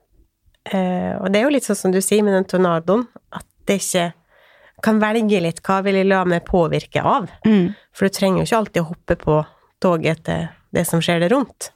Og 0.70 1.26
det 1.32 1.40
er 1.40 1.46
jo 1.46 1.52
litt 1.54 1.64
sånn 1.64 1.78
som 1.78 1.92
du 1.92 1.98
sier 2.04 2.22
med 2.22 2.34
den 2.36 2.44
tornadoen, 2.46 3.06
at 3.32 3.46
det 3.66 3.78
ikke 3.80 4.02
kan 4.84 5.00
velge 5.02 5.40
litt 5.42 5.60
hva 5.66 5.80
vil 5.86 6.00
jeg 6.00 6.08
la 6.08 6.22
meg 6.28 6.44
påvirke 6.48 7.02
av. 7.04 7.28
Mm. 7.46 7.72
For 7.96 8.06
du 8.06 8.16
trenger 8.16 8.42
jo 8.42 8.48
ikke 8.48 8.60
alltid 8.62 8.82
å 8.82 8.88
hoppe 8.90 9.18
på 9.20 9.36
toget 9.82 10.18
etter 10.18 10.48
det 10.74 10.86
som 10.88 11.02
skjer 11.02 11.22
det 11.24 11.30
rundt, 11.32 11.72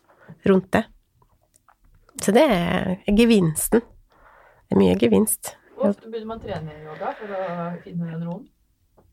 rundt 0.48 0.70
det. 0.76 0.84
Så 2.22 2.32
det 2.34 2.44
er 2.46 2.96
gevinsten. 3.10 3.82
Det 3.82 4.76
er 4.76 4.80
mye 4.80 4.96
gevinst. 4.98 5.54
Hvor 5.74 5.90
ofte 5.90 6.08
begynner 6.08 6.30
man 6.30 6.42
trene 6.42 6.76
yoga 6.84 7.14
for 7.18 7.34
å 7.34 7.46
finne 7.84 8.12
den 8.12 8.22
roen? 8.24 8.44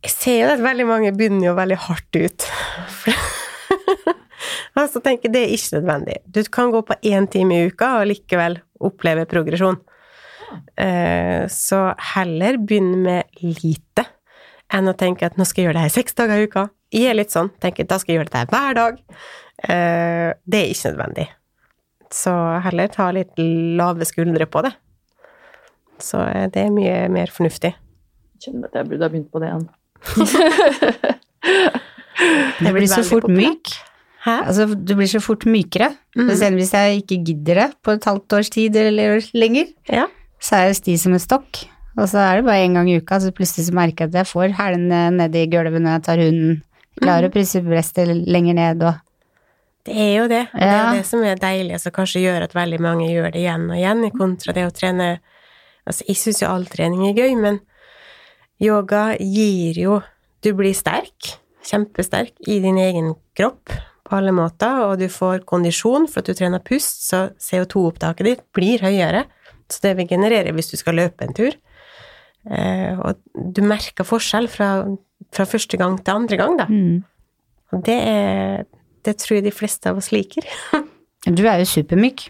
Jeg 0.01 0.13
ser 0.15 0.37
jo 0.39 0.51
at 0.55 0.61
veldig 0.63 0.85
mange 0.89 1.11
begynner 1.13 1.49
jo 1.49 1.57
veldig 1.57 1.77
hardt 1.83 2.17
ut. 2.17 2.45
altså 4.79 5.01
tenker 5.03 5.29
jeg, 5.29 5.33
det 5.35 5.41
er 5.43 5.55
ikke 5.57 5.79
nødvendig. 5.79 6.17
Du 6.25 6.41
kan 6.49 6.73
gå 6.73 6.81
på 6.87 6.97
én 7.11 7.27
time 7.29 7.57
i 7.57 7.67
uka 7.69 7.97
og 7.99 8.09
likevel 8.09 8.57
oppleve 8.81 9.27
progresjon. 9.29 9.77
Eh, 10.77 11.47
Så 11.51 11.79
heller 12.15 12.57
begynne 12.57 12.97
med 12.97 13.23
lite 13.41 14.05
enn 14.71 14.87
å 14.87 14.93
tenke 14.95 15.25
at 15.27 15.35
nå 15.37 15.43
skal 15.45 15.63
jeg 15.63 15.67
gjøre 15.69 15.79
det 15.81 15.85
her 15.89 15.95
seks 15.97 16.13
dager 16.15 16.39
i 16.39 16.47
uka. 16.47 16.69
Jeg 16.91 17.09
er 17.11 17.15
litt 17.19 17.31
sånn, 17.33 17.49
tenker 17.59 17.87
da 17.87 17.97
skal 17.99 18.13
jeg 18.13 18.19
gjøre 18.21 18.31
det 18.31 18.39
her 18.39 18.51
hver 18.51 18.73
dag. 18.79 18.97
Eh, 19.67 20.29
Det 20.47 20.59
er 20.61 20.71
ikke 20.71 20.91
nødvendig. 20.93 21.27
Så 22.11 22.31
heller 22.63 22.87
ta 22.91 23.11
litt 23.15 23.37
lave 23.37 24.03
skuldre 24.07 24.45
på 24.51 24.63
det. 24.63 24.73
Så 25.99 26.19
eh, 26.27 26.47
det 26.51 26.65
er 26.65 26.71
mye 26.75 27.07
mer 27.13 27.27
fornuftig. 27.31 27.73
Kjenner 28.41 28.67
at 28.71 28.73
jeg 28.79 28.89
burde 28.89 29.03
ha 29.05 29.09
begynt 29.13 29.31
på 29.31 29.39
det 29.43 29.51
igjen. 29.51 29.69
Det 32.61 32.71
blir 32.75 32.87
så 32.89 33.03
fort 33.07 33.27
myk. 33.31 33.71
Hæ? 34.21 34.33
Altså, 34.45 34.65
du 34.75 34.91
blir 34.97 35.09
så 35.09 35.19
fort 35.23 35.45
mykere. 35.49 35.87
Mm. 36.15 36.27
Så 36.29 36.35
selv 36.37 36.59
hvis 36.59 36.73
jeg 36.75 36.99
ikke 37.01 37.17
gidder 37.25 37.55
det 37.63 37.69
på 37.81 37.95
et 37.95 38.05
halvt 38.05 38.33
års 38.37 38.49
tid 38.53 38.75
eller 38.77 39.21
lenger, 39.33 39.71
Ja. 39.89 40.05
Så 40.41 40.57
er 40.57 40.69
jeg 40.69 40.79
sti 40.81 40.97
som 41.03 41.15
en 41.15 41.21
stokk. 41.21 41.63
Og 41.99 42.07
så 42.07 42.21
er 42.23 42.39
det 42.39 42.47
bare 42.47 42.65
én 42.65 42.75
gang 42.77 42.89
i 42.89 42.97
uka, 43.01 43.19
så 43.19 43.33
plutselig 43.35 43.67
så 43.67 43.75
merker 43.75 44.07
jeg 44.07 44.13
at 44.13 44.21
jeg 44.21 44.29
får 44.31 44.53
hælene 44.57 45.01
nedi 45.17 45.45
gulvet 45.51 45.83
når 45.83 45.97
jeg 45.97 46.03
tar 46.07 46.21
hunden. 46.23 46.61
Klarer 47.01 47.27
å 47.27 47.33
presse 47.33 47.61
brestet 47.63 48.11
lenger 48.27 48.57
ned 48.57 48.85
og 48.87 48.99
Det 49.87 49.97
er 49.97 50.11
jo 50.19 50.25
det. 50.29 50.45
Og 50.53 50.59
det 50.61 50.69
er 50.69 50.95
det 50.99 51.05
som 51.09 51.23
er 51.25 51.39
deilig, 51.41 51.79
som 51.81 51.93
kanskje 51.95 52.21
gjør 52.21 52.45
at 52.45 52.55
veldig 52.55 52.79
mange 52.83 53.09
gjør 53.09 53.31
det 53.33 53.41
igjen 53.41 53.69
og 53.69 53.77
igjen, 53.79 54.03
i 54.05 54.11
kontra 54.13 54.55
det 54.55 54.65
å 54.67 54.73
trene 54.75 55.11
Altså, 55.81 56.05
jeg 56.05 56.19
syns 56.19 56.41
jo 56.43 56.49
all 56.51 56.67
trening 56.69 57.07
er 57.07 57.15
gøy, 57.17 57.31
men 57.41 57.55
yoga 58.61 59.15
gir 59.17 59.79
jo 59.81 60.01
Du 60.45 60.51
blir 60.57 60.75
sterk, 60.77 61.35
kjempesterk, 61.65 62.35
i 62.49 62.59
din 62.61 62.77
egen 62.81 63.15
kropp 63.37 63.73
på 64.05 64.17
alle 64.17 64.33
måter, 64.33 64.79
og 64.87 64.97
du 64.97 65.05
får 65.09 65.43
kondisjon 65.45 66.07
for 66.09 66.21
at 66.21 66.29
du 66.29 66.37
trener 66.37 66.63
pust, 66.65 67.03
så 67.05 67.27
CO2-opptaket 67.37 68.25
ditt 68.25 68.41
blir 68.57 68.81
høyere. 68.81 69.27
Så 69.71 69.79
det 69.85 69.95
vil 69.97 70.09
generere 70.09 70.51
hvis 70.55 70.71
du 70.71 70.77
skal 70.79 70.97
løpe 70.99 71.23
en 71.25 71.33
tur. 71.37 71.55
Eh, 72.49 72.97
og 72.99 73.21
du 73.55 73.61
merker 73.63 74.07
forskjell 74.07 74.49
fra, 74.51 74.69
fra 75.31 75.45
første 75.45 75.77
gang 75.77 75.99
til 76.01 76.15
andre 76.15 76.37
gang, 76.41 76.59
da. 76.59 76.65
mm. 76.69 76.99
Og 77.71 77.85
det 77.87 77.97
er 78.03 78.63
Det 79.05 79.15
tror 79.17 79.35
jeg 79.37 79.43
de 79.45 79.51
fleste 79.55 79.89
av 79.89 79.97
oss 79.97 80.11
liker. 80.11 80.45
Du 81.25 81.43
er 81.45 81.59
jo 81.61 81.65
supermyk. 81.69 82.23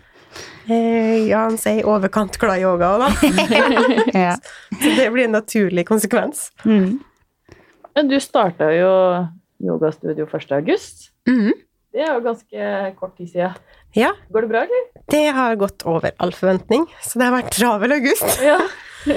Eh, 0.67 1.27
ja, 1.29 1.45
han 1.45 1.55
sier 1.59 1.79
i 1.79 1.83
overkant 1.87 2.35
glad 2.39 2.59
i 2.59 2.65
yoga 2.65 2.89
òg, 2.91 3.05
da. 3.05 3.31
ja. 4.27 4.33
Så 4.81 4.91
det 4.97 5.05
blir 5.13 5.29
en 5.29 5.35
naturlig 5.37 5.85
konsekvens. 5.87 6.49
Mm. 6.67 6.99
Men 7.95 8.11
du 8.11 8.17
starta 8.19 8.67
jo 8.75 8.91
yogastudio 9.63 10.27
1. 10.27 10.51
august. 10.59 11.09
Mhm. 11.27 11.53
Det 11.91 12.03
er 12.03 12.13
jo 12.13 12.21
ganske 12.23 12.67
kort 12.99 13.15
tid 13.17 13.31
siden. 13.31 13.55
Ja, 13.97 14.13
Går 14.31 14.41
det 14.45 14.47
bra, 14.53 14.61
eller? 14.63 14.83
det 15.11 15.23
har 15.35 15.55
gått 15.59 15.83
over 15.89 16.11
all 16.23 16.31
forventning, 16.31 16.85
så 17.03 17.19
det 17.19 17.25
har 17.27 17.33
vært 17.41 17.51
travel 17.57 17.91
august. 17.97 18.39
Ja. 18.51 18.59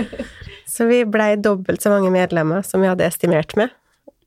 Så 0.75 0.87
vi 0.89 1.03
blei 1.07 1.37
dobbelt 1.39 1.83
så 1.85 1.91
mange 1.93 2.09
medlemmer 2.11 2.64
som 2.66 2.81
vi 2.83 2.89
hadde 2.89 3.05
estimert 3.07 3.53
med 3.55 3.68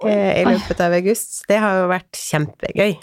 eh, 0.06 0.38
i 0.39 0.43
løpet 0.45 0.80
av 0.86 0.93
august. 0.95 1.34
Så 1.41 1.48
det 1.50 1.58
har 1.60 1.80
jo 1.82 1.88
vært 1.89 2.16
kjempegøy. 2.22 2.93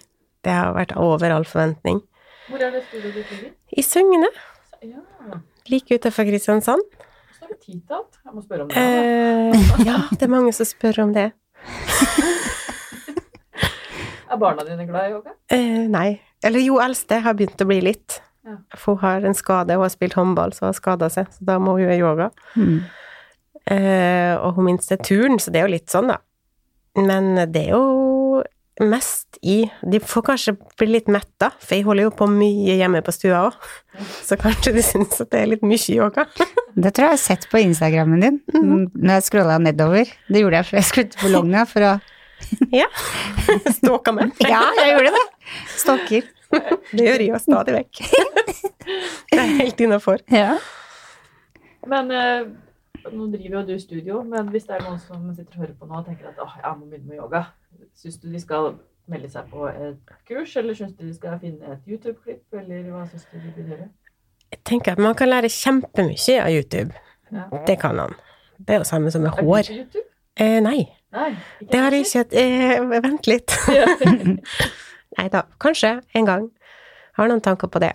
Det 0.47 0.55
har 0.55 0.71
vært 0.77 0.95
over 0.97 1.35
all 1.35 1.45
forventning. 1.45 1.99
Hvor 2.47 2.63
er 2.63 2.71
det 2.73 2.85
studioet 2.87 3.19
ditt 3.19 3.35
ligger? 3.35 3.51
I 3.75 3.83
Søgne, 3.85 4.31
Ja. 4.87 5.03
like 5.69 5.99
utenfor 5.99 6.25
Kristiansand. 6.31 6.87
hvordan 6.95 7.43
er 7.43 7.53
det 7.53 7.61
tid 7.67 7.83
til 7.83 7.99
alt? 7.99 8.17
Jeg 8.25 8.33
må 8.39 8.47
spørre 8.47 8.63
om 8.63 8.69
det. 8.69 8.77
Eh, 8.79 9.85
ja, 9.91 9.99
det 10.15 10.23
er 10.23 10.33
mange 10.39 10.55
som 10.57 10.71
spør 10.71 11.03
om 11.09 11.13
det. 11.19 11.33
Er 14.31 14.37
barna 14.41 14.65
dine 14.65 14.87
glad 14.89 15.09
i 15.09 15.13
yoga? 15.15 15.35
Eh, 15.51 15.87
nei. 15.89 16.21
Eller 16.45 16.61
jo, 16.61 16.79
eldste 16.81 17.21
har 17.25 17.35
begynt 17.35 17.61
å 17.61 17.67
bli 17.69 17.81
litt. 17.81 18.21
Ja. 18.45 18.57
For 18.77 18.97
hun 18.97 19.05
har 19.09 19.25
en 19.25 19.35
skade, 19.35 19.73
hun 19.77 19.83
har 19.87 19.93
spilt 19.93 20.15
håndball, 20.19 20.53
så 20.53 20.67
hun 20.67 20.69
har 20.73 20.79
skada 20.79 21.09
seg, 21.11 21.27
så 21.33 21.45
da 21.49 21.59
må 21.59 21.77
hun 21.79 21.85
gjøre 21.87 21.99
yoga. 22.01 22.31
Mm. 22.57 22.83
Eh, 23.71 24.35
og 24.45 24.59
hun 24.59 24.67
minste 24.73 24.99
turn, 25.01 25.39
så 25.41 25.53
det 25.53 25.63
er 25.63 25.69
jo 25.69 25.75
litt 25.77 25.93
sånn, 25.93 26.11
da. 26.13 26.19
Men 27.01 27.35
det 27.53 27.63
er 27.69 27.73
jo 27.75 28.43
mest 28.83 29.39
i 29.47 29.69
De 29.87 30.01
får 30.03 30.23
kanskje 30.27 30.53
bli 30.81 30.89
litt 30.97 31.07
metta, 31.13 31.53
for 31.63 31.77
jeg 31.77 31.85
holder 31.87 32.09
jo 32.09 32.13
på 32.19 32.27
mye 32.31 32.75
hjemme 32.81 33.01
på 33.07 33.13
stua 33.15 33.45
òg. 33.49 33.59
Så 34.27 34.37
kanskje 34.41 34.73
de 34.75 34.83
syns 34.83 35.21
at 35.23 35.31
det 35.31 35.41
er 35.45 35.51
litt 35.53 35.63
mye 35.67 35.95
yoga. 35.95 36.25
Det 36.75 36.91
tror 36.91 37.05
jeg 37.07 37.13
jeg 37.13 37.15
har 37.15 37.23
sett 37.23 37.47
på 37.53 37.61
Instagrammen 37.63 38.21
din, 38.25 38.41
Mhm. 38.53 38.91
når 38.99 39.15
jeg 39.21 39.27
scrolla 39.31 39.59
nedover. 39.63 40.05
Det 40.29 40.43
gjorde 40.43 40.59
jeg 40.59 40.67
før 40.67 40.79
jeg 40.81 40.85
skulle 40.91 41.09
til 41.15 41.23
Bologna 41.29 41.65
for 41.71 41.81
å 41.87 41.93
Ja. 42.73 42.87
Ståka 43.79 44.13
med. 44.13 44.33
Ja, 44.45 44.63
jeg 44.79 44.95
gjorde 44.95 45.13
det. 45.15 45.25
Stalker. 45.77 46.31
Det 46.93 47.07
gjør 47.07 47.25
jeg 47.27 47.41
stadig 47.43 47.75
vekk. 47.79 48.03
Det 49.35 49.41
er 49.41 49.55
helt 49.59 49.81
innafor. 49.81 50.21
Ja. 50.31 50.59
Men 51.89 52.11
eh, 52.15 52.47
nå 53.13 53.27
driver 53.33 53.59
jo 53.59 53.63
du 53.69 53.79
studio, 53.81 54.23
men 54.29 54.49
hvis 54.53 54.67
det 54.69 54.77
er 54.77 54.85
noen 54.87 55.01
som 55.03 55.25
sitter 55.35 55.57
og 55.57 55.65
hører 55.65 55.75
på 55.81 55.89
nå 55.89 55.99
og 56.01 56.07
tenker 56.09 56.31
at 56.31 56.41
åh, 56.41 56.55
jeg 56.61 56.79
må 56.79 56.89
begynne 56.91 57.11
med 57.11 57.19
yoga, 57.19 57.43
syns 57.99 58.21
du 58.23 58.29
de 58.33 58.41
skal 58.41 58.75
melde 59.11 59.29
seg 59.33 59.49
på 59.51 59.67
et 59.69 60.15
kurs, 60.29 60.55
eller 60.61 60.77
syns 60.79 60.95
du 60.97 61.05
de 61.05 61.13
skal 61.17 61.41
finne 61.43 61.75
et 61.75 61.91
YouTube-klipp, 61.91 62.45
eller 62.61 62.89
hva 62.93 63.05
syns 63.11 63.27
du 63.33 63.37
de 63.41 63.53
bør 63.57 63.73
gjøre? 63.75 63.89
Jeg 64.55 64.63
tenker 64.71 64.95
at 64.95 65.03
man 65.03 65.17
kan 65.19 65.33
lære 65.33 65.51
kjempemye 65.53 66.39
av 66.41 66.53
YouTube. 66.55 66.95
Ja. 67.35 67.49
Det 67.67 67.79
kan 67.83 67.99
man. 67.99 68.15
Det 68.61 68.77
er 68.77 68.85
jo 68.85 68.89
samme 68.89 69.11
som 69.11 69.25
med 69.27 69.35
hår. 69.41 69.59
Er 69.59 69.65
du 69.65 69.73
på 69.73 69.81
YouTube? 69.83 70.09
Eh, 70.41 70.61
nei, 70.65 70.79
Nei. 71.15 71.31
det 71.71 71.79
har 71.79 71.95
jeg 71.95 72.09
ikke 72.09 72.41
eh, 72.41 72.81
Vent 73.05 73.29
litt. 73.31 73.55
Nei 75.19 75.29
da, 75.31 75.45
kanskje 75.63 75.99
en 76.19 76.27
gang. 76.29 76.49
Har 77.15 77.31
noen 77.31 77.43
tanker 77.45 77.71
på 77.71 77.83
det. 77.83 77.93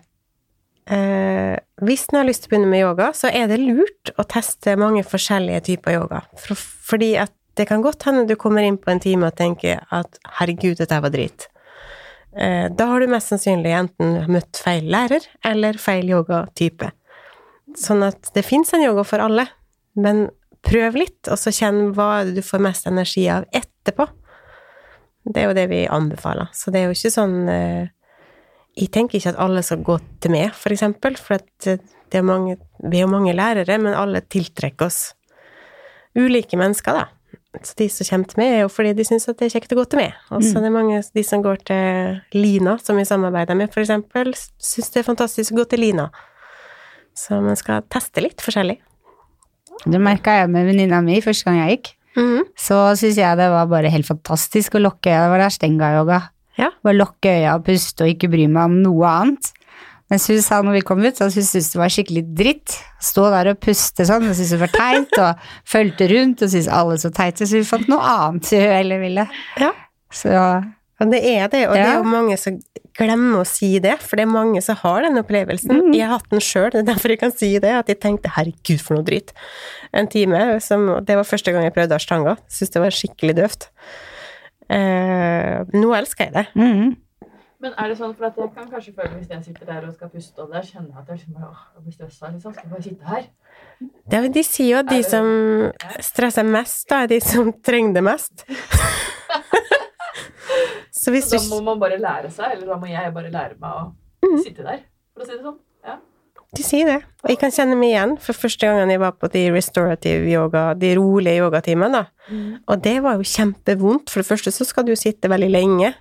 Eh, 0.90 1.58
hvis 1.86 2.08
en 2.10 2.22
har 2.22 2.30
lyst 2.30 2.46
til 2.46 2.50
å 2.50 2.54
begynne 2.56 2.72
med 2.72 2.82
yoga, 2.82 3.12
så 3.14 3.30
er 3.30 3.50
det 3.52 3.60
lurt 3.62 4.14
å 4.18 4.26
teste 4.26 4.78
mange 4.80 5.04
forskjellige 5.06 5.66
typer 5.68 6.00
yoga. 6.00 6.24
For, 6.40 6.58
fordi 6.58 7.14
at 7.22 7.34
det 7.60 7.68
kan 7.70 7.84
godt 7.84 8.08
hende 8.08 8.24
du 8.30 8.38
kommer 8.40 8.64
inn 8.64 8.80
på 8.80 8.94
en 8.94 9.02
time 9.04 9.28
og 9.28 9.36
tenker 9.38 9.84
at 9.92 10.20
'herregud, 10.24 10.80
dette 10.80 11.02
var 11.04 11.12
drit'. 11.12 11.50
Eh, 12.38 12.70
da 12.72 12.86
har 12.86 13.00
du 13.00 13.12
mest 13.12 13.34
sannsynlig 13.34 13.74
enten 13.76 14.32
møtt 14.32 14.62
feil 14.64 14.88
lærer 14.90 15.26
eller 15.46 15.78
feil 15.82 16.10
yogatype. 16.10 16.92
Sånn 17.78 18.06
at 18.06 18.32
det 18.34 18.46
fins 18.46 18.72
en 18.74 18.86
yoga 18.86 19.04
for 19.06 19.22
alle, 19.22 19.46
men 20.00 20.30
prøv 20.66 20.98
litt, 21.00 21.30
og 21.32 21.40
så 21.40 21.54
kjenn 21.56 21.94
hva 21.98 22.26
du 22.28 22.42
får 22.46 22.64
mest 22.64 22.90
energi 22.90 23.26
av 23.32 23.48
etterpå. 23.56 24.08
Det 25.30 25.42
er 25.42 25.50
jo 25.50 25.58
det 25.58 25.68
vi 25.72 25.84
anbefaler. 25.92 26.50
Så 26.56 26.74
det 26.74 26.82
er 26.82 26.90
jo 26.90 26.98
ikke 26.98 27.14
sånn 27.14 27.38
eh, 27.52 27.90
Jeg 28.80 28.92
tenker 28.96 29.20
ikke 29.20 29.34
at 29.34 29.42
alle 29.44 29.62
skal 29.66 29.84
gå 29.86 29.98
til 30.24 30.34
meg, 30.34 30.54
for 30.56 30.74
eksempel, 30.74 31.18
for 31.20 31.42
eh, 31.68 31.80
det 32.10 32.18
er 32.18 32.26
mange, 32.26 32.58
vi 32.82 33.00
er 33.00 33.06
jo 33.06 33.12
mange 33.12 33.36
lærere, 33.36 33.78
men 33.82 33.98
alle 33.98 34.24
tiltrekker 34.26 34.88
oss 34.88 35.14
ulike 36.18 36.58
mennesker, 36.58 36.98
da. 36.98 37.08
Så 37.66 37.74
de 37.78 37.88
som 37.90 38.06
kommer 38.06 38.30
til 38.30 38.40
meg, 38.42 38.52
er 38.54 38.60
jo 38.64 38.72
fordi 38.72 38.94
de 38.98 39.06
syns 39.06 39.28
at 39.30 39.40
det 39.40 39.48
er 39.48 39.56
kjekt 39.56 39.74
å 39.74 39.80
gå 39.80 39.86
til 39.90 40.02
meg. 40.02 40.18
Og 40.34 40.44
så 40.46 40.60
er 40.60 40.68
det 40.68 40.74
mange 40.74 41.00
de 41.16 41.24
som 41.26 41.42
går 41.46 41.62
til 41.66 42.20
Lina, 42.38 42.76
som 42.82 42.98
vi 42.98 43.06
samarbeider 43.10 43.58
med, 43.58 43.72
for 43.74 43.82
eksempel, 43.82 44.32
syns 44.38 44.94
det 44.94 45.02
er 45.02 45.08
fantastisk 45.08 45.54
å 45.56 45.62
gå 45.62 45.66
til 45.72 45.84
Lina. 45.84 46.10
Så 47.18 47.40
man 47.44 47.58
skal 47.60 47.86
teste 47.92 48.24
litt 48.24 48.42
forskjellig. 48.46 48.78
Det 49.86 50.02
merka 50.02 50.40
jeg 50.42 50.50
med 50.52 50.68
venninna 50.68 51.00
mi 51.06 51.22
første 51.24 51.48
gang 51.48 51.62
jeg 51.62 51.78
gikk. 51.78 51.94
Mhm. 52.20 52.42
Så 52.58 52.80
syns 53.00 53.20
jeg 53.22 53.38
det 53.40 53.48
var 53.54 53.70
bare 53.72 53.92
helt 53.94 54.08
fantastisk 54.10 54.76
å 54.76 54.84
lukke 54.84 55.12
øya. 55.12 55.24
Det 55.24 55.32
var 55.32 55.44
der 55.46 55.56
stenga-yoga. 55.56 56.20
Ja. 56.60 56.72
Bare 56.84 56.98
lukke 56.98 57.32
øya 57.32 57.56
og 57.56 57.64
puste 57.70 58.04
og 58.04 58.12
ikke 58.12 58.30
bry 58.34 58.48
meg 58.52 58.66
om 58.66 58.82
noe 58.84 59.08
annet. 59.08 59.54
Mens 60.10 60.26
hun 60.28 60.42
sa 60.42 60.58
når 60.66 60.80
vi 60.80 60.82
kom 60.88 61.04
ut, 61.06 61.16
så 61.16 61.28
syntes 61.30 61.54
hun 61.54 61.68
det 61.76 61.80
var 61.84 61.94
skikkelig 61.94 62.24
dritt. 62.36 62.76
Stå 63.00 63.28
der 63.30 63.52
og 63.52 63.60
puste 63.62 64.08
sånn, 64.10 64.26
Hun 64.26 64.34
syntes 64.34 64.56
det 64.56 64.60
var 64.64 64.74
teit, 64.74 65.14
og 65.22 65.44
fulgte 65.76 66.10
rundt 66.10 66.42
og 66.42 66.50
syntes 66.50 66.72
alle 66.74 66.98
så 66.98 67.12
teite, 67.14 67.46
så 67.46 67.62
hun 67.62 67.70
fant 67.70 67.88
noe 67.92 68.02
annet 68.02 68.50
hun 68.50 68.66
heller 68.74 69.00
ville. 69.06 69.28
Ja. 69.62 69.72
Så 70.10 70.34
Og 71.00 71.12
det 71.14 71.22
er 71.24 71.48
det, 71.48 71.68
og 71.70 71.76
det 71.76 71.86
er 71.86 71.98
jo 72.02 72.04
mange 72.04 72.36
som 72.38 72.58
glemmer 73.00 73.40
å 73.40 73.48
si 73.48 73.80
det, 73.80 73.96
for 74.04 74.20
det 74.20 74.26
er 74.26 74.32
mange 74.32 74.60
som 74.62 74.76
har 74.82 75.06
den 75.06 75.20
opplevelsen. 75.22 75.72
Mm. 75.72 75.94
Jeg 75.96 76.04
har 76.08 76.18
hatt 76.18 76.30
den 76.34 76.44
sjøl, 76.44 76.70
det 76.74 76.82
er 76.82 76.88
derfor 76.90 77.14
jeg 77.14 77.22
kan 77.22 77.32
si 77.32 77.54
det, 77.64 77.72
at 77.72 77.88
jeg 77.88 78.00
tenkte 78.04 78.30
'herregud, 78.36 78.82
for 78.84 78.96
noe 78.98 79.06
dritt'. 79.08 79.32
En 79.94 80.08
time 80.08 80.60
som 80.60 80.88
Det 81.06 81.16
var 81.16 81.24
første 81.24 81.52
gang 81.52 81.64
jeg 81.64 81.74
prøvde 81.74 81.96
ashtanga. 81.96 82.38
Syns 82.50 82.70
det 82.76 82.82
var 82.82 82.92
skikkelig 82.92 83.36
døvt. 83.36 83.70
Eh, 84.70 85.64
nå 85.74 85.94
elsker 85.98 86.26
jeg 86.26 86.34
det. 86.34 86.48
mm, 86.56 86.98
Men 87.62 87.74
er 87.78 87.90
det 87.90 87.98
sånn, 88.00 88.14
for 88.16 88.26
at 88.30 88.38
jeg 88.38 88.52
kan 88.56 88.70
kanskje 88.72 88.94
føle 88.96 89.18
hvis 89.20 89.30
jeg 89.30 89.44
sitter 89.44 89.66
der 89.66 89.88
og 89.88 89.94
skal 89.94 90.08
puste, 90.10 90.40
og 90.40 90.52
der 90.54 90.62
kjenner 90.62 90.94
jeg 90.94 91.00
at 91.02 91.08
jeg 91.10 91.18
liksom 91.18 91.34
bare, 91.34 91.50
åh, 91.52 91.64
jeg 91.76 91.84
blir 91.84 91.94
stressa, 91.98 92.32
liksom. 92.32 92.54
Skal 92.54 92.64
jeg 92.64 92.72
bare 92.72 92.84
sitte 92.84 93.06
her? 93.06 93.24
det 94.10 94.34
de 94.34 94.44
sier 94.44 94.70
jo 94.72 94.78
at 94.80 94.88
de 94.90 94.96
det- 94.96 95.06
som 95.06 95.72
stresser 96.00 96.44
mest, 96.44 96.88
da 96.90 97.04
er 97.04 97.08
de 97.08 97.20
som 97.20 97.52
trenger 97.64 97.94
det 97.96 98.04
mest. 98.04 98.46
Så 101.00 101.14
hvis 101.16 101.32
da 101.32 101.40
må 101.48 101.62
man 101.64 101.80
bare 101.82 102.00
lære 102.02 102.32
seg, 102.34 102.58
eller 102.58 102.74
da 102.74 102.78
må 102.82 102.90
jeg 102.92 103.16
bare 103.16 103.32
lære 103.32 103.56
meg 103.62 103.72
å 103.72 103.84
mm. 104.26 104.40
sitte 104.44 104.66
der, 104.66 104.82
for 105.14 105.24
å 105.24 105.30
si 105.30 105.36
det 105.38 105.44
sånn. 105.46 105.60
Ja. 105.88 105.96
De 106.58 106.66
sier 106.66 106.90
det, 106.90 106.98
og 107.22 107.32
jeg 107.32 107.40
kan 107.40 107.54
kjenne 107.54 107.78
meg 107.78 107.94
igjen, 107.94 108.18
for 108.26 108.38
første 108.38 108.68
gangen 108.68 108.92
jeg 108.92 109.02
var 109.04 109.16
på 109.22 109.30
de 109.32 109.46
restorative 109.54 110.28
yoga, 110.32 110.72
de 110.80 110.92
rolige 110.98 111.44
yogatimene, 111.44 112.02
da. 112.02 112.36
Og 112.70 112.82
det 112.86 112.96
var 113.06 113.20
jo 113.20 113.26
kjempevondt. 113.26 114.10
For 114.10 114.22
det 114.22 114.30
første 114.30 114.54
så 114.54 114.66
skal 114.68 114.88
du 114.88 114.96
sitte 114.98 115.30
veldig 115.32 115.50
lenge, 115.54 115.92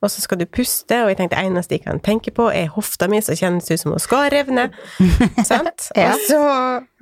og 0.00 0.08
så 0.08 0.22
skal 0.24 0.40
du 0.40 0.46
puste, 0.48 0.96
og 1.04 1.12
jeg 1.12 1.18
tenkte 1.18 1.36
det 1.36 1.50
eneste 1.50 1.76
jeg 1.76 1.84
kan 1.84 2.00
tenke 2.00 2.32
på, 2.32 2.46
er 2.48 2.72
hofta 2.72 3.10
mi 3.12 3.20
som 3.24 3.36
kjennes 3.36 3.68
ut 3.68 3.82
som 3.82 3.92
hun 3.92 4.00
skal 4.00 4.30
revne. 4.32 4.70
Sant? 5.50 5.90
Ja. 5.92 6.14
Og, 6.14 6.24
så, 6.24 6.40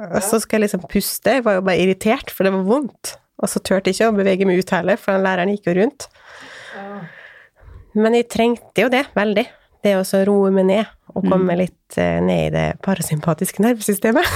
og 0.08 0.18
så 0.26 0.42
skal 0.42 0.58
jeg 0.58 0.66
liksom 0.66 0.82
puste. 0.90 1.38
Jeg 1.38 1.46
var 1.46 1.60
jo 1.60 1.66
bare 1.68 1.78
irritert, 1.84 2.34
for 2.34 2.48
det 2.48 2.56
var 2.56 2.66
vondt. 2.66 3.14
Og 3.38 3.50
så 3.52 3.62
turte 3.62 3.92
jeg 3.92 4.00
ikke 4.00 4.10
å 4.10 4.18
bevege 4.18 4.48
meg 4.50 4.58
ut 4.58 4.74
heller, 4.74 4.98
for 4.98 5.14
den 5.14 5.22
læreren 5.22 5.54
gikk 5.54 5.70
jo 5.70 5.76
rundt. 5.78 6.08
Ja. 6.74 6.98
Men 7.96 8.16
jeg 8.18 8.28
trengte 8.32 8.84
jo 8.84 8.90
det 8.92 9.06
veldig. 9.16 9.46
Det 9.84 9.94
å 9.94 10.02
så 10.06 10.24
roe 10.26 10.50
meg 10.50 10.66
ned, 10.68 10.90
og 11.14 11.28
komme 11.30 11.54
litt 11.60 11.96
eh, 12.00 12.18
ned 12.24 12.48
i 12.48 12.52
det 12.52 12.66
parasympatiske 12.84 13.62
nervesystemet. 13.62 14.26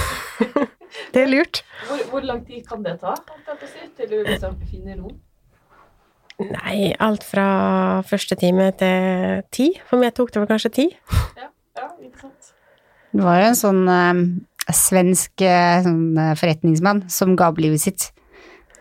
det 1.13 1.25
er 1.25 1.29
lurt. 1.29 1.61
Hvor, 1.89 1.99
hvor 2.13 2.25
lang 2.25 2.41
tid 2.47 2.63
kan 2.67 2.85
det 2.85 2.95
ta, 3.03 3.17
til 3.97 4.09
du 4.09 4.17
liksom 4.23 4.55
finner 4.71 5.01
ro? 5.03 5.11
Nei, 6.41 6.93
alt 7.03 7.25
fra 7.27 8.01
første 8.07 8.37
time 8.39 8.71
til 8.79 9.43
ti. 9.53 9.69
For 9.89 10.01
meg 10.01 10.15
tok 10.17 10.33
det 10.33 10.41
vel 10.41 10.49
kanskje 10.49 10.73
ti. 10.79 10.87
Ja, 11.37 11.51
ja 11.77 11.91
ikke 12.01 12.25
sant? 12.25 12.53
Det 13.13 13.21
var 13.21 13.37
jo 13.43 13.49
en 13.51 13.59
sånn 13.59 13.83
eh, 13.93 14.23
svensk 14.73 15.43
eh, 15.45 15.83
sånn, 15.85 16.05
eh, 16.17 16.33
forretningsmann 16.39 17.03
som 17.13 17.35
ga 17.37 17.51
opp 17.51 17.61
livet 17.61 17.83
sitt 17.83 18.09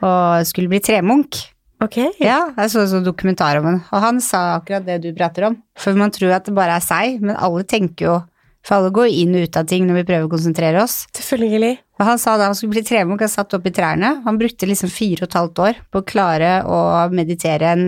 og 0.02 0.46
skulle 0.48 0.72
bli 0.72 0.80
tremunk. 0.82 1.36
Ok. 1.82 1.98
Ja, 2.22 2.52
jeg 2.54 2.70
så 2.70 2.82
en 2.84 2.90
sånn 2.92 3.06
dokumentar 3.06 3.58
om 3.58 3.66
henne, 3.66 3.82
og 3.90 4.04
han 4.04 4.20
sa 4.22 4.42
akkurat 4.58 4.84
det 4.86 5.00
du 5.02 5.08
prater 5.16 5.48
om. 5.48 5.56
For 5.78 5.98
man 5.98 6.12
tror 6.14 6.36
at 6.36 6.46
det 6.46 6.54
bare 6.54 6.76
er 6.78 6.84
seg, 6.84 7.18
men 7.24 7.34
alle 7.36 7.64
tenker 7.68 8.08
jo 8.10 8.20
For 8.62 8.76
alle 8.76 8.92
går 8.94 9.08
inn 9.10 9.32
og 9.34 9.48
ut 9.48 9.56
av 9.58 9.64
ting 9.66 9.88
når 9.88 9.96
vi 9.96 10.02
prøver 10.06 10.28
å 10.28 10.30
konsentrere 10.30 10.78
oss. 10.84 11.00
Selvfølgelig. 11.18 11.80
Og 11.98 12.04
han 12.06 12.20
sa 12.22 12.36
da 12.38 12.46
han 12.46 12.54
skulle 12.54 12.76
bli 12.76 12.84
tremunk, 12.86 13.24
han 13.24 13.32
satt 13.32 13.56
opp 13.58 13.64
i 13.66 13.72
trærne. 13.74 14.12
Han 14.22 14.38
brukte 14.38 14.68
liksom 14.70 14.86
fire 14.86 15.24
og 15.24 15.32
et 15.32 15.34
halvt 15.34 15.62
år 15.64 15.80
på 15.90 15.98
å 15.98 16.06
klare 16.06 16.52
å 16.62 16.78
meditere 17.10 17.72
en 17.74 17.84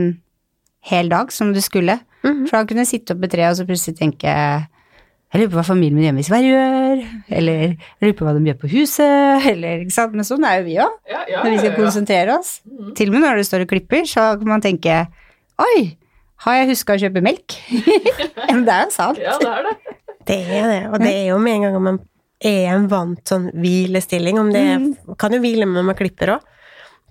hel 0.91 1.13
dag 1.13 1.31
som 1.31 1.53
du 1.55 1.61
skulle. 1.63 2.01
Mhm. 2.27 2.49
For 2.49 2.59
han 2.59 2.67
kunne 2.67 2.89
sitte 2.91 3.15
opp 3.15 3.23
i 3.23 3.31
treet 3.31 3.53
og 3.53 3.61
så 3.61 3.69
plutselig 3.69 4.01
tenke 4.01 4.35
jeg 5.35 5.41
lurer 5.43 5.51
på 5.51 5.59
hva 5.59 5.65
familien 5.67 5.97
min 5.99 6.05
hjemme 6.07 6.23
i 6.23 6.27
Sverige 6.29 6.51
gjør, 6.55 7.01
eller 7.41 7.57
jeg 7.65 8.05
lurer 8.05 8.13
på 8.21 8.27
hva 8.27 8.35
de 8.37 8.45
gjør 8.47 8.59
på 8.61 8.71
huset, 8.71 9.49
eller 9.51 9.83
ikke 9.83 9.95
sant. 9.97 10.15
Men 10.15 10.29
sånn 10.29 10.47
er 10.47 10.61
jo 10.61 10.65
vi 10.69 10.77
òg, 10.85 10.95
Ja, 11.11 11.25
ja, 11.27 11.41
når 11.43 11.51
vi 11.51 11.59
skal 11.59 11.71
ja, 11.71 11.75
ja. 11.75 11.81
konsentrere 11.83 12.37
oss. 12.39 12.53
Mhm. 12.71 12.95
Til 12.95 13.11
og 13.11 13.17
med 13.17 13.25
når 13.27 13.41
du 13.41 13.45
står 13.49 13.65
og 13.67 13.73
klipper, 13.75 14.07
så 14.07 14.29
kan 14.39 14.53
man 14.55 14.63
tenke 14.63 15.01
Oi, 15.65 15.81
har 16.47 16.61
jeg 16.61 16.71
huska 16.71 16.95
å 16.95 17.03
kjøpe 17.03 17.23
melk? 17.25 17.59
Men 18.51 18.63
det 18.67 18.75
er 18.79 18.87
jo 18.87 18.95
sant. 18.95 19.19
Ja, 19.23 19.35
det 19.43 19.51
er 19.51 19.69
det. 19.71 19.77
Det 20.25 20.39
er 20.41 20.71
det. 20.71 20.79
Og 20.89 21.03
det 21.03 21.11
er 21.13 21.27
jo 21.29 21.37
med 21.37 21.59
en 21.59 21.65
gang 21.67 21.75
om 21.77 21.83
man 21.85 21.97
er 22.41 22.71
en 22.73 22.87
vant 22.89 23.21
sånn 23.29 23.51
hvilestilling, 23.61 24.39
om 24.41 24.49
det 24.55 24.63
er, 24.73 24.87
kan 25.21 25.35
jo 25.37 25.41
hvile 25.43 25.67
når 25.69 25.85
man 25.91 25.99
klipper 25.99 26.33
òg, 26.39 26.47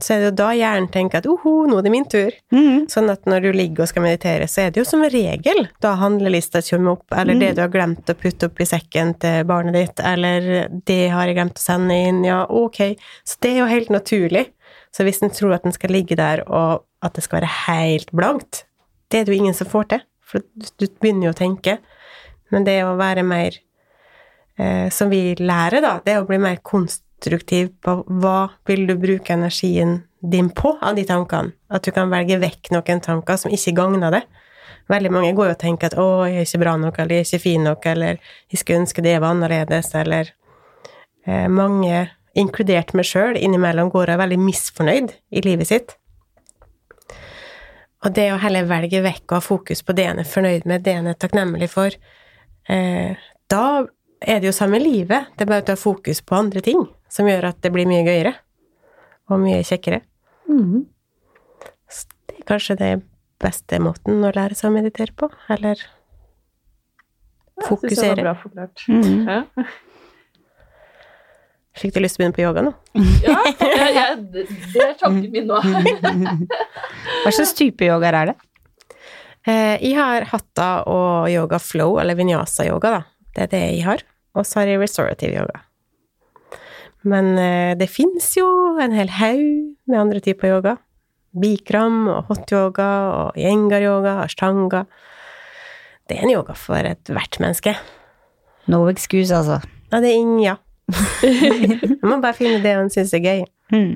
så 0.04 0.14
er 0.14 0.20
det 0.20 0.28
jo 0.28 0.36
da 0.42 0.50
hjernen 0.58 0.90
tenker 0.92 1.22
at 1.22 1.28
oho, 1.32 1.54
nå 1.70 1.78
er 1.80 1.86
det 1.86 1.92
min 1.94 2.08
tur. 2.12 2.36
Mm. 2.52 2.88
Sånn 2.92 3.12
at 3.14 3.24
når 3.30 3.46
du 3.46 3.50
ligger 3.56 3.86
og 3.86 3.92
skal 3.92 4.04
meditere, 4.06 4.48
så 4.52 4.66
er 4.66 4.74
det 4.74 4.82
jo 4.82 4.88
som 4.88 5.06
regel 5.08 5.68
da 5.84 5.94
handlelista 6.02 6.62
kommer 6.68 6.98
opp, 6.98 7.06
eller 7.16 7.40
det 7.40 7.54
du 7.56 7.64
har 7.64 7.72
glemt 7.72 8.12
å 8.12 8.18
putte 8.20 8.50
opp 8.50 8.60
i 8.60 8.68
sekken 8.68 9.16
til 9.24 9.48
barnet 9.48 9.78
ditt, 9.78 10.04
eller 10.04 10.68
det 10.88 11.02
har 11.14 11.30
jeg 11.30 11.38
glemt 11.40 11.62
å 11.62 11.64
sende 11.64 12.00
inn, 12.10 12.24
ja, 12.28 12.42
ok. 12.50 12.82
Så 13.24 13.40
det 13.44 13.54
er 13.54 13.62
jo 13.64 13.72
helt 13.72 13.94
naturlig. 13.94 14.48
Så 14.94 15.08
hvis 15.08 15.24
en 15.26 15.34
tror 15.34 15.56
at 15.56 15.66
den 15.66 15.74
skal 15.76 15.94
ligge 15.96 16.18
der, 16.20 16.44
og 16.46 16.84
at 17.04 17.16
det 17.16 17.26
skal 17.26 17.42
være 17.42 17.54
helt 17.68 18.12
blankt, 18.14 18.66
det 19.10 19.22
er 19.22 19.26
det 19.26 19.34
jo 19.34 19.42
ingen 19.42 19.58
som 19.58 19.70
får 19.70 19.90
til, 19.94 20.04
for 20.26 20.44
du, 20.52 20.88
begynner 21.02 21.30
jo 21.30 21.34
å 21.34 21.40
tenke. 21.40 21.78
Men 22.54 22.68
det 22.68 22.80
å 22.86 22.98
være 23.00 23.24
mer, 23.26 23.58
eh, 24.58 24.90
som 24.94 25.10
vi 25.14 25.34
lærer 25.40 25.82
da, 25.86 25.96
det 26.06 26.20
å 26.20 26.28
bli 26.30 26.40
mer 26.42 26.62
konst 26.66 27.04
konstruktiv 27.24 27.70
på 27.82 28.04
hva 28.08 28.50
vil 28.68 28.88
du 28.88 28.98
bruke 28.98 29.34
energien 29.34 30.04
din 30.22 30.50
på 30.50 30.78
av 30.82 30.96
de 30.96 31.04
tankene. 31.06 31.52
At 31.70 31.84
du 31.84 31.92
kan 31.92 32.10
velge 32.10 32.40
vekk 32.40 32.72
noen 32.72 33.02
tanker 33.02 33.38
som 33.38 33.52
ikke 33.52 33.76
gagner 33.76 34.12
det. 34.12 34.24
Veldig 34.90 35.12
mange 35.12 35.34
går 35.34 35.48
jo 35.48 35.52
og 35.54 35.60
tenker 35.60 35.88
at 35.88 35.96
'å, 35.96 36.28
jeg 36.28 36.38
er 36.38 36.46
ikke 36.46 36.60
bra 36.60 36.78
nok', 36.78 37.00
eller 37.00 37.16
'jeg 37.16 37.20
er 37.20 37.38
ikke 37.38 37.44
fin 37.44 37.64
nok', 37.64 37.86
eller 37.86 38.20
'jeg 38.52 38.60
skulle 38.60 38.80
ønske 38.82 39.02
det 39.02 39.22
var 39.22 39.34
annerledes', 39.34 39.96
eller 39.96 40.32
eh, 41.26 41.48
Mange, 41.48 42.10
inkludert 42.36 42.94
meg 42.94 43.06
sjøl, 43.06 43.38
innimellom 43.38 43.90
går 43.90 44.10
og 44.10 44.10
er 44.10 44.18
veldig 44.18 44.40
misfornøyd 44.40 45.14
i 45.32 45.42
livet 45.42 45.68
sitt. 45.68 45.96
Og 48.04 48.14
det 48.14 48.34
å 48.34 48.40
heller 48.40 48.66
velge 48.66 49.02
vekk 49.02 49.24
og 49.32 49.36
ha 49.36 49.40
fokus 49.40 49.82
på 49.82 49.96
det 49.96 50.06
en 50.06 50.20
er 50.20 50.24
fornøyd 50.24 50.66
med, 50.66 50.84
det 50.84 50.94
en 50.94 51.08
er 51.08 51.14
takknemlig 51.14 51.70
for, 51.70 51.90
eh, 52.68 53.16
da 53.48 53.86
er 54.22 54.40
det 54.40 54.48
jo 54.48 54.52
samme 54.52 54.80
livet, 54.80 55.28
det 55.38 55.42
er 55.42 55.46
bare 55.46 55.62
å 55.62 55.66
ta 55.66 55.76
fokus 55.76 56.22
på 56.22 56.36
andre 56.36 56.60
ting 56.60 56.90
som 57.14 57.30
gjør 57.30 57.50
at 57.52 57.62
det 57.62 57.72
blir 57.76 57.86
mye 57.90 58.04
gøyere 58.08 58.34
og 59.30 59.40
mye 59.44 59.62
kjekkere. 59.66 60.02
Mhm. 60.50 60.84
Så 61.94 62.08
det 62.28 62.40
er 62.42 62.48
kanskje 62.50 62.78
det 62.80 62.92
beste 63.44 63.80
måten 63.84 64.24
å 64.26 64.32
lære 64.34 64.56
seg 64.58 64.72
å 64.72 64.76
meditere 64.78 65.14
på, 65.18 65.30
eller 65.54 65.78
Ja, 67.54 67.68
jeg 67.70 67.78
synes 67.78 68.00
det 68.02 68.08
var 68.10 68.22
bra 68.24 68.34
forklart. 68.42 68.86
Mhm. 68.90 69.28
Ja. 69.30 69.68
Fikk 71.74 71.94
du 71.96 72.00
lyst 72.04 72.18
til 72.18 72.22
å 72.22 72.30
begynne 72.30 72.38
på 72.38 72.44
yoga 72.46 72.64
nå? 72.66 72.72
Ja, 73.26 73.38
jeg, 73.50 73.94
jeg, 73.98 74.18
det 74.34 74.44
det 74.74 74.82
er 74.84 74.98
tanken 75.00 75.30
min 75.34 75.48
nå. 75.50 75.62
Hva 77.24 77.34
slags 77.34 77.54
type 77.58 77.86
yogaer 77.88 78.18
er 78.20 78.32
det? 78.32 78.36
Eh, 79.50 79.76
jeg 79.84 79.96
har 79.98 80.28
hatta 80.32 80.68
og 80.88 81.30
yoga 81.34 81.60
flow, 81.60 81.98
eller 82.00 82.16
vinyasa-yoga, 82.16 82.92
da. 82.94 83.02
Det 83.34 83.46
er 83.48 83.50
det 83.52 83.62
jeg 83.64 83.86
har. 83.88 84.04
Og 84.38 84.46
så 84.48 84.62
har 84.62 84.70
jeg 84.72 84.82
restorative 84.82 85.34
yoga. 85.42 85.64
Men 87.04 87.34
eh, 87.40 87.74
det 87.80 87.90
fins 87.92 88.32
jo 88.38 88.48
en 88.82 88.96
hel 88.96 89.12
haug 89.20 89.48
med 89.90 90.00
andre 90.00 90.22
typer 90.24 90.56
yoga. 90.56 90.78
Bikram 91.34 92.06
og 92.12 92.30
hot 92.30 92.52
yoga 92.54 92.90
og 93.18 93.40
yengar-yoga, 93.40 94.20
ashtanga. 94.24 94.86
Det 96.08 96.18
er 96.18 96.28
en 96.28 96.36
yoga 96.36 96.56
for 96.58 96.88
ethvert 96.88 97.40
menneske. 97.42 97.76
No 98.72 98.86
excuse, 98.92 99.34
altså. 99.36 99.60
Ja, 99.92 100.00
det 100.00 100.12
er 100.12 100.20
ingen, 100.20 100.40
ja. 100.44 100.56
Man 102.04 102.10
må 102.10 102.18
bare 102.24 102.36
finne 102.38 102.62
det 102.64 102.74
man 102.76 102.92
syns 102.92 103.14
er 103.16 103.24
gøy. 103.24 103.44
Mm. 103.74 103.94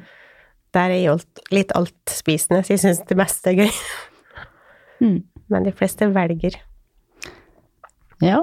Der 0.75 0.93
er 0.93 1.01
jo 1.03 1.17
litt 1.53 1.71
altspisende, 1.75 2.63
så 2.63 2.75
jeg 2.75 2.83
syns 2.83 3.03
det 3.07 3.17
meste 3.19 3.51
er 3.51 3.63
gøy. 3.63 3.81
Mm. 5.03 5.19
Men 5.51 5.67
de 5.67 5.73
fleste 5.75 6.07
velger. 6.15 6.57
Ja. 8.23 8.41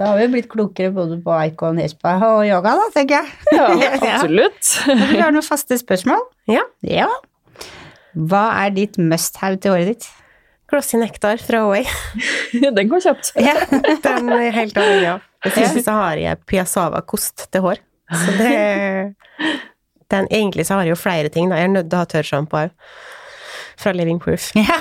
Da 0.00 0.06
har 0.08 0.16
vi 0.22 0.28
blitt 0.32 0.46
klokere 0.48 0.88
både 0.96 1.18
på 1.20 1.34
Icon, 1.44 1.76
Hespa 1.82 2.14
og 2.24 2.46
yoga, 2.48 2.72
da, 2.78 2.86
tenker 2.94 3.18
jeg. 3.18 3.32
Ja, 3.52 3.66
absolutt. 4.14 4.70
Har 4.86 5.10
du 5.12 5.18
har 5.20 5.34
noen 5.36 5.44
faste 5.44 5.76
spørsmål? 5.76 6.22
Ja. 6.48 6.62
Ja. 6.88 7.08
Hva 8.16 8.46
er 8.62 8.72
ditt 8.78 8.96
must-have 8.96 9.60
til 9.60 9.74
håret 9.74 9.90
ditt? 9.92 10.08
Glossy 10.72 10.96
nektar 11.02 11.42
fra 11.44 11.60
Away. 11.66 11.84
Den 12.78 12.88
går 12.88 13.04
kjapt. 13.04 13.34
Ja. 13.36 13.58
Den 14.06 14.32
er 14.38 14.48
helt 14.56 14.80
avhengig 14.80 15.12
av. 15.12 15.28
Dessuten 15.44 15.84
så 15.84 15.98
har 15.98 16.20
jeg 16.22 16.40
Piassava-kost 16.48 17.50
til 17.52 17.66
hår. 17.68 17.84
Så 18.10 18.34
det 18.40 18.56
den, 20.10 20.26
Egentlig 20.32 20.64
så 20.66 20.78
har 20.78 20.88
jeg 20.88 20.96
jo 20.96 20.98
flere 20.98 21.28
ting, 21.30 21.52
da. 21.52 21.60
Jeg 21.60 21.68
er 21.68 21.76
nødt 21.76 21.92
til 21.92 22.00
å 22.00 22.02
ha 22.02 22.08
tørrsjampo 22.16 22.64
òg. 22.64 22.72
Fra 23.80 23.92
Living 23.96 24.18
Proof. 24.20 24.50
ja, 24.56 24.80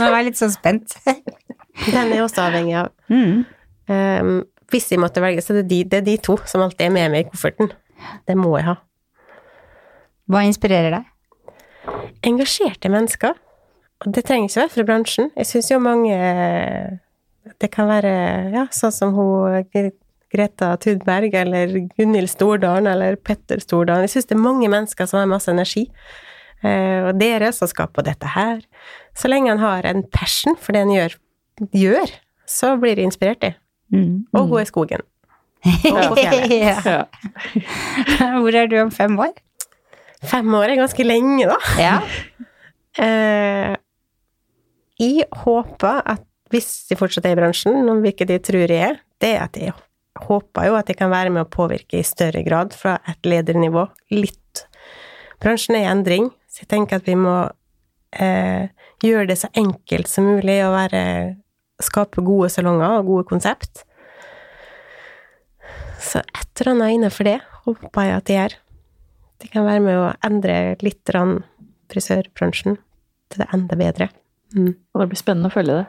nå 0.00 0.08
var 0.08 0.18
jeg 0.22 0.32
litt 0.32 0.40
sånn 0.40 0.52
spent. 0.52 0.96
Den 1.04 2.02
er 2.02 2.16
jeg 2.16 2.24
også 2.24 2.48
avhengig 2.48 2.74
av. 2.82 2.90
Mm. 3.12 3.44
Um, 3.90 4.44
hvis 4.70 4.90
jeg 4.92 5.02
måtte 5.02 5.22
velge, 5.22 5.42
så 5.42 5.54
er 5.54 5.62
det 5.62 5.70
de, 5.72 5.80
det 5.90 5.98
er 5.98 6.06
de 6.06 6.16
to 6.22 6.36
som 6.46 6.62
alltid 6.62 6.86
er 6.86 6.94
med 6.94 7.10
meg 7.10 7.26
i 7.26 7.30
kofferten. 7.32 7.72
Det 8.28 8.36
må 8.38 8.54
jeg 8.58 8.68
ha. 8.68 8.76
Hva 10.30 10.44
inspirerer 10.46 10.94
deg? 10.94 11.08
engasjerte 12.26 12.90
mennesker. 12.92 13.34
Og 14.00 14.12
det 14.14 14.24
trenger 14.28 14.48
ikke 14.48 14.60
være 14.62 14.74
fra 14.74 14.84
bransjen. 14.88 15.30
Jeg 15.36 15.48
syns 15.48 15.70
jo 15.72 15.80
mange 15.82 16.16
Det 17.60 17.70
kan 17.72 17.88
være 17.88 18.12
ja, 18.54 18.66
sånn 18.72 18.92
som 18.94 19.16
hun 19.16 19.90
Greta 20.30 20.74
Thudberg 20.78 21.34
eller 21.34 21.72
Gunhild 21.96 22.30
Stordalen, 22.30 22.86
eller 22.86 23.16
Petter 23.16 23.58
Stordalen. 23.58 24.06
Jeg 24.06 24.14
syns 24.14 24.28
det 24.30 24.36
er 24.36 24.44
mange 24.44 24.68
mennesker 24.70 25.08
som 25.08 25.18
har 25.18 25.30
masse 25.30 25.50
energi. 25.50 25.88
Eh, 26.62 27.08
og 27.08 27.16
dere 27.18 27.50
som 27.56 27.66
skal 27.66 27.90
på 27.90 28.04
dette 28.06 28.30
her. 28.36 28.60
Så 29.18 29.32
lenge 29.32 29.50
en 29.50 29.64
har 29.64 29.88
en 29.88 30.04
passion 30.14 30.54
for 30.60 30.76
det 30.76 30.84
en 30.84 30.94
gjør, 30.94 31.16
gjør 31.74 32.14
så 32.50 32.76
blir 32.78 32.98
det 32.98 33.08
inspirert, 33.08 33.40
det. 33.42 33.54
Mm. 33.94 34.26
Og 34.36 34.52
gå 34.54 34.60
i 34.62 34.68
skogen. 34.68 35.04
Og 35.66 36.02
på 36.12 36.18
fjellet. 36.20 36.56
Ja. 36.80 37.04
Hvor 38.40 38.56
er 38.56 38.68
du 38.70 38.78
om 38.80 38.90
fem 38.94 39.18
år? 39.20 39.34
Fem 40.30 40.54
år 40.54 40.72
er 40.72 40.80
ganske 40.80 41.04
lenge, 41.06 41.50
da. 41.50 41.58
Ja. 41.80 41.98
Eh, 43.00 43.76
jeg 44.98 45.28
håper 45.44 46.00
at 46.10 46.24
hvis 46.50 46.88
de 46.90 46.96
fortsatt 46.98 47.28
er 47.28 47.36
i 47.36 47.38
bransjen, 47.38 47.86
om 47.88 48.00
hvilket 48.02 48.28
de 48.28 48.38
tror 48.42 48.64
jeg 48.66 48.82
er, 48.82 48.98
det 49.22 49.30
er 49.36 49.44
at 49.44 49.56
jeg 49.56 49.76
håper 50.26 50.66
jo 50.66 50.74
at 50.76 50.90
jeg 50.90 50.98
kan 50.98 51.12
være 51.12 51.30
med 51.32 51.44
å 51.44 51.50
påvirke 51.50 52.00
i 52.00 52.04
større 52.04 52.42
grad 52.44 52.74
fra 52.76 52.96
et 53.08 53.30
ledernivå. 53.30 53.86
Litt. 54.12 54.64
Bransjen 55.40 55.78
er 55.78 55.86
i 55.86 55.90
endring, 55.92 56.28
så 56.50 56.64
jeg 56.64 56.72
tenker 56.74 56.98
at 56.98 57.08
vi 57.08 57.14
må 57.16 57.36
eh, 58.18 58.66
gjøre 59.06 59.30
det 59.30 59.38
så 59.40 59.52
enkelt 59.56 60.10
som 60.10 60.26
mulig 60.28 60.58
å 60.66 60.74
være 60.74 61.04
Skape 61.80 62.24
gode 62.24 62.50
salonger 62.52 62.98
og 62.98 63.08
gode 63.08 63.28
konsept. 63.30 63.84
Så 66.00 66.22
et 66.24 66.62
eller 66.62 66.74
annet 66.74 66.96
innenfor 66.96 67.28
det 67.28 67.38
håper 67.66 68.06
jeg 68.06 68.16
at 68.16 68.28
de 68.28 68.38
gjør. 68.38 68.56
Det 69.40 69.50
kan 69.52 69.66
være 69.66 69.82
med 69.84 69.98
å 69.98 70.08
endre 70.26 70.56
litt 70.84 71.12
frisørbransjen 71.90 72.76
til 73.30 73.42
det 73.42 73.48
enda 73.54 73.78
bedre. 73.78 74.10
Mm. 74.50 74.72
Og 74.74 75.02
det 75.02 75.06
blir 75.12 75.20
spennende 75.20 75.50
å 75.50 75.54
følge 75.54 75.76
det. 75.78 75.86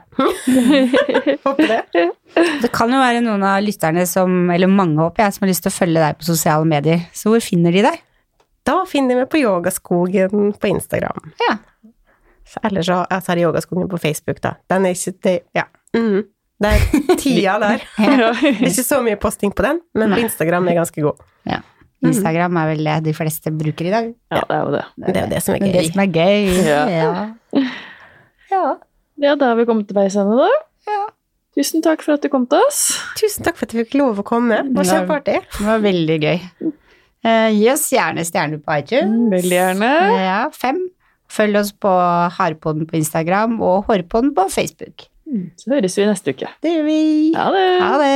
Håper 1.46 1.72
det. 1.72 2.04
Det 2.62 2.70
kan 2.74 2.92
jo 2.94 3.00
være 3.02 3.22
noen 3.24 3.42
av 3.46 3.58
lytterne 3.64 4.04
som, 4.06 4.46
eller 4.54 4.70
mange 4.70 5.02
håper 5.02 5.24
jeg, 5.24 5.34
som 5.34 5.44
har 5.44 5.50
lyst 5.50 5.64
til 5.66 5.72
å 5.72 5.74
følge 5.74 6.04
deg 6.04 6.20
på 6.20 6.28
sosiale 6.28 6.68
medier. 6.68 7.02
Så 7.16 7.32
hvor 7.32 7.42
finner 7.42 7.74
de 7.74 7.82
deg? 7.88 7.98
Da 8.62 8.76
finner 8.86 9.16
de 9.16 9.24
meg 9.24 9.30
på 9.32 9.40
Yogaskogen 9.42 10.54
på 10.62 10.70
Instagram. 10.70 11.32
Ja. 11.42 11.56
Så 12.46 12.62
ellers 12.68 12.86
så 12.86 13.02
er 13.10 13.34
det 13.34 13.42
Yogaskogen 13.42 13.90
på 13.90 13.98
Facebook, 14.00 14.38
da. 14.44 14.54
Den 14.70 14.86
er 14.86 14.94
ikke 14.94 15.18
det, 15.26 15.38
Ja. 15.58 15.66
Mm. 15.96 16.22
Det 16.62 16.70
er 16.70 16.82
tida 17.22 17.58
der. 17.62 17.84
Ja. 18.22 18.30
Ikke 18.68 18.84
så 18.86 19.00
mye 19.04 19.18
posting 19.20 19.52
på 19.54 19.64
den, 19.66 19.80
men 19.98 20.14
på 20.14 20.20
Instagram 20.24 20.68
er 20.72 20.80
ganske 20.82 21.04
god. 21.04 21.22
ja. 21.48 21.60
Instagram 22.02 22.56
er 22.58 22.70
vel 22.72 22.80
det 22.82 22.94
de 23.06 23.12
fleste 23.14 23.52
bruker 23.54 23.86
i 23.86 23.90
dag. 23.94 24.06
ja, 24.34 24.40
det 24.48 24.56
er 24.56 24.62
jo 24.64 24.70
det. 24.74 24.80
Det 25.06 25.12
er 25.14 25.20
jo 25.22 25.30
det 25.30 25.42
som 25.44 25.54
er 25.54 25.60
gøy. 25.62 25.72
det 25.76 25.82
som 25.86 26.00
er 26.02 26.08
gøy. 26.16 26.48
Ja. 26.66 26.80
Ja. 26.90 27.10
ja. 28.50 28.62
Ja, 29.22 29.34
da 29.38 29.52
har 29.52 29.58
vi 29.60 29.66
kommet 29.68 29.86
til 29.86 29.94
veis 30.00 30.16
ende, 30.18 30.34
da. 30.40 30.48
Ja. 30.90 31.04
Tusen 31.54 31.84
takk 31.84 32.02
for 32.02 32.16
at 32.16 32.24
du 32.24 32.30
kom 32.32 32.48
til 32.50 32.58
oss. 32.66 32.80
Tusen 33.20 33.46
takk 33.46 33.54
for 33.60 33.68
at 33.68 33.76
jeg 33.76 33.86
fikk 33.86 33.94
lov 34.00 34.18
å 34.18 34.24
komme. 34.26 34.58
Det 34.66 34.74
var 34.80 34.88
kjempeartig. 34.88 35.36
Det 35.60 35.66
var 35.68 35.84
veldig 35.84 36.16
gøy. 36.24 36.42
Uh, 37.22 37.48
gi 37.54 37.68
oss 37.70 37.86
gjerne 37.94 38.24
stjerner 38.26 38.58
på 38.64 38.80
iTunes. 38.80 39.30
Veldig 39.36 39.58
gjerne. 39.60 39.90
Ja, 40.24 40.40
fem. 40.56 40.80
Følg 41.30 41.60
oss 41.62 41.70
på 41.76 41.92
Harpodden 42.40 42.88
på 42.90 42.98
Instagram 42.98 43.60
og 43.62 43.86
Hårpodden 43.86 44.34
på 44.34 44.48
Facebook. 44.50 45.06
Så 45.56 45.70
høres 45.70 45.98
vi 45.98 46.06
neste 46.06 46.34
uke. 46.34 46.48
Det 46.62 46.74
gjør 46.74 46.84
vi. 46.88 47.32
Ha 47.36 47.48
det! 47.54 47.66
Ha 47.80 47.94
det. 48.02 48.12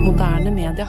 Moderne 0.00 0.50
media. 0.50 0.88